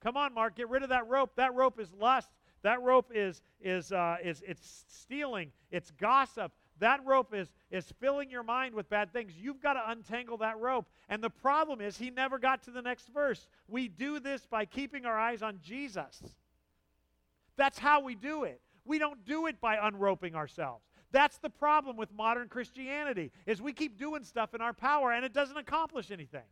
Come 0.00 0.16
on, 0.16 0.34
Mark, 0.34 0.56
get 0.56 0.68
rid 0.68 0.82
of 0.82 0.90
that 0.90 1.08
rope. 1.08 1.32
That 1.36 1.54
rope 1.54 1.80
is 1.80 1.92
lust. 1.98 2.30
That 2.62 2.80
rope 2.82 3.10
is, 3.14 3.42
is, 3.60 3.92
uh, 3.92 4.16
is 4.22 4.42
it's 4.46 4.84
stealing. 4.88 5.52
It's 5.70 5.90
gossip. 5.90 6.52
That 6.80 7.04
rope 7.04 7.32
is, 7.34 7.52
is 7.70 7.84
filling 8.00 8.30
your 8.30 8.42
mind 8.42 8.74
with 8.74 8.88
bad 8.88 9.12
things. 9.12 9.32
You've 9.36 9.60
got 9.60 9.74
to 9.74 9.90
untangle 9.90 10.38
that 10.38 10.58
rope. 10.58 10.86
And 11.08 11.22
the 11.22 11.30
problem 11.30 11.80
is, 11.80 11.96
he 11.96 12.10
never 12.10 12.38
got 12.38 12.62
to 12.64 12.70
the 12.70 12.82
next 12.82 13.08
verse. 13.08 13.48
We 13.68 13.88
do 13.88 14.18
this 14.18 14.44
by 14.46 14.64
keeping 14.64 15.06
our 15.06 15.18
eyes 15.18 15.42
on 15.42 15.60
Jesus. 15.62 16.20
That's 17.56 17.78
how 17.78 18.00
we 18.00 18.14
do 18.14 18.44
it. 18.44 18.60
We 18.84 18.98
don't 18.98 19.24
do 19.24 19.46
it 19.46 19.60
by 19.60 19.76
unroping 19.76 20.34
ourselves. 20.34 20.84
That's 21.12 21.38
the 21.38 21.50
problem 21.50 21.96
with 21.96 22.12
modern 22.12 22.48
Christianity 22.48 23.30
is 23.46 23.62
we 23.62 23.72
keep 23.72 23.96
doing 23.96 24.24
stuff 24.24 24.52
in 24.52 24.60
our 24.60 24.72
power 24.72 25.12
and 25.12 25.24
it 25.24 25.32
doesn't 25.32 25.56
accomplish 25.56 26.10
anything. 26.10 26.42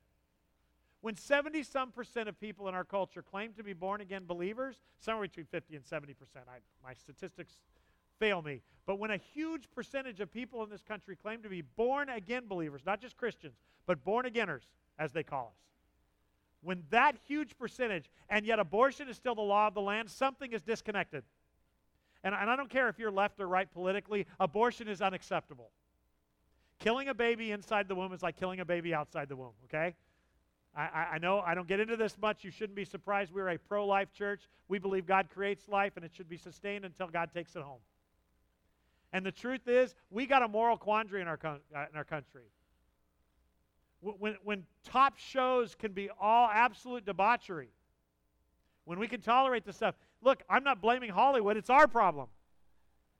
When 1.00 1.16
70 1.16 1.64
some 1.64 1.90
percent 1.90 2.28
of 2.28 2.38
people 2.38 2.68
in 2.68 2.74
our 2.74 2.84
culture 2.84 3.22
claim 3.22 3.52
to 3.54 3.64
be 3.64 3.72
born 3.72 4.00
again 4.00 4.22
believers, 4.24 4.76
somewhere 5.00 5.26
between 5.26 5.46
50 5.46 5.74
and 5.74 5.84
70 5.84 6.14
percent, 6.14 6.44
my 6.82 6.94
statistics 6.94 7.56
fail 8.18 8.42
me. 8.42 8.62
But 8.86 8.98
when 8.98 9.10
a 9.10 9.16
huge 9.16 9.70
percentage 9.74 10.20
of 10.20 10.32
people 10.32 10.62
in 10.64 10.70
this 10.70 10.82
country 10.82 11.16
claim 11.16 11.42
to 11.42 11.48
be 11.48 11.62
born 11.62 12.08
again 12.08 12.44
believers, 12.48 12.82
not 12.84 13.00
just 13.00 13.16
Christians, 13.16 13.54
but 13.86 14.04
born 14.04 14.26
againers, 14.26 14.62
as 14.98 15.12
they 15.12 15.22
call 15.22 15.52
us, 15.54 15.62
when 16.62 16.82
that 16.90 17.16
huge 17.26 17.56
percentage, 17.58 18.10
and 18.28 18.46
yet 18.46 18.58
abortion 18.58 19.08
is 19.08 19.16
still 19.16 19.34
the 19.34 19.40
law 19.40 19.68
of 19.68 19.74
the 19.74 19.80
land, 19.80 20.10
something 20.10 20.52
is 20.52 20.62
disconnected. 20.62 21.24
And, 22.24 22.34
and 22.34 22.48
I 22.48 22.56
don't 22.56 22.70
care 22.70 22.88
if 22.88 22.98
you're 22.98 23.10
left 23.10 23.40
or 23.40 23.48
right 23.48 23.72
politically, 23.72 24.26
abortion 24.38 24.88
is 24.88 25.02
unacceptable. 25.02 25.70
Killing 26.78 27.08
a 27.08 27.14
baby 27.14 27.50
inside 27.50 27.88
the 27.88 27.94
womb 27.94 28.12
is 28.12 28.22
like 28.22 28.36
killing 28.36 28.60
a 28.60 28.64
baby 28.64 28.94
outside 28.94 29.28
the 29.28 29.36
womb, 29.36 29.52
okay? 29.64 29.94
I, 30.74 31.08
I, 31.14 31.18
know 31.18 31.40
I 31.40 31.54
don't 31.54 31.68
get 31.68 31.80
into 31.80 31.96
this 31.96 32.16
much. 32.20 32.44
You 32.44 32.50
shouldn't 32.50 32.76
be 32.76 32.84
surprised. 32.84 33.32
We're 33.32 33.50
a 33.50 33.58
pro 33.58 33.86
life 33.86 34.12
church. 34.12 34.48
We 34.68 34.78
believe 34.78 35.06
God 35.06 35.28
creates 35.28 35.68
life 35.68 35.92
and 35.96 36.04
it 36.04 36.12
should 36.14 36.28
be 36.28 36.38
sustained 36.38 36.84
until 36.84 37.08
God 37.08 37.30
takes 37.34 37.54
it 37.56 37.62
home. 37.62 37.80
And 39.12 39.26
the 39.26 39.32
truth 39.32 39.68
is, 39.68 39.94
we 40.10 40.26
got 40.26 40.42
a 40.42 40.48
moral 40.48 40.76
quandary 40.76 41.20
in 41.20 41.28
our, 41.28 41.38
uh, 41.44 41.56
in 41.90 41.96
our 41.96 42.04
country. 42.04 42.44
When, 44.00 44.36
when 44.42 44.64
top 44.84 45.18
shows 45.18 45.74
can 45.74 45.92
be 45.92 46.10
all 46.20 46.48
absolute 46.52 47.04
debauchery, 47.04 47.68
when 48.84 48.98
we 48.98 49.06
can 49.06 49.20
tolerate 49.20 49.64
this 49.64 49.76
stuff, 49.76 49.94
look, 50.22 50.42
I'm 50.48 50.64
not 50.64 50.80
blaming 50.80 51.10
Hollywood, 51.10 51.56
it's 51.56 51.70
our 51.70 51.86
problem. 51.86 52.28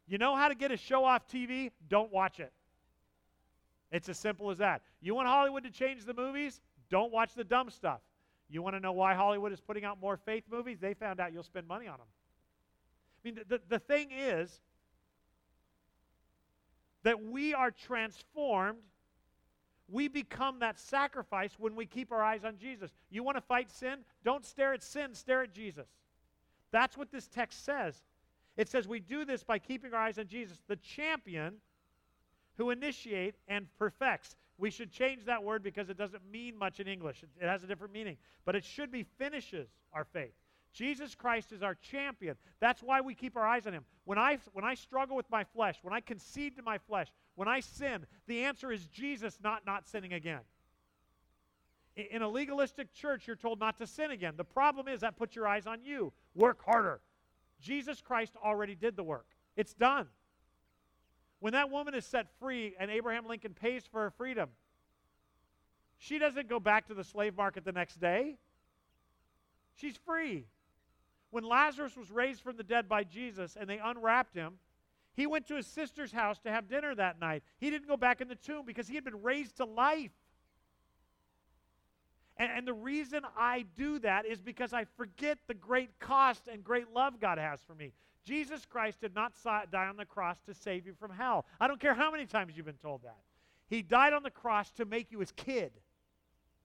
You 0.09 0.19
know 0.19 0.35
how 0.35 0.49
to 0.49 0.55
get 0.55 0.73
a 0.73 0.77
show 0.77 1.05
off 1.05 1.29
TV? 1.29 1.71
Don't 1.89 2.13
watch 2.13 2.41
it. 2.41 2.53
It's 3.93 4.09
as 4.09 4.19
simple 4.19 4.51
as 4.51 4.59
that. 4.59 4.83
You 5.01 5.15
want 5.15 5.29
Hollywood 5.29 5.63
to 5.65 5.71
change 5.71 6.05
the 6.05 6.15
movies? 6.15 6.61
Don't 6.91 7.13
watch 7.13 7.35
the 7.35 7.45
dumb 7.45 7.71
stuff. 7.71 8.01
You 8.49 8.63
want 8.63 8.75
to 8.75 8.81
know 8.81 8.93
why 8.93 9.15
Hollywood 9.15 9.53
is 9.53 9.61
putting 9.61 9.85
out 9.85 10.01
more 10.01 10.17
faith 10.17 10.45
movies? 10.51 10.79
They 10.81 10.95
found 10.95 11.21
out 11.21 11.33
you'll 11.33 11.43
spend 11.43 11.69
money 11.69 11.87
on 11.87 11.99
them. 11.99 12.07
I 13.25 13.29
mean, 13.29 13.39
the, 13.49 13.61
the 13.69 13.79
thing 13.79 14.09
is, 14.11 14.61
that 17.03 17.25
we 17.25 17.55
are 17.55 17.71
transformed. 17.71 18.79
We 19.89 20.09
become 20.09 20.61
that 20.61 20.79
sacrifice 20.79 21.57
when 21.59 21.77
we 21.77 21.87
keep 21.87 22.13
our 22.13 22.23
eyes 22.23 22.45
on 22.45 22.57
Jesus. 22.57 22.91
You 23.11 23.23
want 23.23 23.37
to 23.37 23.43
fight 23.43 23.71
sin? 23.71 23.99
Don't 24.25 24.45
stare 24.45 24.73
at 24.73 24.83
sin, 24.83 25.15
stare 25.15 25.43
at 25.43 25.53
Jesus. 25.53 25.87
That's 26.71 26.97
what 26.97 27.11
this 27.11 27.29
text 27.29 27.65
says. 27.65 28.03
It 28.57 28.69
says 28.69 28.89
we 28.89 29.01
do 29.01 29.25
this 29.25 29.43
by 29.43 29.59
keeping 29.59 29.93
our 29.93 30.01
eyes 30.01 30.19
on 30.19 30.27
Jesus, 30.27 30.59
the 30.67 30.77
champion 30.77 31.55
who 32.57 32.71
initiate 32.71 33.35
and 33.49 33.67
perfects. 33.79 34.37
We 34.59 34.71
should 34.71 34.91
change 34.91 35.25
that 35.25 35.43
word 35.43 35.63
because 35.63 35.91
it 35.91 35.97
doesn't 35.97 36.23
mean 36.31 36.57
much 36.57 36.81
in 36.81 36.87
English. 36.87 37.25
It 37.41 37.47
has 37.47 37.65
a 37.65 37.67
different 37.67 37.93
meaning. 37.93 38.17
But 38.45 38.57
it 38.57 38.65
should 38.65 38.93
be 38.93 39.03
finishes 39.03 39.69
our 39.93 40.05
faith. 40.05 40.35
Jesus 40.73 41.15
Christ 41.15 41.53
is 41.53 41.63
our 41.63 41.75
champion. 41.75 42.37
That's 42.61 42.83
why 42.83 43.01
we 43.01 43.15
keep 43.15 43.37
our 43.37 43.47
eyes 43.47 43.67
on 43.67 43.75
him. 43.75 43.85
When 44.05 44.19
I, 44.19 44.39
when 44.53 44.65
I 44.65 44.75
struggle 44.75 45.17
with 45.17 45.31
my 45.31 45.45
flesh, 45.45 45.77
when 45.83 45.93
I 45.93 46.01
concede 46.01 46.57
to 46.57 46.63
my 46.63 46.79
flesh, 46.79 47.09
when 47.35 47.47
I 47.47 47.61
sin, 47.61 48.07
the 48.27 48.45
answer 48.45 48.73
is 48.73 48.87
Jesus, 48.87 49.39
not 49.43 49.67
not 49.67 49.87
sinning 49.87 50.13
again. 50.13 50.41
In 51.95 52.23
a 52.23 52.29
legalistic 52.29 52.95
church, 52.95 53.27
you're 53.27 53.37
told 53.37 53.61
not 53.61 53.77
to 53.79 53.87
sin 53.87 54.11
again. 54.11 54.35
The 54.37 54.45
problem 54.45 54.89
is 54.89 55.01
that 55.01 55.17
puts 55.17 55.37
your 55.37 55.47
eyes 55.47 55.67
on 55.67 55.83
you. 55.85 56.13
Work 56.35 56.65
harder. 56.65 57.01
Jesus 57.61 58.01
Christ 58.01 58.33
already 58.43 58.75
did 58.75 58.97
the 58.97 59.05
work, 59.05 59.27
it's 59.57 59.75
done. 59.75 60.09
When 61.41 61.55
that 61.55 61.71
woman 61.71 61.95
is 61.95 62.07
set 62.07 62.29
free 62.39 62.75
and 62.79 62.89
Abraham 62.89 63.27
Lincoln 63.27 63.53
pays 63.53 63.85
for 63.85 64.03
her 64.03 64.11
freedom, 64.11 64.51
she 65.99 66.19
doesn't 66.19 66.49
go 66.49 66.61
back 66.61 66.87
to 66.87 66.95
the 66.95 67.05
slave 67.05 67.37
market 67.37 67.65
the 67.65 67.73
next 67.73 68.01
day. 68.01 68.37
She's 69.75 69.97
free. 69.97 70.47
When 71.33 71.45
Lazarus 71.45 71.97
was 71.97 72.11
raised 72.11 72.43
from 72.43 72.59
the 72.59 72.63
dead 72.63 72.91
by 72.91 73.05
Jesus 73.05 73.57
and 73.59 73.69
they 73.69 73.79
unwrapped 73.79 74.35
him, 74.35 74.59
he 75.15 75.27
went 75.27 75.49
to 75.49 75.57
his 75.57 75.67
sister's 75.67 76.13
house 76.13 76.39
to 76.41 76.51
have 76.51 76.69
dinner 76.69 76.95
that 76.95 77.19
night. 77.19 77.43
He 77.59 77.71
didn't 77.71 77.89
go 77.89 77.97
back 77.97 78.21
in 78.21 78.29
the 78.29 78.35
tomb 78.35 78.67
because 78.67 78.87
he 78.87 78.95
had 78.95 79.05
been 79.05 79.23
raised 79.23 79.57
to 79.57 79.65
life. 79.65 80.13
And, 82.37 82.53
and, 82.53 82.69
the 82.69 82.75
reason 82.75 83.23
I 83.37 83.65
do 83.75 83.99
that 84.01 84.27
is 84.27 84.41
because 84.41 84.75
I 84.75 84.85
forget 84.97 85.39
the 85.47 85.55
great 85.55 85.99
cost 86.01 86.49
and 86.51 86.63
great 86.63 86.93
love 86.93 87.19
God 87.19 87.39
has 87.39 87.61
for 87.63 87.75
me. 87.75 87.93
Jesus 88.25 88.67
Christ 88.67 89.01
did 89.01 89.15
not 89.15 89.33
die 89.43 89.87
on 89.87 89.97
the 89.97 90.05
cross 90.05 90.37
to 90.47 90.55
save 90.55 90.87
you 90.87 90.95
from 90.95 91.11
hell. 91.11 91.47
I 91.61 91.67
don't 91.67 91.81
care 91.81 91.95
how 91.95 92.11
many 92.11 92.27
times 92.27 92.55
you've 92.57 92.67
been 92.67 92.75
told 92.75 93.03
that. 93.05 93.19
He 93.69 93.81
died 93.81 94.13
on 94.13 94.23
the 94.23 94.31
cross 94.31 94.71
to 94.73 94.85
make 94.85 95.11
you 95.11 95.21
his 95.21 95.33
kid, 95.33 95.73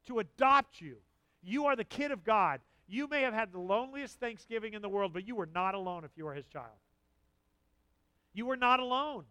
to 0.07 0.20
adopt 0.20 0.82
you. 0.82 0.97
You 1.41 1.65
are 1.65 1.76
the 1.76 1.86
kid 1.86 2.11
of 2.11 2.24
God. 2.24 2.59
You 2.88 3.07
may 3.07 3.21
have 3.21 3.33
had 3.33 3.51
the 3.51 3.59
loneliest 3.59 4.19
Thanksgiving 4.19 4.73
in 4.73 4.81
the 4.81 4.89
world, 4.89 5.13
but 5.13 5.27
you 5.27 5.35
were 5.35 5.49
not 5.53 5.75
alone 5.75 6.05
if 6.05 6.11
you 6.15 6.25
were 6.25 6.33
his 6.33 6.47
child. 6.47 6.77
You 8.33 8.45
were 8.45 8.55
not 8.55 8.79
alone. 8.79 9.25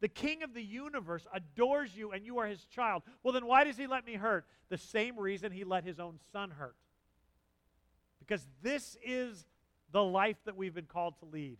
The 0.00 0.08
king 0.08 0.42
of 0.42 0.54
the 0.54 0.62
universe 0.62 1.26
adores 1.32 1.94
you 1.94 2.10
and 2.12 2.24
you 2.24 2.38
are 2.38 2.46
his 2.46 2.64
child. 2.64 3.02
Well, 3.22 3.32
then 3.32 3.46
why 3.46 3.64
does 3.64 3.76
he 3.76 3.86
let 3.86 4.06
me 4.06 4.14
hurt? 4.14 4.46
The 4.70 4.78
same 4.78 5.18
reason 5.18 5.52
he 5.52 5.62
let 5.62 5.84
his 5.84 6.00
own 6.00 6.18
son 6.32 6.50
hurt. 6.50 6.74
Because 8.18 8.46
this 8.62 8.96
is 9.04 9.46
the 9.92 10.02
life 10.02 10.36
that 10.46 10.56
we've 10.56 10.74
been 10.74 10.86
called 10.86 11.18
to 11.18 11.26
lead. 11.26 11.58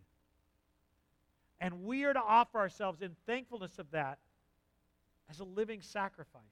And 1.61 1.85
we 1.85 2.05
are 2.05 2.15
to 2.15 2.23
offer 2.23 2.59
ourselves 2.59 3.03
in 3.03 3.15
thankfulness 3.27 3.79
of 3.79 3.91
that 3.91 4.19
as 5.29 5.41
a 5.41 5.45
living 5.45 5.83
sacrifice. 5.83 6.43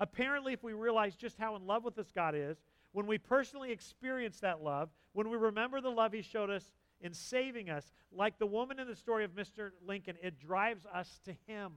Apparently, 0.00 0.52
if 0.52 0.62
we 0.62 0.72
realize 0.72 1.14
just 1.14 1.38
how 1.38 1.56
in 1.56 1.66
love 1.66 1.84
with 1.84 1.94
this 1.94 2.10
God 2.10 2.34
is, 2.34 2.56
when 2.96 3.06
we 3.06 3.18
personally 3.18 3.72
experience 3.72 4.40
that 4.40 4.62
love, 4.62 4.88
when 5.12 5.28
we 5.28 5.36
remember 5.36 5.82
the 5.82 5.90
love 5.90 6.14
He 6.14 6.22
showed 6.22 6.48
us 6.48 6.72
in 7.02 7.12
saving 7.12 7.68
us, 7.68 7.92
like 8.10 8.38
the 8.38 8.46
woman 8.46 8.80
in 8.80 8.88
the 8.88 8.96
story 8.96 9.22
of 9.22 9.32
Mr. 9.32 9.72
Lincoln, 9.86 10.16
it 10.22 10.38
drives 10.38 10.86
us 10.86 11.20
to 11.26 11.32
Him. 11.46 11.72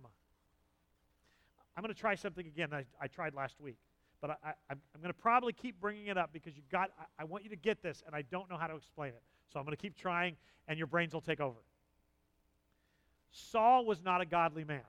I'm 1.75 1.83
going 1.83 1.93
to 1.93 1.99
try 1.99 2.15
something 2.15 2.47
again 2.47 2.69
I, 2.71 2.85
I 3.01 3.07
tried 3.07 3.33
last 3.33 3.59
week, 3.59 3.75
but 4.21 4.39
I, 4.41 4.53
am 4.71 4.79
going 5.01 5.13
to 5.13 5.21
probably 5.21 5.51
keep 5.51 5.77
bringing 5.81 6.07
it 6.07 6.17
up 6.17 6.31
because 6.31 6.55
you 6.55 6.63
got. 6.71 6.91
I, 6.97 7.23
I 7.23 7.25
want 7.25 7.43
you 7.43 7.49
to 7.49 7.57
get 7.57 7.83
this, 7.83 8.01
and 8.05 8.15
I 8.15 8.21
don't 8.21 8.49
know 8.49 8.57
how 8.57 8.67
to 8.67 8.77
explain 8.77 9.09
it. 9.09 9.21
So 9.51 9.59
I'm 9.59 9.65
going 9.65 9.75
to 9.75 9.81
keep 9.81 9.97
trying, 9.97 10.37
and 10.69 10.77
your 10.77 10.87
brains 10.87 11.13
will 11.13 11.19
take 11.19 11.41
over. 11.41 11.59
Saul 13.31 13.83
was 13.83 14.01
not 14.01 14.21
a 14.21 14.25
godly 14.25 14.63
man. 14.63 14.87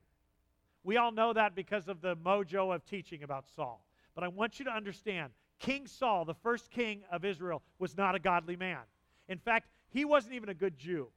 We 0.85 0.97
all 0.97 1.11
know 1.11 1.33
that 1.33 1.57
because 1.57 1.89
of 1.89 2.01
the 2.01 2.15
mojo 2.15 2.73
of 2.73 2.85
teaching 2.85 3.25
about 3.25 3.47
Saul. 3.57 3.85
But 4.15 4.23
I 4.23 4.29
want 4.29 4.61
you 4.61 4.65
to 4.67 4.71
understand 4.71 5.33
King 5.61 5.87
Saul, 5.87 6.25
the 6.25 6.35
first 6.35 6.71
king 6.71 7.03
of 7.13 7.25
Israel, 7.25 7.63
was 7.79 7.97
not 7.97 8.15
a 8.15 8.19
godly 8.19 8.57
man. 8.57 8.81
In 9.29 9.39
fact, 9.39 9.69
he 9.91 10.05
wasn't 10.05 10.35
even 10.35 10.49
a 10.49 10.55
good 10.55 10.79
Jew. 10.79 11.09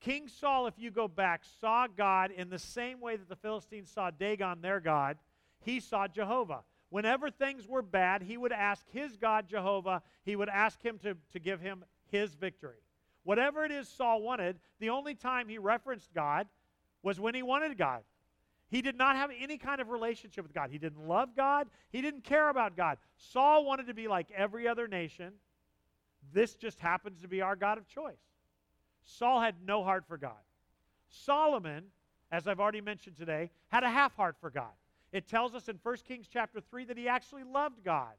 King 0.00 0.28
Saul, 0.28 0.66
if 0.66 0.74
you 0.78 0.90
go 0.90 1.08
back, 1.08 1.42
saw 1.60 1.86
God 1.86 2.30
in 2.30 2.48
the 2.50 2.58
same 2.58 3.00
way 3.00 3.16
that 3.16 3.28
the 3.28 3.36
Philistines 3.36 3.90
saw 3.90 4.10
Dagon, 4.10 4.60
their 4.60 4.80
God. 4.80 5.18
He 5.60 5.80
saw 5.80 6.06
Jehovah. 6.06 6.60
Whenever 6.90 7.30
things 7.30 7.66
were 7.66 7.82
bad, 7.82 8.22
he 8.22 8.36
would 8.36 8.52
ask 8.52 8.86
his 8.92 9.16
God, 9.16 9.48
Jehovah, 9.48 10.02
he 10.24 10.36
would 10.36 10.48
ask 10.48 10.82
him 10.82 10.98
to, 10.98 11.16
to 11.32 11.38
give 11.38 11.60
him 11.60 11.84
his 12.10 12.34
victory. 12.34 12.78
Whatever 13.24 13.64
it 13.64 13.72
is 13.72 13.88
Saul 13.88 14.22
wanted, 14.22 14.58
the 14.78 14.90
only 14.90 15.14
time 15.14 15.48
he 15.48 15.58
referenced 15.58 16.14
God 16.14 16.46
was 17.02 17.18
when 17.18 17.34
he 17.34 17.42
wanted 17.42 17.76
God. 17.76 18.02
He 18.68 18.82
did 18.82 18.96
not 18.96 19.16
have 19.16 19.30
any 19.38 19.58
kind 19.58 19.80
of 19.80 19.88
relationship 19.88 20.44
with 20.44 20.52
God. 20.52 20.70
He 20.70 20.78
didn't 20.78 21.06
love 21.06 21.36
God. 21.36 21.68
He 21.90 22.02
didn't 22.02 22.24
care 22.24 22.48
about 22.48 22.76
God. 22.76 22.98
Saul 23.16 23.64
wanted 23.64 23.86
to 23.86 23.94
be 23.94 24.08
like 24.08 24.28
every 24.34 24.66
other 24.66 24.88
nation. 24.88 25.32
This 26.32 26.54
just 26.54 26.80
happens 26.80 27.22
to 27.22 27.28
be 27.28 27.40
our 27.40 27.54
God 27.54 27.78
of 27.78 27.86
choice. 27.86 28.18
Saul 29.04 29.40
had 29.40 29.54
no 29.64 29.84
heart 29.84 30.04
for 30.08 30.18
God. 30.18 30.32
Solomon, 31.08 31.84
as 32.32 32.48
I've 32.48 32.58
already 32.58 32.80
mentioned 32.80 33.16
today, 33.16 33.50
had 33.68 33.84
a 33.84 33.88
half 33.88 34.16
heart 34.16 34.36
for 34.40 34.50
God. 34.50 34.72
It 35.12 35.28
tells 35.28 35.54
us 35.54 35.68
in 35.68 35.78
1 35.82 35.96
Kings 36.06 36.26
chapter 36.30 36.60
3 36.60 36.84
that 36.86 36.98
he 36.98 37.08
actually 37.08 37.44
loved 37.44 37.84
God. 37.84 38.12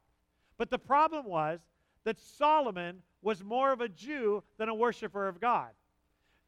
But 0.56 0.70
the 0.70 0.78
problem 0.78 1.26
was 1.26 1.60
that 2.04 2.18
Solomon 2.18 3.02
was 3.20 3.44
more 3.44 3.72
of 3.72 3.82
a 3.82 3.88
Jew 3.88 4.42
than 4.56 4.70
a 4.70 4.74
worshiper 4.74 5.28
of 5.28 5.40
God. 5.40 5.68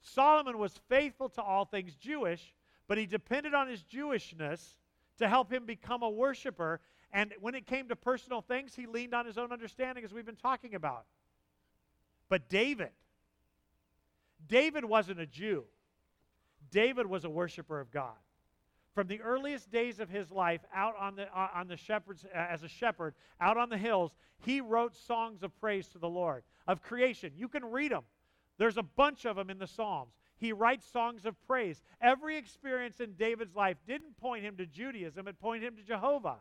Solomon 0.00 0.58
was 0.58 0.80
faithful 0.88 1.28
to 1.30 1.42
all 1.42 1.66
things 1.66 1.94
Jewish, 1.94 2.54
but 2.90 2.98
he 2.98 3.06
depended 3.06 3.54
on 3.54 3.68
his 3.68 3.84
Jewishness 3.84 4.74
to 5.18 5.28
help 5.28 5.52
him 5.52 5.64
become 5.64 6.02
a 6.02 6.10
worshiper. 6.10 6.80
And 7.12 7.32
when 7.40 7.54
it 7.54 7.64
came 7.64 7.86
to 7.86 7.94
personal 7.94 8.40
things, 8.40 8.74
he 8.74 8.86
leaned 8.86 9.14
on 9.14 9.26
his 9.26 9.38
own 9.38 9.52
understanding, 9.52 10.02
as 10.02 10.12
we've 10.12 10.26
been 10.26 10.34
talking 10.34 10.74
about. 10.74 11.04
But 12.28 12.48
David, 12.48 12.90
David 14.48 14.84
wasn't 14.84 15.20
a 15.20 15.26
Jew. 15.26 15.66
David 16.72 17.06
was 17.06 17.24
a 17.24 17.30
worshiper 17.30 17.78
of 17.78 17.92
God. 17.92 18.18
From 18.92 19.06
the 19.06 19.20
earliest 19.20 19.70
days 19.70 20.00
of 20.00 20.08
his 20.08 20.32
life, 20.32 20.62
out 20.74 20.96
on 20.98 21.14
the, 21.14 21.28
uh, 21.32 21.46
on 21.54 21.68
the 21.68 21.76
shepherds, 21.76 22.24
uh, 22.24 22.36
as 22.36 22.64
a 22.64 22.68
shepherd, 22.68 23.14
out 23.40 23.56
on 23.56 23.68
the 23.68 23.78
hills, 23.78 24.16
he 24.44 24.60
wrote 24.60 24.96
songs 24.96 25.44
of 25.44 25.56
praise 25.60 25.86
to 25.90 26.00
the 26.00 26.08
Lord, 26.08 26.42
of 26.66 26.82
creation. 26.82 27.30
You 27.36 27.46
can 27.46 27.64
read 27.66 27.92
them. 27.92 28.02
There's 28.58 28.78
a 28.78 28.82
bunch 28.82 29.26
of 29.26 29.36
them 29.36 29.48
in 29.48 29.58
the 29.58 29.68
Psalms. 29.68 30.12
He 30.40 30.52
writes 30.52 30.86
songs 30.90 31.26
of 31.26 31.40
praise. 31.46 31.82
Every 32.00 32.36
experience 32.36 32.98
in 32.98 33.12
David's 33.12 33.54
life 33.54 33.76
didn't 33.86 34.16
point 34.16 34.44
him 34.44 34.56
to 34.56 34.66
Judaism, 34.66 35.28
it 35.28 35.38
pointed 35.38 35.66
him 35.66 35.76
to 35.76 35.82
Jehovah. 35.82 36.38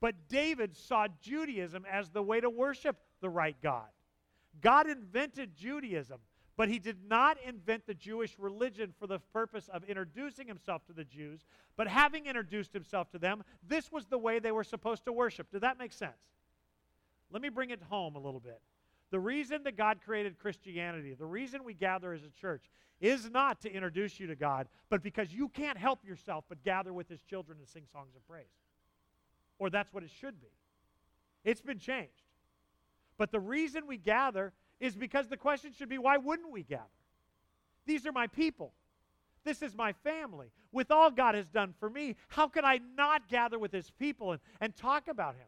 But 0.00 0.28
David 0.28 0.76
saw 0.76 1.08
Judaism 1.20 1.84
as 1.90 2.10
the 2.10 2.22
way 2.22 2.40
to 2.40 2.50
worship 2.50 2.96
the 3.20 3.30
right 3.30 3.56
God. 3.62 3.88
God 4.60 4.88
invented 4.88 5.56
Judaism. 5.56 6.18
But 6.56 6.68
he 6.68 6.78
did 6.78 6.98
not 7.08 7.36
invent 7.44 7.86
the 7.86 7.94
Jewish 7.94 8.38
religion 8.38 8.94
for 8.98 9.08
the 9.08 9.18
purpose 9.18 9.68
of 9.72 9.82
introducing 9.84 10.46
himself 10.46 10.84
to 10.86 10.92
the 10.92 11.04
Jews, 11.04 11.40
but 11.76 11.88
having 11.88 12.26
introduced 12.26 12.72
himself 12.72 13.10
to 13.10 13.18
them, 13.18 13.42
this 13.66 13.90
was 13.90 14.06
the 14.06 14.18
way 14.18 14.38
they 14.38 14.52
were 14.52 14.62
supposed 14.62 15.04
to 15.06 15.12
worship. 15.12 15.50
Did 15.50 15.62
that 15.62 15.78
make 15.78 15.92
sense? 15.92 16.12
Let 17.32 17.42
me 17.42 17.48
bring 17.48 17.70
it 17.70 17.82
home 17.90 18.14
a 18.14 18.20
little 18.20 18.38
bit. 18.38 18.60
The 19.14 19.20
reason 19.20 19.62
that 19.62 19.76
God 19.76 20.00
created 20.04 20.40
Christianity, 20.40 21.14
the 21.14 21.24
reason 21.24 21.62
we 21.62 21.72
gather 21.72 22.12
as 22.12 22.24
a 22.24 22.30
church, 22.30 22.64
is 23.00 23.30
not 23.30 23.60
to 23.60 23.72
introduce 23.72 24.18
you 24.18 24.26
to 24.26 24.34
God, 24.34 24.66
but 24.90 25.04
because 25.04 25.32
you 25.32 25.48
can't 25.50 25.78
help 25.78 26.04
yourself 26.04 26.46
but 26.48 26.64
gather 26.64 26.92
with 26.92 27.08
his 27.08 27.22
children 27.22 27.58
and 27.60 27.68
sing 27.68 27.84
songs 27.92 28.16
of 28.16 28.26
praise. 28.26 28.48
Or 29.60 29.70
that's 29.70 29.94
what 29.94 30.02
it 30.02 30.10
should 30.10 30.40
be. 30.40 30.48
It's 31.44 31.60
been 31.60 31.78
changed. 31.78 32.24
But 33.16 33.30
the 33.30 33.38
reason 33.38 33.86
we 33.86 33.98
gather 33.98 34.52
is 34.80 34.96
because 34.96 35.28
the 35.28 35.36
question 35.36 35.72
should 35.72 35.88
be 35.88 35.98
why 35.98 36.16
wouldn't 36.16 36.50
we 36.50 36.64
gather? 36.64 36.82
These 37.86 38.06
are 38.06 38.12
my 38.12 38.26
people. 38.26 38.72
This 39.44 39.62
is 39.62 39.76
my 39.76 39.92
family. 39.92 40.48
With 40.72 40.90
all 40.90 41.12
God 41.12 41.36
has 41.36 41.48
done 41.48 41.72
for 41.78 41.88
me, 41.88 42.16
how 42.26 42.48
could 42.48 42.64
I 42.64 42.80
not 42.96 43.28
gather 43.28 43.60
with 43.60 43.70
his 43.70 43.92
people 43.92 44.32
and, 44.32 44.40
and 44.60 44.74
talk 44.74 45.06
about 45.06 45.36
him? 45.36 45.46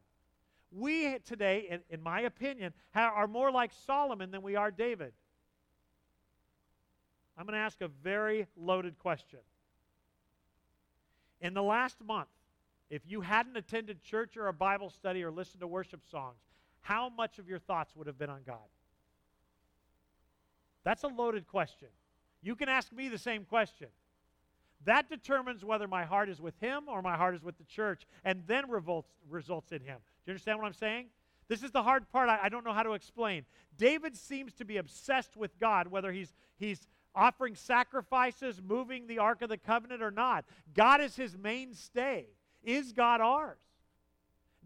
We 0.72 1.18
today, 1.20 1.66
in, 1.70 1.80
in 1.90 2.02
my 2.02 2.22
opinion, 2.22 2.72
are 2.94 3.28
more 3.28 3.50
like 3.50 3.72
Solomon 3.86 4.30
than 4.30 4.42
we 4.42 4.56
are 4.56 4.70
David. 4.70 5.12
I'm 7.38 7.44
going 7.44 7.54
to 7.54 7.60
ask 7.60 7.80
a 7.80 7.88
very 7.88 8.46
loaded 8.56 8.98
question. 8.98 9.40
In 11.40 11.54
the 11.54 11.62
last 11.62 11.96
month, 12.02 12.28
if 12.88 13.02
you 13.06 13.20
hadn't 13.20 13.56
attended 13.56 14.02
church 14.02 14.36
or 14.36 14.48
a 14.48 14.52
Bible 14.52 14.90
study 14.90 15.22
or 15.22 15.30
listened 15.30 15.60
to 15.60 15.66
worship 15.66 16.00
songs, 16.10 16.38
how 16.80 17.08
much 17.08 17.38
of 17.38 17.48
your 17.48 17.58
thoughts 17.58 17.94
would 17.96 18.06
have 18.06 18.18
been 18.18 18.30
on 18.30 18.40
God? 18.46 18.56
That's 20.84 21.02
a 21.02 21.08
loaded 21.08 21.46
question. 21.46 21.88
You 22.42 22.54
can 22.54 22.68
ask 22.68 22.92
me 22.92 23.08
the 23.08 23.18
same 23.18 23.44
question. 23.44 23.88
That 24.84 25.10
determines 25.10 25.64
whether 25.64 25.88
my 25.88 26.04
heart 26.04 26.28
is 26.28 26.40
with 26.40 26.58
him 26.60 26.84
or 26.88 27.02
my 27.02 27.16
heart 27.16 27.34
is 27.34 27.42
with 27.42 27.58
the 27.58 27.64
church, 27.64 28.06
and 28.24 28.42
then 28.46 28.70
revolts, 28.70 29.10
results 29.28 29.72
in 29.72 29.80
him. 29.80 29.98
You 30.26 30.32
understand 30.32 30.58
what 30.58 30.66
I'm 30.66 30.72
saying? 30.72 31.06
This 31.48 31.62
is 31.62 31.70
the 31.70 31.82
hard 31.82 32.10
part 32.10 32.28
I, 32.28 32.40
I 32.44 32.48
don't 32.48 32.64
know 32.64 32.72
how 32.72 32.82
to 32.82 32.92
explain. 32.92 33.44
David 33.78 34.16
seems 34.16 34.52
to 34.54 34.64
be 34.64 34.78
obsessed 34.78 35.36
with 35.36 35.58
God, 35.60 35.86
whether 35.88 36.10
he's, 36.10 36.34
he's 36.58 36.86
offering 37.14 37.54
sacrifices, 37.54 38.60
moving 38.60 39.06
the 39.06 39.18
Ark 39.18 39.42
of 39.42 39.48
the 39.48 39.56
Covenant 39.56 40.02
or 40.02 40.10
not. 40.10 40.44
God 40.74 41.00
is 41.00 41.14
his 41.14 41.36
mainstay. 41.36 42.26
Is 42.64 42.92
God 42.92 43.20
ours? 43.20 43.58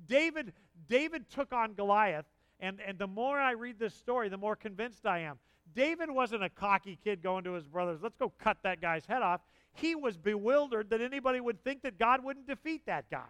David, 0.07 0.55
David 0.89 1.29
took 1.29 1.53
on 1.53 1.75
Goliath, 1.75 2.25
and, 2.59 2.81
and 2.87 2.99
the 2.99 3.07
more 3.07 3.39
I 3.39 3.53
read 3.53 3.79
this 3.79 3.95
story, 3.95 4.31
the 4.31 4.39
more 4.39 4.57
convinced 4.57 5.05
I 5.07 5.21
am. 5.21 5.39
David 5.75 6.11
wasn't 6.11 6.43
a 6.43 6.49
cocky 6.49 6.99
kid 7.05 7.23
going 7.23 7.45
to 7.45 7.53
his 7.53 7.65
brothers, 7.65 8.01
let's 8.03 8.17
go 8.17 8.33
cut 8.39 8.59
that 8.63 8.81
guy's 8.81 9.07
head 9.07 9.23
off. 9.23 9.41
He 9.73 9.95
was 9.95 10.17
bewildered 10.17 10.91
that 10.91 11.01
anybody 11.01 11.41
would 11.41 11.63
think 11.63 11.83
that 11.83 11.99
God 11.99 12.25
wouldn't 12.25 12.49
defeat 12.49 12.87
that 12.87 13.09
guy. 13.11 13.29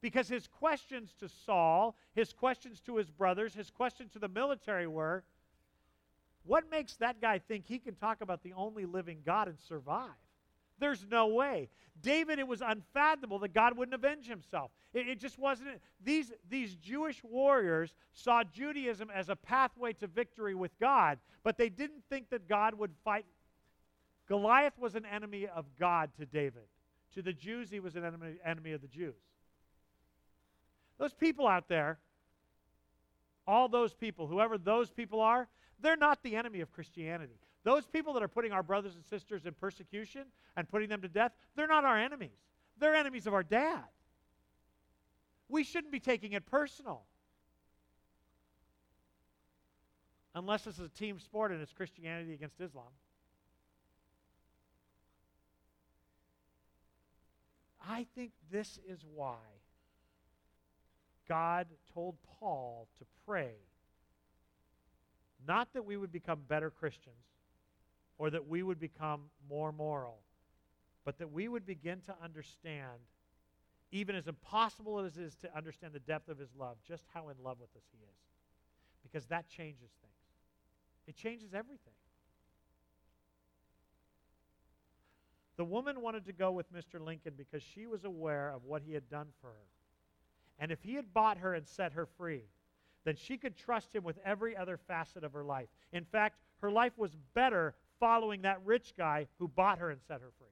Because 0.00 0.28
his 0.28 0.46
questions 0.46 1.14
to 1.20 1.28
Saul, 1.28 1.94
his 2.14 2.32
questions 2.32 2.80
to 2.82 2.96
his 2.96 3.10
brothers, 3.10 3.54
his 3.54 3.70
questions 3.70 4.12
to 4.12 4.18
the 4.18 4.28
military 4.28 4.86
were 4.86 5.24
what 6.44 6.70
makes 6.70 6.96
that 6.96 7.20
guy 7.20 7.38
think 7.38 7.66
he 7.66 7.78
can 7.78 7.94
talk 7.94 8.22
about 8.22 8.42
the 8.42 8.54
only 8.54 8.86
living 8.86 9.18
God 9.24 9.48
and 9.48 9.58
survive? 9.60 10.08
There's 10.78 11.04
no 11.10 11.26
way. 11.26 11.68
David, 12.00 12.38
it 12.38 12.48
was 12.48 12.62
unfathomable 12.62 13.38
that 13.40 13.52
God 13.52 13.76
wouldn't 13.76 13.94
avenge 13.94 14.26
himself. 14.26 14.70
It, 14.94 15.08
it, 15.08 15.20
just 15.20 15.38
wasn't. 15.38 15.68
These, 16.02 16.32
these 16.48 16.74
Jewish 16.76 17.22
warriors 17.22 17.94
saw 18.12 18.42
Judaism 18.42 19.10
as 19.14 19.28
a 19.28 19.36
pathway 19.36 19.92
to 19.94 20.06
victory 20.06 20.54
with 20.54 20.72
God, 20.80 21.18
but 21.44 21.58
they 21.58 21.68
didn't 21.68 22.02
think 22.08 22.30
that 22.30 22.48
God 22.48 22.74
would 22.74 22.92
fight. 23.04 23.26
Goliath 24.26 24.78
was 24.78 24.94
an 24.94 25.04
enemy 25.04 25.46
of 25.46 25.66
God 25.78 26.10
to 26.18 26.24
David. 26.24 26.62
To 27.14 27.22
the 27.22 27.32
Jews, 27.32 27.68
he 27.68 27.80
was 27.80 27.96
an 27.96 28.04
enemy, 28.04 28.36
enemy 28.44 28.72
of 28.72 28.80
the 28.80 28.88
Jews. 28.88 29.14
Those 31.00 31.14
people 31.14 31.48
out 31.48 31.66
there, 31.66 31.98
all 33.46 33.68
those 33.68 33.94
people, 33.94 34.26
whoever 34.26 34.58
those 34.58 34.90
people 34.90 35.22
are, 35.22 35.48
they're 35.80 35.96
not 35.96 36.22
the 36.22 36.36
enemy 36.36 36.60
of 36.60 36.70
Christianity. 36.70 37.40
Those 37.64 37.86
people 37.86 38.12
that 38.12 38.22
are 38.22 38.28
putting 38.28 38.52
our 38.52 38.62
brothers 38.62 38.96
and 38.96 39.04
sisters 39.06 39.46
in 39.46 39.54
persecution 39.54 40.24
and 40.58 40.68
putting 40.68 40.90
them 40.90 41.00
to 41.00 41.08
death, 41.08 41.32
they're 41.56 41.66
not 41.66 41.86
our 41.86 41.98
enemies. 41.98 42.36
They're 42.78 42.94
enemies 42.94 43.26
of 43.26 43.32
our 43.32 43.42
dad. 43.42 43.84
We 45.48 45.64
shouldn't 45.64 45.90
be 45.90 46.00
taking 46.00 46.32
it 46.32 46.44
personal. 46.44 47.02
Unless 50.34 50.64
this 50.64 50.74
is 50.74 50.84
a 50.84 50.88
team 50.90 51.18
sport 51.18 51.50
and 51.50 51.62
it's 51.62 51.72
Christianity 51.72 52.34
against 52.34 52.60
Islam. 52.60 52.84
I 57.88 58.06
think 58.14 58.32
this 58.52 58.78
is 58.86 59.02
why 59.14 59.38
God 61.30 61.68
told 61.94 62.16
Paul 62.40 62.88
to 62.98 63.04
pray. 63.24 63.52
Not 65.46 65.72
that 65.74 65.84
we 65.84 65.96
would 65.96 66.10
become 66.10 66.40
better 66.48 66.70
Christians, 66.70 67.14
or 68.18 68.30
that 68.30 68.48
we 68.48 68.64
would 68.64 68.80
become 68.80 69.20
more 69.48 69.70
moral, 69.70 70.18
but 71.04 71.18
that 71.18 71.30
we 71.30 71.46
would 71.46 71.64
begin 71.64 72.00
to 72.00 72.14
understand, 72.20 72.98
even 73.92 74.16
as 74.16 74.26
impossible 74.26 74.98
as 74.98 75.16
it 75.16 75.22
is 75.22 75.36
to 75.36 75.56
understand 75.56 75.92
the 75.92 76.00
depth 76.00 76.28
of 76.28 76.36
his 76.36 76.50
love, 76.58 76.78
just 76.86 77.04
how 77.14 77.28
in 77.28 77.36
love 77.44 77.58
with 77.60 77.70
us 77.76 77.84
he 77.92 77.98
is. 77.98 78.18
Because 79.04 79.26
that 79.26 79.48
changes 79.48 79.90
things, 80.02 80.12
it 81.06 81.14
changes 81.14 81.54
everything. 81.54 81.94
The 85.56 85.64
woman 85.64 86.00
wanted 86.00 86.26
to 86.26 86.32
go 86.32 86.50
with 86.50 86.74
Mr. 86.74 87.00
Lincoln 87.00 87.34
because 87.36 87.62
she 87.62 87.86
was 87.86 88.02
aware 88.04 88.50
of 88.50 88.64
what 88.64 88.82
he 88.84 88.94
had 88.94 89.08
done 89.08 89.28
for 89.40 89.46
her. 89.46 89.66
And 90.60 90.70
if 90.70 90.82
he 90.82 90.94
had 90.94 91.12
bought 91.12 91.38
her 91.38 91.54
and 91.54 91.66
set 91.66 91.94
her 91.94 92.06
free, 92.06 92.42
then 93.04 93.16
she 93.16 93.38
could 93.38 93.56
trust 93.56 93.94
him 93.94 94.04
with 94.04 94.18
every 94.24 94.56
other 94.56 94.76
facet 94.76 95.24
of 95.24 95.32
her 95.32 95.42
life. 95.42 95.68
In 95.92 96.04
fact, 96.04 96.38
her 96.60 96.70
life 96.70 96.92
was 96.98 97.16
better 97.34 97.74
following 97.98 98.42
that 98.42 98.60
rich 98.64 98.92
guy 98.96 99.26
who 99.38 99.48
bought 99.48 99.78
her 99.78 99.90
and 99.90 100.00
set 100.06 100.20
her 100.20 100.30
free. 100.38 100.46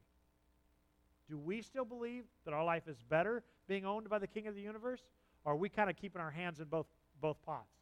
Do 1.29 1.37
we 1.39 1.61
still 1.61 1.85
believe 1.85 2.25
that 2.47 2.55
our 2.55 2.65
life 2.65 2.89
is 2.89 2.97
better 3.11 3.43
being 3.67 3.85
owned 3.85 4.09
by 4.09 4.19
the 4.19 4.27
king 4.27 4.47
of 4.47 4.55
the 4.55 4.63
universe? 4.63 5.03
Or 5.45 5.53
are 5.53 5.57
we 5.57 5.69
kind 5.69 5.91
of 5.91 5.97
keeping 5.97 6.23
our 6.23 6.31
hands 6.31 6.59
in 6.59 6.67
both, 6.67 6.87
both 7.21 7.41
pots? 7.43 7.75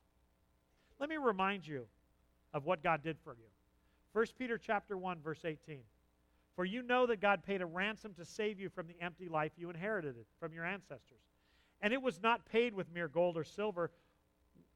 Let 0.99 1.09
me 1.09 1.16
remind 1.16 1.66
you 1.66 1.87
of 2.53 2.64
what 2.64 2.83
God 2.83 3.03
did 3.03 3.18
for 3.22 3.35
you. 3.35 3.47
1 4.12 4.27
Peter 4.37 4.59
chapter 4.59 4.97
1 4.97 5.20
verse 5.22 5.45
18. 5.45 5.79
For 6.57 6.64
you 6.64 6.83
know 6.83 7.07
that 7.07 7.20
God 7.20 7.45
paid 7.45 7.61
a 7.61 7.66
ransom 7.66 8.14
to 8.14 8.24
save 8.24 8.59
you 8.59 8.68
from 8.68 8.89
the 8.89 8.97
empty 9.01 9.29
life 9.29 9.53
you 9.57 9.68
inherited 9.70 10.16
from 10.41 10.53
your 10.53 10.64
ancestors. 10.64 11.20
And 11.81 11.93
it 11.93 12.03
was 12.03 12.22
not 12.22 12.47
paid 12.47 12.74
with 12.74 12.93
mere 12.93 13.09
gold 13.09 13.37
or 13.37 13.45
silver 13.45 13.91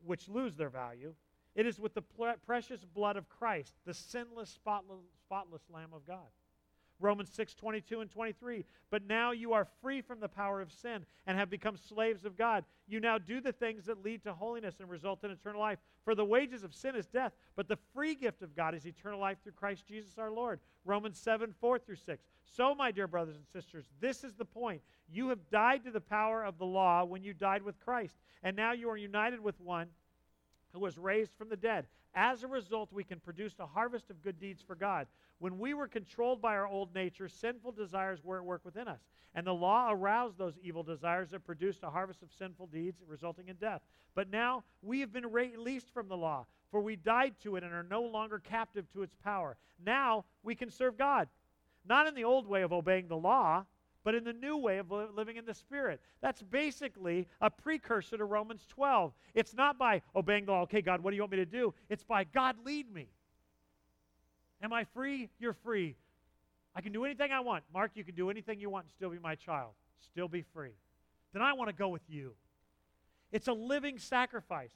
which 0.05 0.29
lose 0.29 0.57
their 0.57 0.71
value, 0.71 1.15
it 1.55 1.67
is 1.67 1.79
with 1.79 1.95
the 1.95 2.03
precious 2.47 2.85
blood 2.85 3.17
of 3.17 3.29
Christ, 3.29 3.75
the 3.85 3.95
sinless, 3.95 4.51
spotless, 4.51 5.01
spotless 5.19 5.63
Lamb 5.69 5.93
of 5.93 6.07
God. 6.07 6.29
Romans 7.01 7.31
6, 7.33 7.55
22 7.55 8.01
and 8.01 8.11
23. 8.11 8.65
But 8.91 9.07
now 9.07 9.33
you 9.33 9.53
are 9.53 9.67
free 9.81 10.01
from 10.01 10.21
the 10.21 10.29
power 10.29 10.61
of 10.61 10.73
sin 10.73 11.05
and 11.27 11.39
have 11.39 11.51
become 11.51 11.77
slaves 11.77 12.25
of 12.25 12.37
God. 12.37 12.65
You 12.87 13.01
now 13.01 13.19
do 13.19 13.41
the 13.41 13.53
things 13.53 13.87
that 13.87 14.05
lead 14.05 14.23
to 14.25 14.33
holiness 14.33 14.77
and 14.81 14.89
result 14.89 15.25
in 15.25 15.31
eternal 15.31 15.61
life. 15.61 15.79
For 16.05 16.15
the 16.15 16.25
wages 16.25 16.65
of 16.65 16.75
sin 16.75 16.97
is 16.97 17.07
death, 17.07 17.33
but 17.57 17.69
the 17.69 17.79
free 17.95 18.15
gift 18.15 18.43
of 18.43 18.57
God 18.57 18.75
is 18.75 18.87
eternal 18.87 19.21
life 19.21 19.39
through 19.43 19.53
Christ 19.53 19.87
Jesus 19.87 20.19
our 20.19 20.31
Lord. 20.31 20.61
Romans 20.85 21.19
7, 21.19 21.55
4 21.61 21.79
through 21.79 21.97
6. 21.97 22.25
So, 22.45 22.75
my 22.75 22.91
dear 22.91 23.07
brothers 23.07 23.37
and 23.37 23.47
sisters, 23.47 23.85
this 24.01 24.25
is 24.25 24.35
the 24.35 24.45
point. 24.45 24.81
You 25.13 25.29
have 25.29 25.51
died 25.51 25.85
to 25.85 25.91
the 25.91 26.01
power 26.01 26.45
of 26.45 26.59
the 26.59 26.67
law 26.67 27.05
when 27.05 27.23
you 27.23 27.35
died 27.35 27.63
with 27.63 27.79
Christ, 27.81 28.17
and 28.43 28.57
now 28.57 28.73
you 28.73 28.89
are 28.91 28.97
united 28.97 29.41
with 29.41 29.61
one 29.61 29.89
who 30.73 30.81
was 30.81 30.99
raised 30.99 31.33
from 31.37 31.49
the 31.49 31.57
dead. 31.57 31.87
As 32.15 32.43
a 32.43 32.49
result, 32.49 32.93
we 32.93 33.05
can 33.05 33.21
produce 33.21 33.55
a 33.59 33.67
harvest 33.67 34.11
of 34.11 34.23
good 34.23 34.39
deeds 34.39 34.63
for 34.63 34.75
God. 34.75 35.07
When 35.39 35.59
we 35.59 35.75
were 35.75 35.89
controlled 35.89 36.43
by 36.43 36.57
our 36.57 36.67
old 36.67 36.95
nature, 36.95 37.29
sinful 37.29 37.73
desires 37.73 38.25
were 38.25 38.39
at 38.39 38.45
work 38.45 38.65
within 38.65 38.89
us. 38.89 39.01
And 39.35 39.47
the 39.47 39.55
law 39.55 39.91
aroused 39.93 40.39
those 40.39 40.59
evil 40.63 40.83
desires 40.83 41.31
that 41.31 41.47
produced 41.47 41.83
a 41.83 41.91
harvest 41.91 42.23
of 42.23 42.33
sinful 42.37 42.67
deeds, 42.67 43.01
resulting 43.07 43.49
in 43.49 43.57
death. 43.57 43.81
But 44.15 44.29
now 44.29 44.65
we 44.83 45.01
have 45.01 45.13
been 45.13 45.31
released 45.31 45.95
from 45.95 46.09
the 46.09 46.17
law, 46.17 46.47
for 46.71 46.81
we 46.81 46.97
died 46.97 47.35
to 47.43 47.57
it 47.57 47.63
and 47.63 47.73
are 47.73 47.85
no 47.85 48.03
longer 48.03 48.41
captive 48.41 48.91
to 48.93 49.03
its 49.03 49.15
power. 49.23 49.57
Now 49.85 50.25
we 50.43 50.55
can 50.55 50.71
serve 50.71 50.99
God. 50.99 51.29
Not 51.87 52.07
in 52.07 52.15
the 52.15 52.25
old 52.25 52.47
way 52.47 52.63
of 52.63 52.73
obeying 52.73 53.09
the 53.09 53.17
law, 53.17 53.65
but 54.05 54.15
in 54.15 54.25
the 54.25 54.33
new 54.33 54.57
way 54.57 54.79
of 54.79 54.91
living 54.91 55.37
in 55.37 55.45
the 55.45 55.55
Spirit. 55.55 56.01
That's 56.21 56.43
basically 56.43 57.29
a 57.41 57.51
precursor 57.51 58.17
to 58.17 58.25
Romans 58.25 58.65
12. 58.69 59.13
It's 59.35 59.55
not 59.55 59.79
by 59.79 60.03
oh, 60.15 60.21
obeying 60.21 60.47
the 60.47 60.53
law, 60.53 60.63
okay, 60.63 60.81
God, 60.81 61.03
what 61.03 61.11
do 61.11 61.17
you 61.17 61.23
want 61.23 61.33
me 61.33 61.39
to 61.39 61.47
do? 61.47 61.75
It's 61.89 62.05
by 62.05 62.25
God, 62.25 62.57
lead 62.65 62.93
me. 62.93 63.09
Am 64.63 64.73
I 64.73 64.85
free? 64.85 65.29
You're 65.39 65.53
free. 65.53 65.97
I 66.75 66.81
can 66.81 66.93
do 66.93 67.05
anything 67.05 67.33
I 67.33 67.41
want. 67.41 67.65
Mark, 67.73 67.93
you 67.95 68.05
can 68.05 68.15
do 68.15 68.31
anything 68.31 68.61
you 68.61 68.71
want 68.71 68.85
and 68.85 68.93
still 68.93 69.11
be 69.11 69.19
my 69.19 69.35
child, 69.35 69.73
still 70.01 70.29
be 70.29 70.43
free. 70.43 70.73
Then 71.33 71.43
I 71.43 71.53
want 71.53 71.69
to 71.69 71.75
go 71.75 71.89
with 71.89 72.03
you. 72.09 72.33
It's 73.33 73.49
a 73.49 73.53
living 73.53 73.99
sacrifice. 73.99 74.73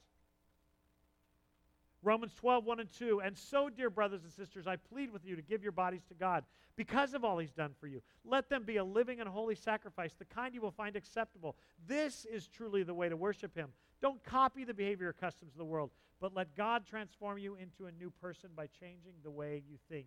Romans 2.04 2.34
12, 2.34 2.64
1 2.64 2.80
and 2.80 2.90
2. 2.92 3.22
And 3.22 3.36
so, 3.36 3.70
dear 3.70 3.90
brothers 3.90 4.22
and 4.22 4.32
sisters, 4.32 4.66
I 4.66 4.76
plead 4.76 5.10
with 5.12 5.24
you 5.24 5.36
to 5.36 5.42
give 5.42 5.62
your 5.62 5.72
bodies 5.72 6.02
to 6.08 6.14
God 6.14 6.44
because 6.76 7.14
of 7.14 7.24
all 7.24 7.38
he's 7.38 7.52
done 7.52 7.72
for 7.80 7.86
you. 7.86 8.02
Let 8.24 8.48
them 8.48 8.64
be 8.64 8.76
a 8.76 8.84
living 8.84 9.20
and 9.20 9.28
holy 9.28 9.54
sacrifice, 9.54 10.12
the 10.18 10.24
kind 10.24 10.54
you 10.54 10.60
will 10.60 10.70
find 10.70 10.96
acceptable. 10.96 11.56
This 11.86 12.26
is 12.26 12.46
truly 12.48 12.82
the 12.82 12.94
way 12.94 13.08
to 13.08 13.16
worship 13.16 13.54
him. 13.56 13.70
Don't 14.02 14.22
copy 14.22 14.64
the 14.64 14.74
behavior 14.74 15.08
or 15.08 15.12
customs 15.14 15.52
of 15.52 15.58
the 15.58 15.64
world, 15.64 15.90
but 16.20 16.34
let 16.34 16.54
God 16.56 16.84
transform 16.86 17.38
you 17.38 17.56
into 17.56 17.86
a 17.86 17.92
new 17.92 18.10
person 18.10 18.50
by 18.54 18.66
changing 18.66 19.14
the 19.22 19.30
way 19.30 19.62
you 19.68 19.78
think. 19.88 20.06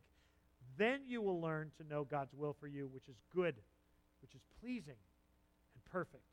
Then 0.78 1.02
you 1.08 1.22
will 1.22 1.42
learn 1.42 1.72
to 1.78 1.88
know 1.88 2.04
God's 2.04 2.34
will 2.36 2.56
for 2.60 2.68
you, 2.68 2.90
which 2.94 3.08
is 3.10 3.16
good, 3.34 3.56
which 4.22 4.36
is 4.36 4.42
pleasing, 4.62 4.98
and 5.74 5.86
perfect. 5.92 6.24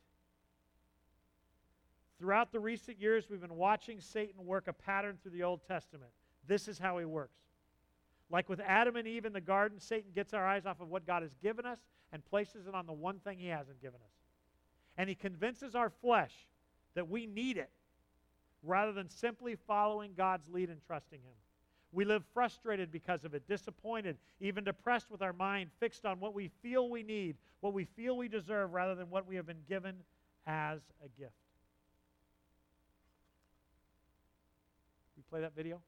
Throughout 2.18 2.52
the 2.52 2.60
recent 2.60 3.00
years, 3.00 3.28
we've 3.28 3.40
been 3.40 3.56
watching 3.56 4.00
Satan 4.00 4.46
work 4.46 4.68
a 4.68 4.72
pattern 4.72 5.18
through 5.22 5.32
the 5.32 5.42
Old 5.42 5.60
Testament. 5.66 6.10
This 6.46 6.68
is 6.68 6.78
how 6.78 6.98
he 6.98 7.04
works. 7.04 7.38
Like 8.30 8.48
with 8.48 8.60
Adam 8.60 8.96
and 8.96 9.06
Eve 9.06 9.24
in 9.24 9.32
the 9.32 9.40
garden, 9.40 9.78
Satan 9.80 10.10
gets 10.14 10.32
our 10.32 10.46
eyes 10.46 10.66
off 10.66 10.80
of 10.80 10.88
what 10.88 11.06
God 11.06 11.22
has 11.22 11.34
given 11.42 11.66
us 11.66 11.78
and 12.12 12.24
places 12.24 12.66
it 12.66 12.74
on 12.74 12.86
the 12.86 12.92
one 12.92 13.18
thing 13.18 13.38
he 13.38 13.48
hasn't 13.48 13.80
given 13.82 14.00
us. 14.00 14.12
And 14.96 15.08
he 15.08 15.14
convinces 15.14 15.74
our 15.74 15.90
flesh 15.90 16.32
that 16.94 17.08
we 17.08 17.26
need 17.26 17.56
it 17.56 17.70
rather 18.62 18.92
than 18.92 19.08
simply 19.10 19.56
following 19.66 20.12
God's 20.16 20.48
lead 20.48 20.70
and 20.70 20.80
trusting 20.86 21.18
him. 21.18 21.34
We 21.92 22.04
live 22.04 22.24
frustrated 22.32 22.90
because 22.90 23.24
of 23.24 23.34
it, 23.34 23.46
disappointed, 23.46 24.16
even 24.40 24.64
depressed 24.64 25.10
with 25.10 25.22
our 25.22 25.32
mind 25.32 25.70
fixed 25.78 26.04
on 26.04 26.18
what 26.18 26.34
we 26.34 26.50
feel 26.62 26.88
we 26.88 27.02
need, 27.02 27.36
what 27.60 27.72
we 27.72 27.84
feel 27.84 28.16
we 28.16 28.28
deserve, 28.28 28.72
rather 28.72 28.94
than 28.94 29.10
what 29.10 29.26
we 29.28 29.36
have 29.36 29.46
been 29.46 29.62
given 29.68 29.96
as 30.46 30.80
a 31.04 31.08
gift. 31.20 31.34
Play 35.34 35.40
that 35.40 35.56
video? 35.56 35.82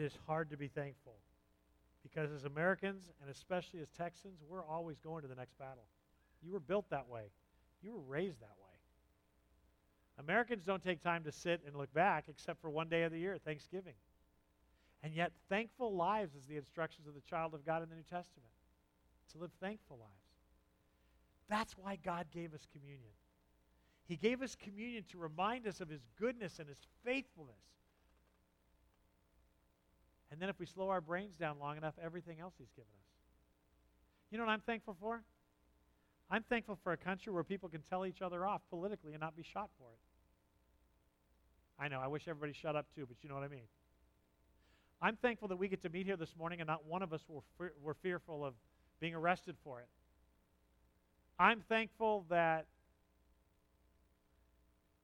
It 0.00 0.04
is 0.04 0.18
hard 0.26 0.50
to 0.50 0.56
be 0.56 0.68
thankful 0.68 1.16
because 2.02 2.32
as 2.32 2.44
Americans 2.44 3.10
and 3.20 3.30
especially 3.30 3.80
as 3.80 3.88
Texans, 3.90 4.40
we're 4.48 4.64
always 4.64 4.98
going 4.98 5.22
to 5.22 5.28
the 5.28 5.34
next 5.34 5.58
battle. 5.58 5.84
You 6.42 6.52
were 6.52 6.60
built 6.60 6.88
that 6.90 7.08
way, 7.08 7.24
you 7.82 7.92
were 7.92 8.00
raised 8.08 8.40
that 8.40 8.56
way. 8.62 8.70
Americans 10.18 10.64
don't 10.64 10.82
take 10.82 11.02
time 11.02 11.24
to 11.24 11.32
sit 11.32 11.60
and 11.66 11.76
look 11.76 11.92
back 11.92 12.24
except 12.28 12.60
for 12.60 12.70
one 12.70 12.88
day 12.88 13.02
of 13.02 13.12
the 13.12 13.18
year, 13.18 13.38
Thanksgiving. 13.38 13.94
And 15.02 15.14
yet, 15.14 15.32
thankful 15.48 15.96
lives 15.96 16.34
is 16.34 16.44
the 16.44 16.58
instructions 16.58 17.06
of 17.06 17.14
the 17.14 17.22
child 17.22 17.54
of 17.54 17.64
God 17.64 17.82
in 17.82 17.88
the 17.88 17.94
New 17.94 18.02
Testament 18.02 18.52
to 19.32 19.38
live 19.38 19.50
thankful 19.60 19.96
lives. 19.98 20.12
That's 21.48 21.74
why 21.78 21.96
God 22.04 22.26
gave 22.34 22.52
us 22.52 22.66
communion. 22.70 23.12
He 24.06 24.16
gave 24.16 24.42
us 24.42 24.56
communion 24.56 25.04
to 25.10 25.18
remind 25.18 25.66
us 25.66 25.80
of 25.80 25.88
His 25.88 26.02
goodness 26.18 26.58
and 26.58 26.68
His 26.68 26.80
faithfulness. 27.02 27.56
And 30.40 30.44
then 30.44 30.48
if 30.48 30.58
we 30.58 30.64
slow 30.64 30.88
our 30.88 31.02
brains 31.02 31.36
down 31.36 31.58
long 31.58 31.76
enough, 31.76 31.92
everything 32.02 32.40
else 32.40 32.54
He's 32.56 32.70
given 32.70 32.88
us. 32.98 33.08
You 34.30 34.38
know 34.38 34.46
what 34.46 34.52
I'm 34.52 34.62
thankful 34.62 34.96
for? 34.98 35.22
I'm 36.30 36.44
thankful 36.44 36.78
for 36.82 36.92
a 36.92 36.96
country 36.96 37.30
where 37.30 37.44
people 37.44 37.68
can 37.68 37.82
tell 37.82 38.06
each 38.06 38.22
other 38.22 38.46
off 38.46 38.62
politically 38.70 39.12
and 39.12 39.20
not 39.20 39.36
be 39.36 39.42
shot 39.42 39.68
for 39.78 39.88
it. 39.92 39.98
I 41.78 41.88
know, 41.88 42.00
I 42.00 42.06
wish 42.06 42.26
everybody 42.26 42.54
shut 42.54 42.74
up 42.74 42.86
too, 42.94 43.04
but 43.04 43.18
you 43.20 43.28
know 43.28 43.34
what 43.34 43.44
I 43.44 43.48
mean. 43.48 43.66
I'm 45.02 45.16
thankful 45.16 45.48
that 45.48 45.56
we 45.56 45.68
get 45.68 45.82
to 45.82 45.90
meet 45.90 46.06
here 46.06 46.16
this 46.16 46.34
morning 46.38 46.60
and 46.62 46.66
not 46.66 46.86
one 46.86 47.02
of 47.02 47.12
us 47.12 47.20
were, 47.28 47.42
fe- 47.58 47.74
were 47.82 47.96
fearful 48.02 48.42
of 48.42 48.54
being 48.98 49.14
arrested 49.14 49.56
for 49.62 49.80
it. 49.80 49.88
I'm 51.38 51.60
thankful 51.68 52.24
that 52.30 52.64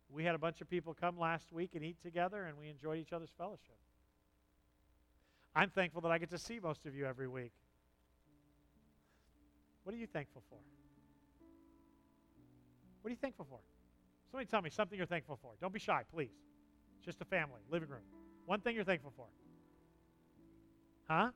we 0.09 0.25
had 0.25 0.35
a 0.35 0.39
bunch 0.39 0.63
of 0.63 0.71
people 0.71 0.97
come 0.99 1.19
last 1.19 1.53
week 1.53 1.73
and 1.75 1.85
eat 1.85 2.01
together 2.03 2.45
and 2.45 2.57
we 2.57 2.71
enjoyed 2.71 3.01
each 3.01 3.13
other's 3.13 3.35
fellowship. 3.37 3.77
I'm 5.57 5.71
thankful 5.71 6.03
that 6.03 6.13
I 6.13 6.19
get 6.19 6.29
to 6.31 6.39
see 6.39 6.61
most 6.63 6.85
of 6.85 6.95
you 6.95 7.07
every 7.07 7.27
week. 7.27 7.53
What 9.85 9.95
are 9.95 9.99
you 9.99 10.07
thankful 10.07 10.43
for? 10.51 10.59
What 13.01 13.09
are 13.09 13.11
you 13.11 13.17
thankful 13.17 13.47
for? 13.49 13.61
Somebody 14.31 14.47
tell 14.51 14.61
me 14.61 14.69
something 14.69 14.99
you're 14.99 15.07
thankful 15.07 15.39
for. 15.41 15.53
Don't 15.59 15.73
be 15.73 15.81
shy, 15.81 16.03
please. 16.13 16.35
Just 17.03 17.23
a 17.23 17.25
family, 17.25 17.61
living 17.71 17.89
room. 17.89 18.03
One 18.45 18.61
thing 18.61 18.75
you're 18.75 18.85
thankful 18.85 19.15
for. 19.17 19.27
Huh? 21.09 21.31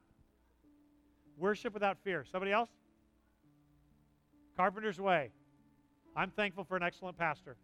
Worship 1.38 1.72
without 1.72 1.96
fear. 2.04 2.26
Somebody 2.30 2.52
else? 2.52 2.68
Carpenter's 4.54 5.00
Way. 5.00 5.30
I'm 6.14 6.30
thankful 6.30 6.64
for 6.64 6.76
an 6.76 6.82
excellent 6.82 7.16
pastor. 7.16 7.56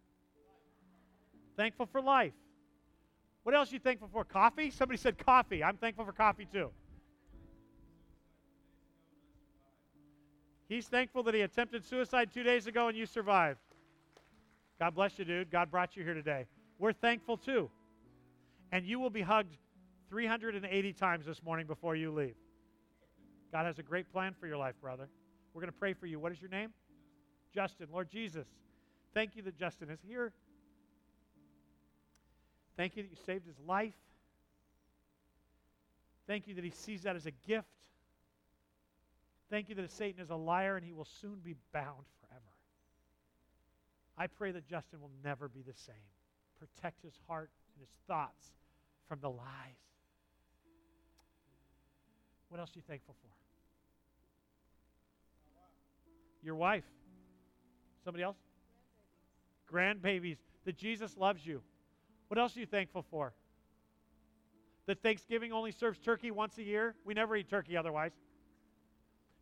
Thankful 1.55 1.85
for 1.85 2.01
life. 2.01 2.33
What 3.47 3.55
else 3.55 3.71
are 3.71 3.75
you 3.75 3.79
thankful 3.79 4.09
for? 4.11 4.25
Coffee? 4.25 4.69
Somebody 4.69 4.97
said 4.97 5.17
coffee. 5.17 5.63
I'm 5.63 5.77
thankful 5.77 6.03
for 6.03 6.11
coffee 6.11 6.45
too. 6.51 6.69
He's 10.67 10.85
thankful 10.87 11.23
that 11.23 11.33
he 11.33 11.39
attempted 11.39 11.85
suicide 11.85 12.29
two 12.33 12.43
days 12.43 12.67
ago 12.67 12.89
and 12.89 12.97
you 12.97 13.05
survived. 13.05 13.59
God 14.81 14.95
bless 14.95 15.17
you, 15.17 15.23
dude. 15.23 15.49
God 15.49 15.71
brought 15.71 15.95
you 15.95 16.03
here 16.03 16.13
today. 16.13 16.45
We're 16.77 16.91
thankful 16.91 17.37
too. 17.37 17.69
And 18.73 18.85
you 18.85 18.99
will 18.99 19.09
be 19.09 19.21
hugged 19.21 19.55
380 20.09 20.91
times 20.91 21.25
this 21.25 21.41
morning 21.41 21.67
before 21.67 21.95
you 21.95 22.11
leave. 22.11 22.35
God 23.53 23.65
has 23.65 23.79
a 23.79 23.83
great 23.83 24.11
plan 24.11 24.35
for 24.37 24.47
your 24.47 24.57
life, 24.57 24.75
brother. 24.81 25.07
We're 25.53 25.61
going 25.61 25.71
to 25.71 25.79
pray 25.79 25.93
for 25.93 26.05
you. 26.05 26.19
What 26.19 26.33
is 26.33 26.41
your 26.41 26.51
name? 26.51 26.73
Justin. 27.55 27.87
Lord 27.93 28.09
Jesus, 28.09 28.45
thank 29.13 29.37
you 29.37 29.41
that 29.43 29.57
Justin 29.57 29.89
is 29.89 29.99
here. 30.05 30.33
Thank 32.77 32.95
you 32.95 33.03
that 33.03 33.09
you 33.09 33.17
saved 33.25 33.45
his 33.45 33.59
life. 33.67 33.95
Thank 36.27 36.47
you 36.47 36.53
that 36.55 36.63
he 36.63 36.69
sees 36.69 37.01
that 37.03 37.15
as 37.15 37.25
a 37.25 37.31
gift. 37.31 37.67
Thank 39.49 39.69
you 39.69 39.75
that 39.75 39.91
Satan 39.91 40.21
is 40.21 40.29
a 40.29 40.35
liar 40.35 40.75
and 40.75 40.85
he 40.85 40.93
will 40.93 41.07
soon 41.21 41.39
be 41.43 41.55
bound 41.73 42.05
forever. 42.21 42.43
I 44.17 44.27
pray 44.27 44.51
that 44.51 44.67
Justin 44.67 45.01
will 45.01 45.11
never 45.23 45.47
be 45.47 45.61
the 45.61 45.73
same. 45.73 45.95
Protect 46.59 47.01
his 47.01 47.13
heart 47.27 47.49
and 47.73 47.81
his 47.81 47.89
thoughts 48.07 48.51
from 49.07 49.19
the 49.21 49.29
lies. 49.29 49.43
What 52.49 52.59
else 52.59 52.69
are 52.71 52.79
you 52.79 52.83
thankful 52.87 53.15
for? 53.21 53.27
Your 56.43 56.55
wife. 56.55 56.85
Somebody 58.03 58.23
else? 58.23 58.37
Grandbabies. 59.71 60.37
That 60.65 60.77
Jesus 60.77 61.17
loves 61.17 61.45
you. 61.45 61.61
What 62.27 62.39
else 62.39 62.55
are 62.57 62.59
you 62.59 62.65
thankful 62.65 63.03
for? 63.09 63.33
That 64.85 65.01
Thanksgiving 65.01 65.51
only 65.51 65.71
serves 65.71 65.99
turkey 65.99 66.31
once 66.31 66.57
a 66.57 66.63
year? 66.63 66.95
We 67.05 67.13
never 67.13 67.35
eat 67.35 67.49
turkey 67.49 67.75
otherwise. 67.75 68.11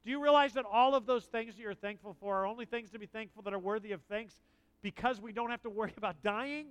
Do 0.03 0.11
you 0.11 0.21
realize 0.21 0.53
that 0.53 0.65
all 0.71 0.93
of 0.93 1.05
those 1.05 1.25
things 1.25 1.55
that 1.55 1.61
you're 1.61 1.73
thankful 1.73 2.15
for 2.19 2.41
are 2.41 2.45
only 2.45 2.65
things 2.65 2.91
to 2.91 2.99
be 2.99 3.07
thankful 3.07 3.41
that 3.43 3.53
are 3.53 3.59
worthy 3.59 3.91
of 3.91 4.01
thanks 4.03 4.35
because 4.81 5.19
we 5.19 5.31
don't 5.31 5.49
have 5.49 5.63
to 5.63 5.69
worry 5.69 5.93
about 5.97 6.21
dying? 6.21 6.67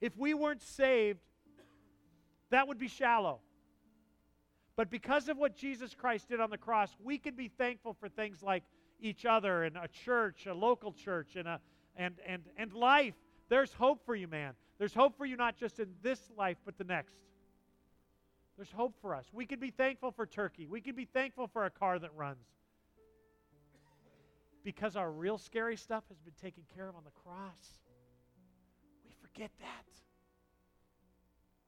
If 0.00 0.16
we 0.16 0.34
weren't 0.34 0.62
saved, 0.62 1.20
that 2.50 2.68
would 2.68 2.78
be 2.78 2.88
shallow. 2.88 3.40
But 4.76 4.90
because 4.90 5.28
of 5.28 5.36
what 5.36 5.56
Jesus 5.56 5.94
Christ 5.94 6.28
did 6.28 6.40
on 6.40 6.50
the 6.50 6.58
cross, 6.58 6.90
we 7.02 7.18
can 7.18 7.34
be 7.34 7.48
thankful 7.48 7.94
for 7.94 8.08
things 8.08 8.42
like 8.42 8.62
each 9.00 9.26
other 9.26 9.64
and 9.64 9.76
a 9.76 9.88
church, 9.88 10.46
a 10.46 10.54
local 10.54 10.92
church, 10.92 11.36
and, 11.36 11.46
a, 11.46 11.60
and, 11.96 12.14
and, 12.26 12.42
and 12.56 12.72
life. 12.72 13.14
There's 13.52 13.74
hope 13.74 14.00
for 14.06 14.14
you, 14.14 14.28
man. 14.28 14.54
There's 14.78 14.94
hope 14.94 15.14
for 15.18 15.26
you 15.26 15.36
not 15.36 15.58
just 15.58 15.78
in 15.78 15.88
this 16.02 16.18
life, 16.38 16.56
but 16.64 16.78
the 16.78 16.84
next. 16.84 17.18
There's 18.56 18.70
hope 18.70 18.94
for 19.02 19.14
us. 19.14 19.26
We 19.30 19.44
can 19.44 19.60
be 19.60 19.68
thankful 19.68 20.10
for 20.10 20.24
Turkey. 20.24 20.66
We 20.66 20.80
can 20.80 20.94
be 20.94 21.04
thankful 21.04 21.48
for 21.48 21.66
a 21.66 21.70
car 21.70 21.98
that 21.98 22.14
runs. 22.16 22.46
Because 24.64 24.96
our 24.96 25.10
real 25.12 25.36
scary 25.36 25.76
stuff 25.76 26.02
has 26.08 26.18
been 26.20 26.32
taken 26.40 26.62
care 26.74 26.88
of 26.88 26.96
on 26.96 27.02
the 27.04 27.10
cross. 27.10 27.78
We 29.04 29.12
forget 29.20 29.50
that. 29.60 29.84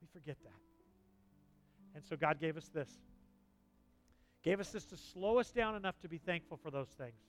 We 0.00 0.08
forget 0.18 0.38
that. 0.42 0.52
And 1.94 2.02
so 2.02 2.16
God 2.16 2.40
gave 2.40 2.56
us 2.56 2.70
this. 2.72 2.88
Gave 4.42 4.58
us 4.58 4.70
this 4.70 4.86
to 4.86 4.96
slow 4.96 5.38
us 5.38 5.50
down 5.50 5.76
enough 5.76 6.00
to 6.00 6.08
be 6.08 6.16
thankful 6.16 6.56
for 6.56 6.70
those 6.70 6.88
things. 6.96 7.20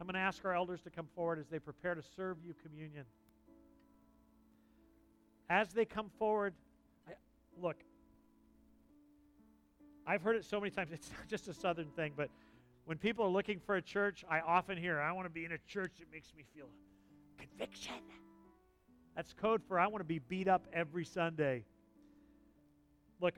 I'm 0.00 0.08
going 0.08 0.14
to 0.14 0.20
ask 0.20 0.44
our 0.44 0.54
elders 0.54 0.80
to 0.82 0.90
come 0.90 1.06
forward 1.14 1.38
as 1.38 1.46
they 1.46 1.60
prepare 1.60 1.94
to 1.94 2.02
serve 2.16 2.38
you 2.44 2.52
communion. 2.64 3.04
As 5.50 5.70
they 5.70 5.84
come 5.84 6.10
forward, 6.18 6.54
I, 7.08 7.12
look, 7.60 7.76
I've 10.06 10.22
heard 10.22 10.36
it 10.36 10.44
so 10.44 10.60
many 10.60 10.70
times. 10.70 10.90
It's 10.92 11.10
not 11.10 11.28
just 11.28 11.48
a 11.48 11.54
southern 11.54 11.88
thing, 11.96 12.12
but 12.16 12.30
when 12.84 12.98
people 12.98 13.24
are 13.24 13.30
looking 13.30 13.60
for 13.60 13.76
a 13.76 13.82
church, 13.82 14.24
I 14.30 14.40
often 14.40 14.78
hear, 14.78 15.00
I 15.00 15.12
want 15.12 15.26
to 15.26 15.30
be 15.30 15.44
in 15.44 15.52
a 15.52 15.58
church 15.66 15.92
that 15.98 16.10
makes 16.10 16.32
me 16.34 16.44
feel 16.54 16.68
conviction. 17.38 17.94
That's 19.14 19.32
code 19.32 19.62
for 19.66 19.78
I 19.78 19.86
want 19.86 20.00
to 20.00 20.08
be 20.08 20.20
beat 20.20 20.48
up 20.48 20.66
every 20.72 21.04
Sunday. 21.04 21.64
Look, 23.20 23.34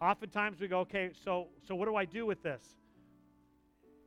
oftentimes 0.00 0.60
we 0.60 0.68
go, 0.68 0.80
okay, 0.80 1.10
so 1.24 1.48
so 1.66 1.74
what 1.74 1.86
do 1.86 1.96
I 1.96 2.04
do 2.04 2.24
with 2.24 2.42
this? 2.42 2.62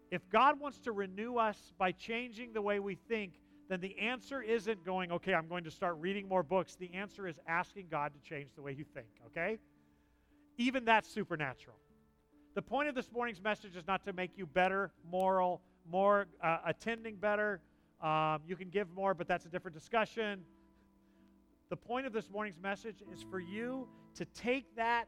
If 0.10 0.28
God 0.30 0.60
wants 0.60 0.80
to 0.80 0.92
renew 0.92 1.36
us 1.36 1.58
by 1.78 1.92
changing 1.92 2.54
the 2.54 2.62
way 2.62 2.80
we 2.80 2.96
think, 2.96 3.34
then 3.70 3.80
the 3.80 3.98
answer 4.00 4.42
isn't 4.42 4.84
going, 4.84 5.12
okay, 5.12 5.34
I'm 5.34 5.48
going 5.48 5.64
to 5.64 5.72
start 5.72 5.98
reading 6.00 6.28
more 6.28 6.42
books. 6.42 6.76
The 6.76 6.92
answer 6.94 7.28
is 7.28 7.36
asking 7.48 7.88
God 7.90 8.12
to 8.14 8.30
change 8.30 8.50
the 8.56 8.64
way 8.64 8.74
you 8.74 8.84
think, 8.84 9.08
okay? 9.28 9.60
Even 10.58 10.84
that's 10.86 11.08
supernatural. 11.08 11.78
The 12.56 12.64
point 12.64 12.90
of 12.90 12.96
this 12.96 13.12
morning's 13.12 13.42
message 13.42 13.76
is 13.76 13.86
not 13.88 14.04
to 14.06 14.14
make 14.14 14.32
you 14.36 14.48
better, 14.48 14.92
moral, 15.10 15.62
more 15.90 16.28
uh, 16.44 16.58
attending 16.66 17.16
better. 17.16 17.62
Um, 18.02 18.40
you 18.48 18.56
can 18.56 18.70
give 18.70 18.90
more, 18.92 19.14
but 19.14 19.28
that's 19.28 19.46
a 19.46 19.50
different 19.50 19.78
discussion. 19.78 20.42
The 21.70 21.78
point 21.78 22.08
of 22.08 22.14
this 22.14 22.28
morning's 22.32 22.60
message 22.62 23.04
is 23.14 23.24
for 23.30 23.40
you 23.40 23.88
to 24.16 24.26
take 24.26 24.66
that 24.76 25.06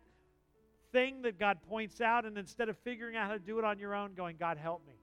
thing 0.91 1.23
that 1.23 1.39
God 1.39 1.57
points 1.67 1.99
out 1.99 2.25
and 2.25 2.37
instead 2.37 2.69
of 2.69 2.77
figuring 2.77 3.15
out 3.15 3.25
how 3.25 3.33
to 3.33 3.39
do 3.39 3.57
it 3.57 3.65
on 3.65 3.79
your 3.79 3.95
own, 3.95 4.13
going, 4.13 4.35
God, 4.39 4.57
help 4.57 4.85
me. 4.85 4.93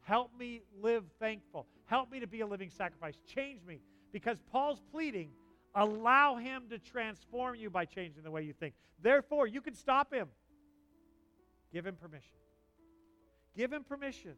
Help 0.00 0.30
me 0.38 0.62
live 0.80 1.04
thankful. 1.20 1.66
Help 1.86 2.10
me 2.10 2.20
to 2.20 2.26
be 2.26 2.40
a 2.40 2.46
living 2.46 2.70
sacrifice. 2.70 3.14
Change 3.26 3.60
me. 3.66 3.80
Because 4.12 4.38
Paul's 4.50 4.80
pleading, 4.92 5.30
allow 5.74 6.36
him 6.36 6.64
to 6.70 6.78
transform 6.78 7.56
you 7.56 7.70
by 7.70 7.84
changing 7.84 8.22
the 8.22 8.30
way 8.30 8.42
you 8.42 8.52
think. 8.52 8.74
Therefore, 9.02 9.46
you 9.46 9.60
can 9.60 9.74
stop 9.74 10.12
him. 10.12 10.28
Give 11.72 11.84
him 11.84 11.96
permission. 11.96 12.36
Give 13.56 13.72
him 13.72 13.84
permission 13.84 14.34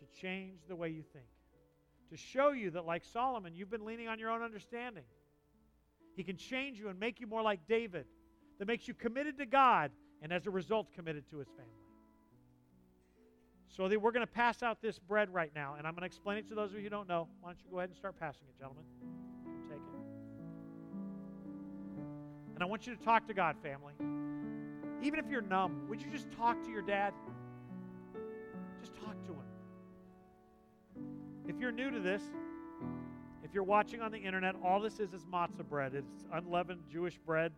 to 0.00 0.20
change 0.20 0.60
the 0.68 0.76
way 0.76 0.90
you 0.90 1.02
think. 1.12 1.26
To 2.10 2.16
show 2.16 2.50
you 2.50 2.70
that, 2.72 2.84
like 2.84 3.04
Solomon, 3.04 3.54
you've 3.54 3.70
been 3.70 3.84
leaning 3.84 4.08
on 4.08 4.18
your 4.18 4.30
own 4.30 4.42
understanding. 4.42 5.04
He 6.14 6.22
can 6.22 6.36
change 6.36 6.78
you 6.78 6.88
and 6.88 7.00
make 7.00 7.20
you 7.20 7.26
more 7.26 7.42
like 7.42 7.60
David, 7.66 8.06
that 8.58 8.68
makes 8.68 8.86
you 8.86 8.94
committed 8.94 9.38
to 9.38 9.46
God 9.46 9.90
and 10.20 10.32
as 10.32 10.46
a 10.46 10.50
result 10.50 10.92
committed 10.94 11.28
to 11.30 11.38
his 11.38 11.48
family. 11.48 11.81
So 13.76 13.84
we're 13.84 14.12
going 14.12 14.26
to 14.26 14.32
pass 14.32 14.62
out 14.62 14.82
this 14.82 14.98
bread 14.98 15.32
right 15.32 15.50
now, 15.54 15.76
and 15.78 15.86
I'm 15.86 15.94
going 15.94 16.02
to 16.02 16.06
explain 16.06 16.36
it 16.36 16.46
to 16.48 16.54
those 16.54 16.72
of 16.72 16.76
you 16.76 16.82
who 16.82 16.90
don't 16.90 17.08
know. 17.08 17.26
Why 17.40 17.50
don't 17.50 17.58
you 17.64 17.70
go 17.70 17.78
ahead 17.78 17.88
and 17.88 17.96
start 17.96 18.20
passing 18.20 18.46
it, 18.46 18.58
gentlemen? 18.58 18.84
Take 19.66 19.78
it. 19.78 19.82
And 22.54 22.62
I 22.62 22.66
want 22.66 22.86
you 22.86 22.94
to 22.94 23.02
talk 23.02 23.26
to 23.28 23.34
God, 23.34 23.56
family. 23.62 23.94
Even 25.02 25.18
if 25.18 25.24
you're 25.30 25.40
numb, 25.40 25.88
would 25.88 26.02
you 26.02 26.10
just 26.10 26.30
talk 26.32 26.62
to 26.64 26.70
your 26.70 26.82
dad? 26.82 27.14
Just 28.82 28.94
talk 28.94 29.16
to 29.24 29.32
him. 29.32 29.40
If 31.48 31.58
you're 31.58 31.72
new 31.72 31.90
to 31.90 31.98
this, 31.98 32.20
if 33.42 33.54
you're 33.54 33.64
watching 33.64 34.02
on 34.02 34.12
the 34.12 34.18
internet, 34.18 34.54
all 34.62 34.80
this 34.80 35.00
is 35.00 35.14
is 35.14 35.24
matzah 35.24 35.66
bread. 35.66 35.94
It's 35.94 36.26
unleavened 36.30 36.82
Jewish 36.90 37.16
bread. 37.16 37.52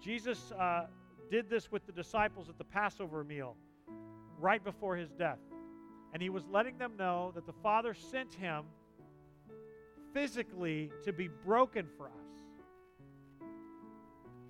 Jesus 0.00 0.52
uh, 0.52 0.86
did 1.30 1.48
this 1.48 1.70
with 1.70 1.86
the 1.86 1.92
disciples 1.92 2.48
at 2.48 2.58
the 2.58 2.64
Passover 2.64 3.24
meal 3.24 3.56
right 4.38 4.62
before 4.62 4.96
his 4.96 5.10
death. 5.10 5.38
And 6.12 6.22
he 6.22 6.30
was 6.30 6.44
letting 6.46 6.78
them 6.78 6.92
know 6.96 7.32
that 7.34 7.46
the 7.46 7.52
Father 7.52 7.94
sent 7.94 8.32
him 8.34 8.64
physically 10.14 10.90
to 11.04 11.12
be 11.12 11.28
broken 11.28 11.86
for 11.96 12.06
us. 12.06 12.12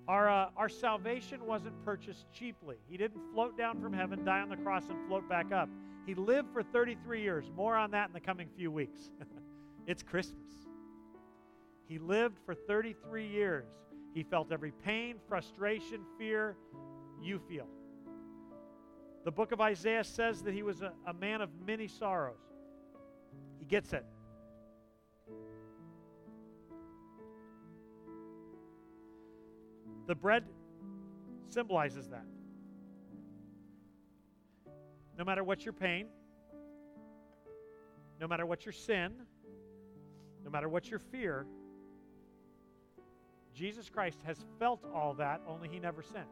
Our, 0.07 0.29
uh, 0.29 0.49
our 0.57 0.69
salvation 0.69 1.45
wasn't 1.45 1.83
purchased 1.85 2.25
cheaply. 2.33 2.77
He 2.87 2.97
didn't 2.97 3.21
float 3.31 3.57
down 3.57 3.79
from 3.79 3.93
heaven, 3.93 4.25
die 4.25 4.39
on 4.39 4.49
the 4.49 4.57
cross, 4.57 4.89
and 4.89 4.97
float 5.07 5.29
back 5.29 5.51
up. 5.51 5.69
He 6.07 6.15
lived 6.15 6.49
for 6.51 6.63
33 6.63 7.21
years. 7.21 7.51
More 7.55 7.75
on 7.75 7.91
that 7.91 8.07
in 8.07 8.13
the 8.13 8.19
coming 8.19 8.47
few 8.55 8.71
weeks. 8.71 9.11
It's 9.89 10.03
Christmas. 10.03 10.51
He 11.87 11.97
lived 11.97 12.37
for 12.45 12.53
33 12.53 13.27
years. 13.27 13.65
He 14.13 14.23
felt 14.23 14.51
every 14.51 14.71
pain, 14.71 15.17
frustration, 15.27 16.01
fear 16.17 16.55
you 17.21 17.39
feel. 17.39 17.67
The 19.25 19.31
book 19.31 19.51
of 19.51 19.61
Isaiah 19.61 20.03
says 20.03 20.41
that 20.43 20.53
he 20.53 20.63
was 20.63 20.81
a, 20.81 20.93
a 21.05 21.13
man 21.13 21.41
of 21.41 21.49
many 21.65 21.87
sorrows. 21.87 22.39
He 23.59 23.65
gets 23.65 23.93
it. 23.93 24.05
The 30.07 30.15
bread 30.15 30.45
symbolizes 31.49 32.07
that. 32.07 32.25
No 35.17 35.23
matter 35.23 35.43
what 35.43 35.63
your 35.65 35.73
pain, 35.73 36.07
no 38.19 38.27
matter 38.27 38.45
what 38.45 38.65
your 38.65 38.73
sin, 38.73 39.13
no 40.43 40.49
matter 40.49 40.67
what 40.67 40.89
your 40.89 40.99
fear, 40.99 41.45
Jesus 43.59 43.89
Christ 43.89 44.19
has 44.25 44.37
felt 44.57 44.85
all 44.95 45.13
that, 45.15 45.41
only 45.45 45.67
he 45.67 45.79
never 45.79 46.01
sinned. 46.01 46.23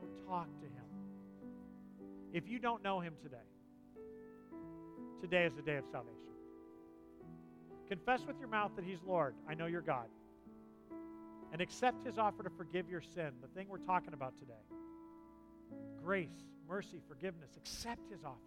So 0.00 0.06
talk 0.26 0.48
to 0.60 0.64
him. 0.64 0.86
If 2.32 2.48
you 2.48 2.58
don't 2.58 2.82
know 2.82 3.00
him 3.00 3.12
today, 3.22 3.36
today 5.20 5.44
is 5.44 5.52
the 5.54 5.60
day 5.60 5.76
of 5.76 5.84
salvation. 5.92 6.16
Confess 7.86 8.24
with 8.26 8.38
your 8.38 8.48
mouth 8.48 8.70
that 8.76 8.84
he's 8.86 8.96
Lord. 9.06 9.34
I 9.46 9.52
know 9.52 9.66
you're 9.66 9.82
God. 9.82 10.06
And 11.52 11.60
accept 11.60 12.06
his 12.06 12.16
offer 12.16 12.42
to 12.44 12.50
forgive 12.56 12.88
your 12.88 13.02
sin, 13.02 13.32
the 13.42 13.48
thing 13.48 13.66
we're 13.68 13.76
talking 13.76 14.14
about 14.14 14.38
today. 14.38 14.54
Grace, 16.02 16.46
mercy, 16.66 16.98
forgiveness. 17.06 17.50
Accept 17.58 18.10
his 18.10 18.24
offer. 18.24 18.38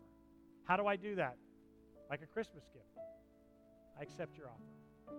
How 0.64 0.76
do 0.76 0.88
I 0.88 0.96
do 0.96 1.14
that? 1.16 1.38
Like 2.10 2.24
a 2.24 2.28
Christmas 2.28 2.64
gift. 2.74 2.98
I 3.96 4.02
accept 4.02 4.36
your 4.40 4.48
offer. 4.48 5.16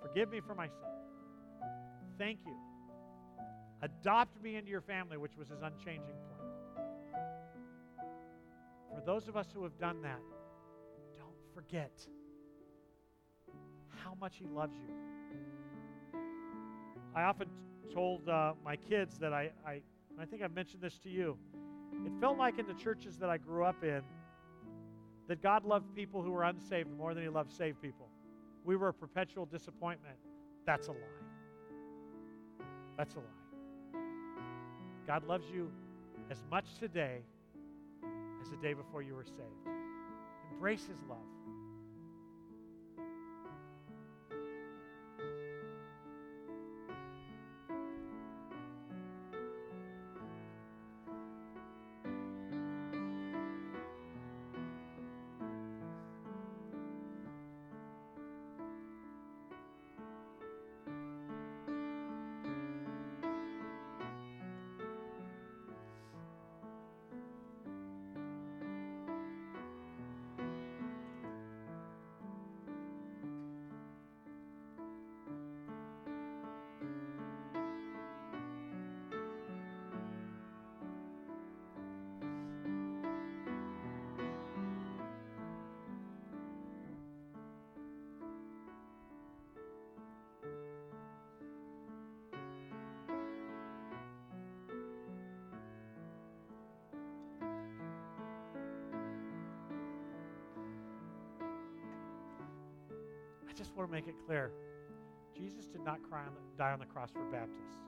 Forgive 0.00 0.30
me 0.30 0.40
for 0.40 0.54
my 0.54 0.68
sin. 0.68 0.98
Thank 2.18 2.40
you. 2.44 2.56
Adopt 3.82 4.42
me 4.42 4.56
into 4.56 4.70
your 4.70 4.80
family, 4.80 5.16
which 5.16 5.36
was 5.36 5.48
his 5.48 5.62
unchanging 5.62 6.16
plan. 6.26 6.38
For 8.92 9.00
those 9.06 9.28
of 9.28 9.36
us 9.36 9.46
who 9.54 9.62
have 9.62 9.78
done 9.78 10.02
that, 10.02 10.20
don't 11.16 11.36
forget 11.54 11.92
how 14.04 14.14
much 14.20 14.36
he 14.36 14.46
loves 14.46 14.74
you. 14.76 14.94
I 17.14 17.22
often 17.22 17.48
told 17.92 18.28
uh, 18.28 18.54
my 18.64 18.76
kids 18.76 19.18
that 19.18 19.32
I, 19.32 19.50
I, 19.66 19.80
I 20.20 20.24
think 20.24 20.42
I've 20.42 20.54
mentioned 20.54 20.82
this 20.82 20.98
to 21.00 21.08
you. 21.08 21.36
It 22.04 22.12
felt 22.20 22.38
like 22.38 22.58
in 22.58 22.66
the 22.66 22.74
churches 22.74 23.16
that 23.18 23.30
I 23.30 23.38
grew 23.38 23.64
up 23.64 23.82
in 23.82 24.02
that 25.28 25.42
God 25.42 25.64
loved 25.64 25.94
people 25.94 26.22
who 26.22 26.30
were 26.30 26.44
unsaved 26.44 26.90
more 26.96 27.14
than 27.14 27.22
he 27.22 27.28
loved 27.28 27.52
saved 27.52 27.80
people. 27.80 28.08
We 28.64 28.76
were 28.76 28.88
a 28.88 28.94
perpetual 28.94 29.46
disappointment. 29.46 30.16
That's 30.66 30.88
a 30.88 30.92
lie. 30.92 31.17
That's 32.98 33.14
a 33.14 33.18
lie. 33.18 34.00
God 35.06 35.24
loves 35.24 35.46
you 35.54 35.70
as 36.30 36.38
much 36.50 36.66
today 36.80 37.20
as 38.42 38.50
the 38.50 38.56
day 38.56 38.74
before 38.74 39.02
you 39.02 39.14
were 39.14 39.24
saved. 39.24 39.76
Embrace 40.52 40.84
his 40.84 41.00
love. 41.08 41.37
To 103.88 103.94
make 103.94 104.06
it 104.06 104.14
clear. 104.26 104.52
Jesus 105.36 105.66
did 105.66 105.84
not 105.84 105.98
cry 106.08 106.20
on 106.20 106.32
the, 106.34 106.62
die 106.62 106.72
on 106.72 106.78
the 106.78 106.86
cross 106.86 107.10
for 107.10 107.24
Baptists. 107.30 107.78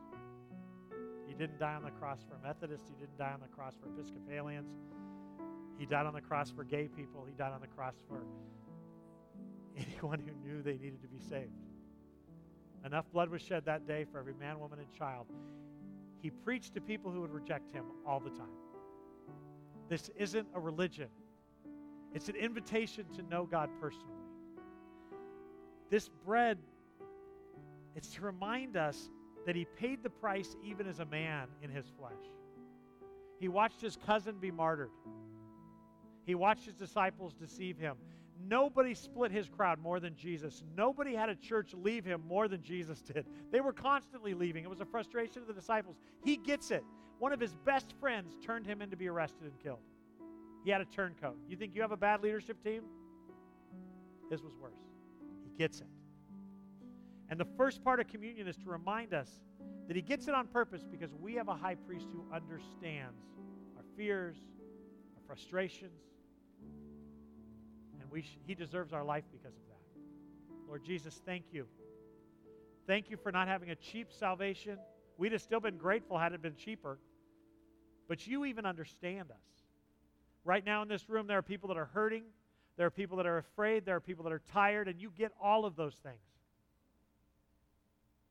He 1.27 1.35
didn't 1.35 1.59
die 1.59 1.75
on 1.75 1.83
the 1.83 1.91
cross 1.91 2.19
for 2.29 2.39
Methodists. 2.47 2.89
He 2.89 2.95
didn't 2.95 3.19
die 3.19 3.33
on 3.33 3.41
the 3.41 3.55
cross 3.55 3.75
for 3.81 3.89
Episcopalians. 3.89 4.71
He 5.79 5.87
died 5.87 6.07
on 6.07 6.15
the 6.15 6.21
cross 6.21 6.51
for 6.51 6.65
gay 6.65 6.89
people. 6.89 7.25
He 7.27 7.35
died 7.35 7.53
on 7.53 7.61
the 7.61 7.67
cross 7.67 7.95
for 8.09 8.23
anyone 9.77 10.21
who 10.21 10.33
knew 10.47 10.63
they 10.63 10.79
needed 10.79 11.03
to 11.03 11.09
be 11.09 11.19
saved. 11.19 11.53
Enough 12.85 13.11
blood 13.13 13.29
was 13.31 13.43
shed 13.43 13.65
that 13.67 13.87
day 13.87 14.07
for 14.11 14.19
every 14.19 14.35
man, 14.35 14.59
woman, 14.59 14.79
and 14.79 14.91
child. 14.93 15.27
He 16.23 16.31
preached 16.31 16.75
to 16.75 16.81
people 16.81 17.11
who 17.11 17.21
would 17.21 17.33
reject 17.33 17.73
him 17.75 17.85
all 18.07 18.21
the 18.21 18.31
time. 18.31 18.49
This 19.89 20.11
isn't 20.17 20.47
a 20.55 20.61
religion, 20.61 21.09
it's 22.15 22.29
an 22.29 22.37
invitation 22.37 23.07
to 23.17 23.23
know 23.23 23.45
God 23.45 23.69
personally. 23.81 24.20
This 25.91 26.09
bread, 26.25 26.59
it's 27.97 28.15
to 28.15 28.23
remind 28.23 28.77
us 28.77 29.11
that 29.47 29.57
he 29.57 29.65
paid 29.65 30.03
the 30.03 30.11
price 30.11 30.57
even 30.65 30.87
as 30.87 31.01
a 31.01 31.05
man 31.05 31.49
in 31.63 31.71
his 31.71 31.87
flesh. 31.99 32.13
He 33.41 33.49
watched 33.49 33.81
his 33.81 33.97
cousin 34.07 34.37
be 34.39 34.51
martyred. 34.51 34.91
He 36.27 36.35
watched 36.35 36.67
his 36.67 36.75
disciples 36.75 37.35
deceive 37.35 37.79
him. 37.79 37.97
Nobody 38.49 38.95
split 38.95 39.33
his 39.33 39.49
crowd 39.49 39.79
more 39.81 40.01
than 40.01 40.15
Jesus. 40.15 40.63
Nobody 40.77 41.15
had 41.15 41.29
a 41.29 41.35
church 41.35 41.75
leave 41.75 42.05
him 42.05 42.23
more 42.27 42.49
than 42.49 42.63
Jesus 42.63 43.01
did. 43.03 43.27
They 43.51 43.61
were 43.61 43.73
constantly 43.73 44.35
leaving. 44.35 44.65
It 44.65 44.71
was 44.71 44.81
a 44.81 44.87
frustration 44.87 45.43
of 45.43 45.49
the 45.49 45.55
disciples. 45.55 45.97
He 46.25 46.37
gets 46.37 46.71
it. 46.71 46.85
One 47.19 47.33
of 47.33 47.41
his 47.41 47.55
best 47.67 47.93
friends 48.01 48.37
turned 48.43 48.67
him 48.67 48.81
in 48.81 48.91
to 48.91 48.97
be 48.97 49.09
arrested 49.09 49.45
and 49.45 49.59
killed. 49.59 49.81
He 50.65 50.71
had 50.71 50.81
a 50.81 50.87
turncoat. 50.87 51.37
You 51.49 51.57
think 51.57 51.75
you 51.75 51.83
have 51.83 51.93
a 51.93 51.97
bad 51.97 52.23
leadership 52.23 52.63
team? 52.63 52.83
His 54.31 54.43
was 54.43 54.55
worse. 54.55 54.90
Gets 55.61 55.83
it. 55.83 55.87
And 57.29 57.39
the 57.39 57.45
first 57.59 57.85
part 57.85 58.01
of 58.01 58.09
communion 58.09 58.49
is 58.49 58.57
to 58.57 58.71
remind 58.71 59.13
us 59.13 59.29
that 59.89 59.95
he 59.95 60.01
gets 60.01 60.27
it 60.27 60.33
on 60.33 60.47
purpose 60.47 60.87
because 60.91 61.13
we 61.13 61.35
have 61.35 61.49
a 61.49 61.55
high 61.55 61.75
priest 61.75 62.07
who 62.11 62.25
understands 62.35 63.21
our 63.77 63.83
fears, 63.95 64.39
our 65.15 65.23
frustrations, 65.27 66.01
and 68.01 68.11
we 68.11 68.23
sh- 68.23 68.39
he 68.47 68.55
deserves 68.55 68.95
our 68.95 69.05
life 69.05 69.25
because 69.31 69.55
of 69.55 69.61
that. 69.69 69.83
Lord 70.67 70.83
Jesus, 70.83 71.21
thank 71.27 71.45
you. 71.53 71.67
Thank 72.87 73.11
you 73.11 73.19
for 73.19 73.31
not 73.31 73.47
having 73.47 73.69
a 73.69 73.77
cheap 73.77 74.11
salvation. 74.11 74.79
We'd 75.19 75.33
have 75.33 75.43
still 75.43 75.61
been 75.61 75.77
grateful 75.77 76.17
had 76.17 76.33
it 76.33 76.41
been 76.41 76.57
cheaper. 76.57 76.99
But 78.09 78.27
you 78.27 78.47
even 78.47 78.65
understand 78.65 79.31
us. 79.31 79.67
Right 80.43 80.65
now 80.65 80.81
in 80.81 80.89
this 80.89 81.11
room, 81.11 81.27
there 81.27 81.37
are 81.37 81.43
people 81.43 81.69
that 81.69 81.77
are 81.77 81.91
hurting, 81.93 82.23
there 82.81 82.87
are 82.87 82.91
people 82.91 83.19
that 83.19 83.27
are 83.27 83.37
afraid, 83.37 83.85
there 83.85 83.97
are 83.97 84.01
people 84.01 84.25
that 84.25 84.33
are 84.33 84.41
tired, 84.55 84.89
and 84.89 84.99
you 84.99 85.13
get 85.19 85.33
all 85.39 85.67
of 85.67 85.77
those 85.77 85.93
things. 86.03 86.17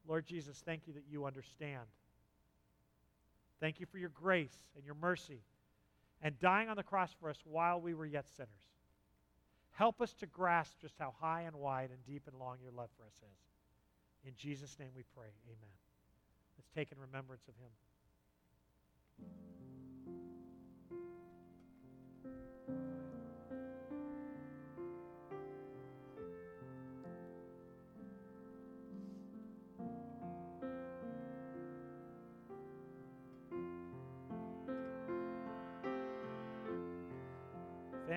Lord 0.08 0.26
Jesus, 0.26 0.60
thank 0.66 0.88
you 0.88 0.94
that 0.94 1.04
you 1.08 1.28
understand. 1.28 1.84
Thank 3.60 3.80
you 3.80 3.86
for 3.86 4.00
your 4.00 4.10
grace 4.10 4.58
and 4.76 4.84
your 4.84 4.96
mercy 4.96 5.44
and 6.24 6.40
dying 6.40 6.68
on 6.68 6.78
the 6.78 6.84
cross 6.84 7.12
for 7.20 7.30
us 7.30 7.38
while 7.44 7.80
we 7.80 7.94
were 7.94 8.08
yet 8.08 8.26
sinners. 8.38 8.50
Help 9.70 10.02
us 10.02 10.14
to 10.14 10.26
grasp 10.26 10.80
just 10.82 10.96
how 10.98 11.14
high 11.22 11.42
and 11.42 11.56
wide 11.56 11.92
and 11.92 12.04
deep 12.08 12.24
and 12.26 12.36
long 12.40 12.58
your 12.60 12.72
love 12.72 12.90
for 12.98 13.04
us 13.04 13.14
is. 13.22 14.28
In 14.28 14.34
Jesus' 14.36 14.80
name 14.80 14.90
we 14.96 15.04
pray. 15.16 15.30
Amen. 15.46 15.76
Let's 16.58 16.70
take 16.74 16.92
in 16.92 16.98
remembrance 16.98 17.44
of 17.48 17.54
him. 17.54 17.70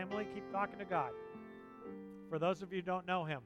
Family, 0.02 0.26
keep 0.34 0.50
talking 0.50 0.80
to 0.80 0.84
God. 0.84 1.12
For 2.28 2.40
those 2.40 2.60
of 2.60 2.72
you 2.72 2.80
who 2.80 2.82
don't 2.82 3.06
know 3.06 3.24
him, 3.24 3.40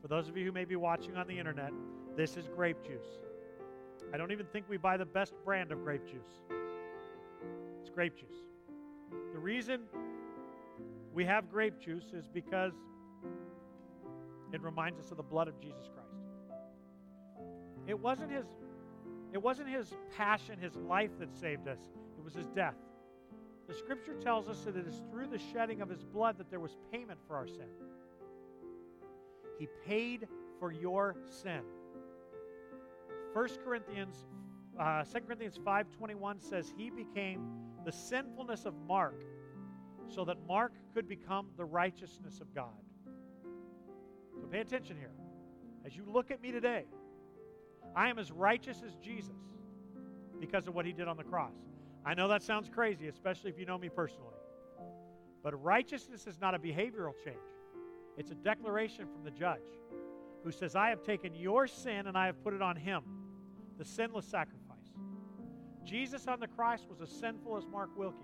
for 0.00 0.06
those 0.06 0.28
of 0.28 0.36
you 0.36 0.44
who 0.44 0.52
may 0.52 0.64
be 0.64 0.76
watching 0.76 1.16
on 1.16 1.26
the 1.26 1.36
internet, 1.36 1.72
this 2.16 2.36
is 2.36 2.46
grape 2.54 2.76
juice. 2.84 3.18
I 4.14 4.16
don't 4.16 4.30
even 4.30 4.46
think 4.46 4.66
we 4.68 4.76
buy 4.76 4.96
the 4.96 5.04
best 5.04 5.34
brand 5.44 5.72
of 5.72 5.82
grape 5.82 6.06
juice. 6.06 6.38
It's 7.80 7.90
grape 7.90 8.14
juice. 8.16 8.44
The 9.32 9.40
reason 9.40 9.80
we 11.12 11.24
have 11.24 11.50
grape 11.50 11.80
juice 11.80 12.12
is 12.14 12.28
because 12.28 12.74
it 14.52 14.62
reminds 14.62 15.00
us 15.00 15.10
of 15.10 15.16
the 15.16 15.24
blood 15.24 15.48
of 15.48 15.60
Jesus 15.60 15.90
Christ. 15.92 17.48
It 17.88 17.98
wasn't 17.98 18.30
his 18.30 18.46
it 19.32 19.42
wasn't 19.42 19.68
his 19.68 19.92
passion, 20.16 20.60
his 20.60 20.76
life 20.76 21.10
that 21.18 21.34
saved 21.34 21.66
us. 21.66 21.80
It 22.16 22.22
was 22.22 22.34
his 22.34 22.46
death. 22.54 22.76
The 23.72 23.78
scripture 23.78 24.12
tells 24.20 24.50
us 24.50 24.64
that 24.64 24.76
it 24.76 24.86
is 24.86 25.00
through 25.10 25.28
the 25.28 25.38
shedding 25.38 25.80
of 25.80 25.88
his 25.88 26.04
blood 26.04 26.36
that 26.36 26.50
there 26.50 26.60
was 26.60 26.76
payment 26.92 27.18
for 27.26 27.36
our 27.36 27.46
sin. 27.46 27.70
He 29.58 29.66
paid 29.86 30.28
for 30.60 30.70
your 30.70 31.16
sin. 31.24 31.62
1 33.32 33.48
Corinthians 33.64 34.26
uh, 34.78 35.04
2 35.04 35.20
Corinthians 35.20 35.58
5:21 35.64 36.42
says 36.42 36.70
he 36.76 36.90
became 36.90 37.48
the 37.86 37.92
sinfulness 37.92 38.66
of 38.66 38.74
Mark 38.86 39.24
so 40.06 40.22
that 40.26 40.36
Mark 40.46 40.74
could 40.92 41.08
become 41.08 41.48
the 41.56 41.64
righteousness 41.64 42.40
of 42.42 42.54
God. 42.54 42.84
So 44.38 44.46
pay 44.48 44.60
attention 44.60 44.98
here. 44.98 45.14
As 45.86 45.96
you 45.96 46.04
look 46.06 46.30
at 46.30 46.42
me 46.42 46.52
today, 46.52 46.84
I 47.96 48.10
am 48.10 48.18
as 48.18 48.30
righteous 48.30 48.82
as 48.86 48.96
Jesus 48.96 49.32
because 50.40 50.68
of 50.68 50.74
what 50.74 50.84
he 50.84 50.92
did 50.92 51.08
on 51.08 51.16
the 51.16 51.24
cross. 51.24 51.54
I 52.04 52.14
know 52.14 52.28
that 52.28 52.42
sounds 52.42 52.68
crazy, 52.68 53.08
especially 53.08 53.50
if 53.50 53.58
you 53.58 53.66
know 53.66 53.78
me 53.78 53.88
personally. 53.88 54.28
But 55.42 55.60
righteousness 55.62 56.26
is 56.26 56.40
not 56.40 56.54
a 56.54 56.58
behavioral 56.58 57.12
change, 57.24 57.38
it's 58.16 58.30
a 58.30 58.36
declaration 58.36 59.06
from 59.06 59.24
the 59.24 59.30
judge 59.30 59.60
who 60.44 60.50
says, 60.50 60.74
I 60.74 60.88
have 60.88 61.02
taken 61.02 61.34
your 61.34 61.66
sin 61.66 62.06
and 62.06 62.18
I 62.18 62.26
have 62.26 62.42
put 62.42 62.52
it 62.52 62.62
on 62.62 62.76
him, 62.76 63.02
the 63.78 63.84
sinless 63.84 64.26
sacrifice. 64.26 64.62
Jesus 65.84 66.26
on 66.28 66.40
the 66.40 66.48
cross 66.48 66.86
was 66.88 67.00
as 67.00 67.10
sinful 67.10 67.56
as 67.56 67.66
Mark 67.66 67.90
Wilkie. 67.96 68.18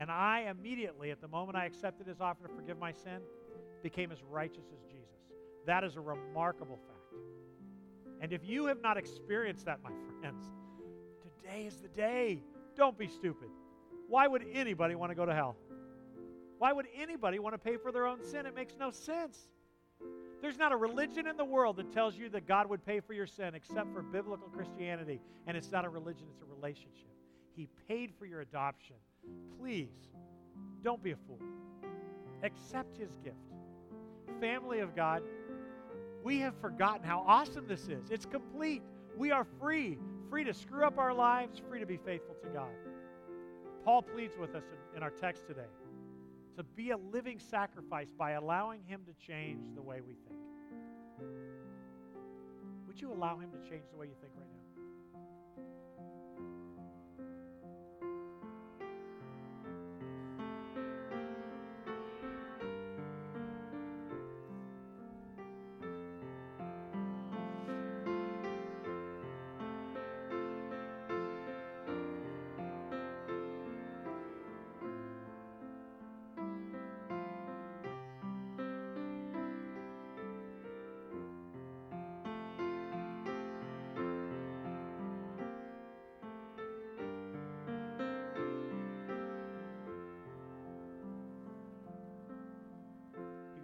And 0.00 0.10
I 0.10 0.46
immediately, 0.50 1.10
at 1.10 1.20
the 1.20 1.28
moment 1.28 1.56
I 1.56 1.64
accepted 1.64 2.06
his 2.06 2.20
offer 2.20 2.48
to 2.48 2.54
forgive 2.54 2.78
my 2.78 2.92
sin, 2.92 3.20
became 3.82 4.10
as 4.10 4.22
righteous 4.22 4.64
as 4.72 4.82
Jesus. 4.84 5.08
That 5.66 5.84
is 5.84 5.96
a 5.96 6.00
remarkable 6.00 6.76
fact. 6.76 7.22
And 8.20 8.32
if 8.32 8.44
you 8.44 8.66
have 8.66 8.80
not 8.80 8.96
experienced 8.96 9.66
that, 9.66 9.82
my 9.82 9.90
friends, 10.20 10.44
today 11.22 11.66
is 11.66 11.76
the 11.76 11.88
day. 11.88 12.42
Don't 12.74 12.96
be 12.98 13.08
stupid. 13.08 13.48
Why 14.08 14.26
would 14.26 14.44
anybody 14.52 14.94
want 14.94 15.10
to 15.10 15.14
go 15.14 15.24
to 15.24 15.34
hell? 15.34 15.56
Why 16.58 16.72
would 16.72 16.86
anybody 16.96 17.38
want 17.38 17.54
to 17.54 17.58
pay 17.58 17.76
for 17.76 17.90
their 17.90 18.06
own 18.06 18.22
sin? 18.22 18.46
It 18.46 18.54
makes 18.54 18.74
no 18.78 18.90
sense. 18.90 19.48
There's 20.40 20.58
not 20.58 20.72
a 20.72 20.76
religion 20.76 21.26
in 21.26 21.36
the 21.36 21.44
world 21.44 21.76
that 21.76 21.92
tells 21.92 22.16
you 22.16 22.28
that 22.30 22.46
God 22.46 22.68
would 22.68 22.84
pay 22.84 23.00
for 23.00 23.14
your 23.14 23.26
sin 23.26 23.54
except 23.54 23.92
for 23.92 24.02
biblical 24.02 24.48
Christianity. 24.48 25.20
And 25.46 25.56
it's 25.56 25.70
not 25.70 25.84
a 25.84 25.88
religion, 25.88 26.26
it's 26.30 26.42
a 26.42 26.54
relationship. 26.54 27.10
He 27.54 27.68
paid 27.88 28.12
for 28.18 28.26
your 28.26 28.40
adoption. 28.40 28.96
Please, 29.58 30.10
don't 30.82 31.02
be 31.02 31.12
a 31.12 31.16
fool. 31.16 31.38
Accept 32.42 32.96
his 32.96 33.10
gift. 33.22 33.36
Family 34.40 34.80
of 34.80 34.96
God, 34.96 35.22
we 36.24 36.38
have 36.40 36.54
forgotten 36.60 37.04
how 37.04 37.24
awesome 37.26 37.66
this 37.66 37.88
is. 37.88 38.10
It's 38.10 38.26
complete. 38.26 38.82
We 39.16 39.30
are 39.30 39.46
free, 39.60 39.98
free 40.32 40.44
to 40.44 40.54
screw 40.54 40.86
up 40.86 40.96
our 40.96 41.12
lives, 41.12 41.60
free 41.68 41.78
to 41.78 41.84
be 41.84 41.98
faithful 41.98 42.34
to 42.42 42.48
God. 42.48 42.70
Paul 43.84 44.00
pleads 44.00 44.34
with 44.40 44.54
us 44.54 44.64
in, 44.64 44.96
in 44.96 45.02
our 45.02 45.10
text 45.10 45.46
today 45.46 45.68
to 46.56 46.62
be 46.62 46.92
a 46.92 46.96
living 46.96 47.38
sacrifice 47.38 48.08
by 48.16 48.30
allowing 48.30 48.80
Him 48.86 49.02
to 49.04 49.26
change 49.26 49.74
the 49.74 49.82
way 49.82 50.00
we 50.00 50.14
think. 50.14 50.40
Would 52.86 52.98
you 52.98 53.12
allow 53.12 53.36
Him 53.36 53.50
to 53.50 53.58
change 53.68 53.84
the 53.92 53.98
way 53.98 54.06
you 54.06 54.14
think 54.22 54.32
right 54.38 54.48
now? 54.50 54.51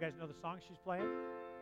Guys 0.09 0.17
know 0.19 0.25
the 0.27 0.39
song 0.41 0.57
she's 0.67 0.77
playing? 0.83 1.07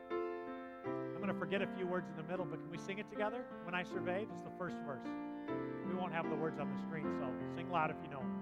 I'm 0.09 1.17
going 1.17 1.27
to 1.27 1.37
forget 1.37 1.61
a 1.61 1.67
few 1.75 1.85
words 1.85 2.07
in 2.09 2.15
the 2.15 2.23
middle, 2.23 2.45
but 2.45 2.61
can 2.61 2.71
we 2.71 2.77
sing 2.77 2.97
it 2.97 3.09
together? 3.09 3.43
When 3.65 3.75
I 3.75 3.83
survey, 3.83 4.25
just 4.31 4.45
the 4.45 4.51
first 4.57 4.77
verse. 4.85 5.03
We 5.85 5.95
won't 5.95 6.13
have 6.13 6.29
the 6.29 6.35
words 6.35 6.57
on 6.57 6.69
the 6.71 6.81
screen, 6.81 7.11
so 7.19 7.27
sing 7.55 7.69
loud 7.69 7.91
if 7.91 7.97
you 8.03 8.09
know. 8.09 8.19
'em. 8.19 8.36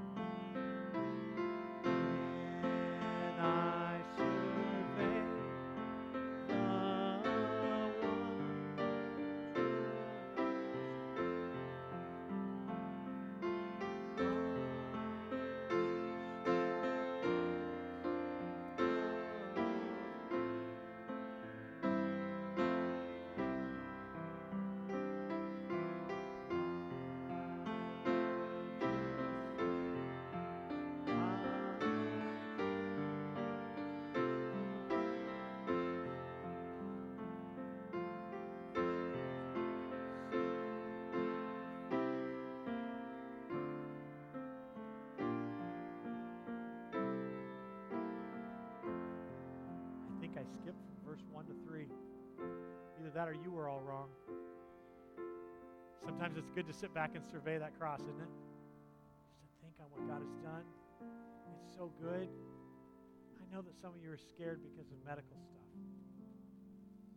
Skipped 50.53 50.81
from 50.85 50.97
verse 51.05 51.23
1 51.31 51.45
to 51.45 51.53
3. 51.67 51.87
Either 52.99 53.09
that 53.13 53.27
or 53.27 53.33
you 53.33 53.51
were 53.51 53.69
all 53.69 53.81
wrong. 53.81 54.09
Sometimes 56.03 56.37
it's 56.37 56.51
good 56.51 56.67
to 56.67 56.73
sit 56.73 56.93
back 56.93 57.11
and 57.15 57.23
survey 57.25 57.57
that 57.57 57.77
cross, 57.79 58.01
isn't 58.01 58.21
it? 58.21 58.33
Just 59.41 59.49
to 59.49 59.57
think 59.65 59.73
on 59.81 59.87
what 59.89 60.05
God 60.07 60.21
has 60.21 60.35
done. 60.43 60.65
It's 61.65 61.75
so 61.75 61.91
good. 62.01 62.29
I 63.41 63.55
know 63.55 63.61
that 63.61 63.75
some 63.81 63.91
of 63.95 64.03
you 64.03 64.11
are 64.11 64.17
scared 64.17 64.61
because 64.61 64.91
of 64.91 64.97
medical 65.05 65.37
stuff. 65.41 65.65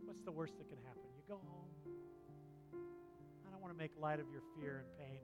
What's 0.05 0.23
the 0.23 0.33
worst 0.33 0.57
that 0.59 0.69
can 0.69 0.79
happen? 0.87 1.03
You 1.17 1.23
go 1.29 1.41
home. 1.45 1.69
I 3.47 3.51
don't 3.51 3.61
want 3.61 3.75
to 3.75 3.79
make 3.79 3.93
light 4.01 4.21
of 4.21 4.27
your 4.33 4.43
fear 4.57 4.85
and 4.85 4.89
pain, 4.99 5.21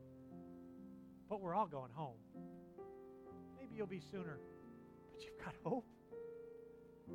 but 1.28 1.40
we're 1.40 1.54
all 1.54 1.66
going 1.66 1.90
home. 1.92 2.20
Maybe 3.58 3.76
you'll 3.76 3.86
be 3.86 4.00
sooner, 4.10 4.38
but 5.10 5.24
you've 5.24 5.38
got 5.42 5.54
hope. 5.64 5.86
The 7.08 7.14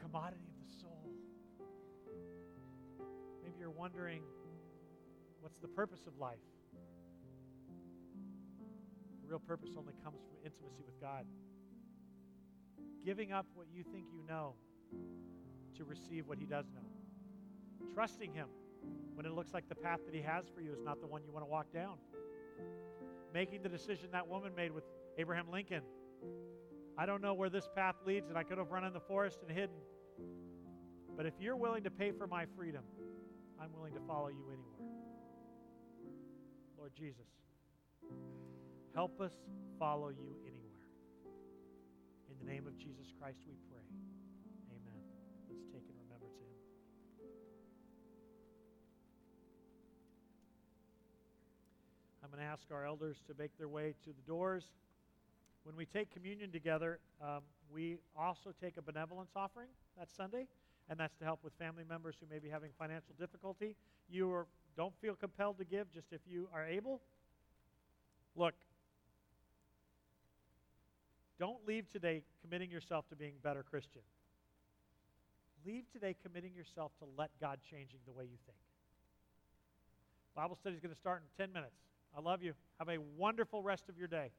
commodity 0.00 0.48
of 0.48 0.66
the 0.66 0.80
soul. 0.80 1.10
Maybe 3.42 3.54
you're 3.58 3.70
wondering 3.70 4.22
what's 5.40 5.58
the 5.58 5.68
purpose 5.68 6.00
of 6.06 6.18
life? 6.18 6.38
The 9.22 9.28
real 9.28 9.38
purpose 9.38 9.70
only 9.78 9.94
comes 10.02 10.20
from 10.20 10.36
intimacy 10.44 10.82
with 10.84 11.00
God. 11.00 11.26
Giving 13.04 13.32
up 13.32 13.46
what 13.54 13.66
you 13.72 13.82
think 13.82 14.06
you 14.12 14.22
know 14.28 14.54
to 15.76 15.84
receive 15.84 16.26
what 16.26 16.38
He 16.38 16.44
does 16.44 16.66
know. 16.74 16.88
Trusting 17.94 18.32
Him 18.32 18.48
when 19.14 19.26
it 19.26 19.32
looks 19.32 19.52
like 19.52 19.68
the 19.68 19.74
path 19.74 20.00
that 20.06 20.14
He 20.14 20.22
has 20.22 20.44
for 20.54 20.60
you 20.60 20.72
is 20.72 20.80
not 20.82 21.00
the 21.00 21.06
one 21.06 21.22
you 21.24 21.32
want 21.32 21.44
to 21.44 21.50
walk 21.50 21.72
down. 21.72 21.96
Making 23.32 23.62
the 23.62 23.68
decision 23.68 24.10
that 24.12 24.26
woman 24.26 24.52
made 24.56 24.72
with 24.72 24.84
Abraham 25.16 25.50
Lincoln 25.50 25.82
I 27.00 27.06
don't 27.06 27.22
know 27.22 27.32
where 27.32 27.48
this 27.48 27.66
path 27.74 27.96
leads, 28.04 28.28
and 28.28 28.36
I 28.36 28.42
could 28.42 28.58
have 28.58 28.70
run 28.70 28.84
in 28.84 28.92
the 28.92 29.00
forest 29.00 29.38
and 29.40 29.50
hidden. 29.50 29.76
But 31.16 31.26
if 31.26 31.34
you're 31.38 31.56
willing 31.56 31.84
to 31.84 31.90
pay 31.90 32.12
for 32.12 32.26
my 32.26 32.46
freedom, 32.56 32.82
I'm 33.60 33.72
willing 33.74 33.92
to 33.94 34.00
follow 34.06 34.28
you 34.28 34.44
anywhere. 34.46 34.90
Lord 36.78 36.92
Jesus, 36.96 37.26
help 38.94 39.20
us 39.20 39.32
follow 39.78 40.08
you 40.08 40.36
anywhere. 40.46 40.70
In 42.30 42.46
the 42.46 42.50
name 42.50 42.66
of 42.66 42.78
Jesus 42.78 43.12
Christ 43.20 43.40
we 43.46 43.54
pray. 43.68 43.84
Amen. 44.70 45.02
Let's 45.50 45.64
take 45.66 45.82
and 45.88 45.98
remembrance 46.08 46.36
of 46.40 46.46
him. 46.46 46.56
I'm 52.24 52.30
going 52.30 52.40
to 52.40 52.50
ask 52.50 52.64
our 52.72 52.86
elders 52.86 53.16
to 53.26 53.34
make 53.38 53.56
their 53.58 53.68
way 53.68 53.94
to 54.04 54.10
the 54.10 54.22
doors. 54.26 54.64
When 55.64 55.76
we 55.76 55.84
take 55.84 56.10
communion 56.10 56.50
together, 56.50 56.98
um, 57.20 57.42
we 57.72 57.98
also 58.18 58.54
take 58.58 58.78
a 58.78 58.82
benevolence 58.82 59.32
offering 59.36 59.68
that 59.98 60.08
Sunday, 60.10 60.46
and 60.90 60.98
that's 60.98 61.16
to 61.18 61.24
help 61.24 61.38
with 61.44 61.52
family 61.54 61.84
members 61.88 62.16
who 62.20 62.26
may 62.28 62.40
be 62.40 62.48
having 62.48 62.70
financial 62.76 63.14
difficulty. 63.18 63.76
You 64.10 64.30
are, 64.32 64.46
don't 64.76 64.92
feel 65.00 65.14
compelled 65.14 65.58
to 65.58 65.64
give, 65.64 65.90
just 65.92 66.08
if 66.10 66.20
you 66.28 66.48
are 66.52 66.66
able. 66.66 67.00
Look, 68.34 68.54
don't 71.38 71.66
leave 71.66 71.88
today 71.88 72.22
committing 72.42 72.70
yourself 72.70 73.08
to 73.10 73.16
being 73.16 73.34
a 73.38 73.42
better 73.42 73.62
Christian. 73.62 74.02
Leave 75.64 75.84
today 75.92 76.16
committing 76.22 76.54
yourself 76.54 76.90
to 76.98 77.06
let 77.16 77.30
God 77.40 77.60
changing 77.70 78.00
the 78.04 78.12
way 78.12 78.24
you 78.24 78.36
think. 78.44 78.58
Bible 80.34 80.56
study 80.56 80.74
is 80.74 80.80
going 80.80 80.92
to 80.92 80.98
start 80.98 81.22
in 81.22 81.46
10 81.46 81.52
minutes. 81.52 81.76
I 82.16 82.20
love 82.20 82.42
you. 82.42 82.54
Have 82.78 82.88
a 82.88 82.98
wonderful 83.16 83.62
rest 83.62 83.88
of 83.88 83.96
your 83.96 84.08
day. 84.08 84.30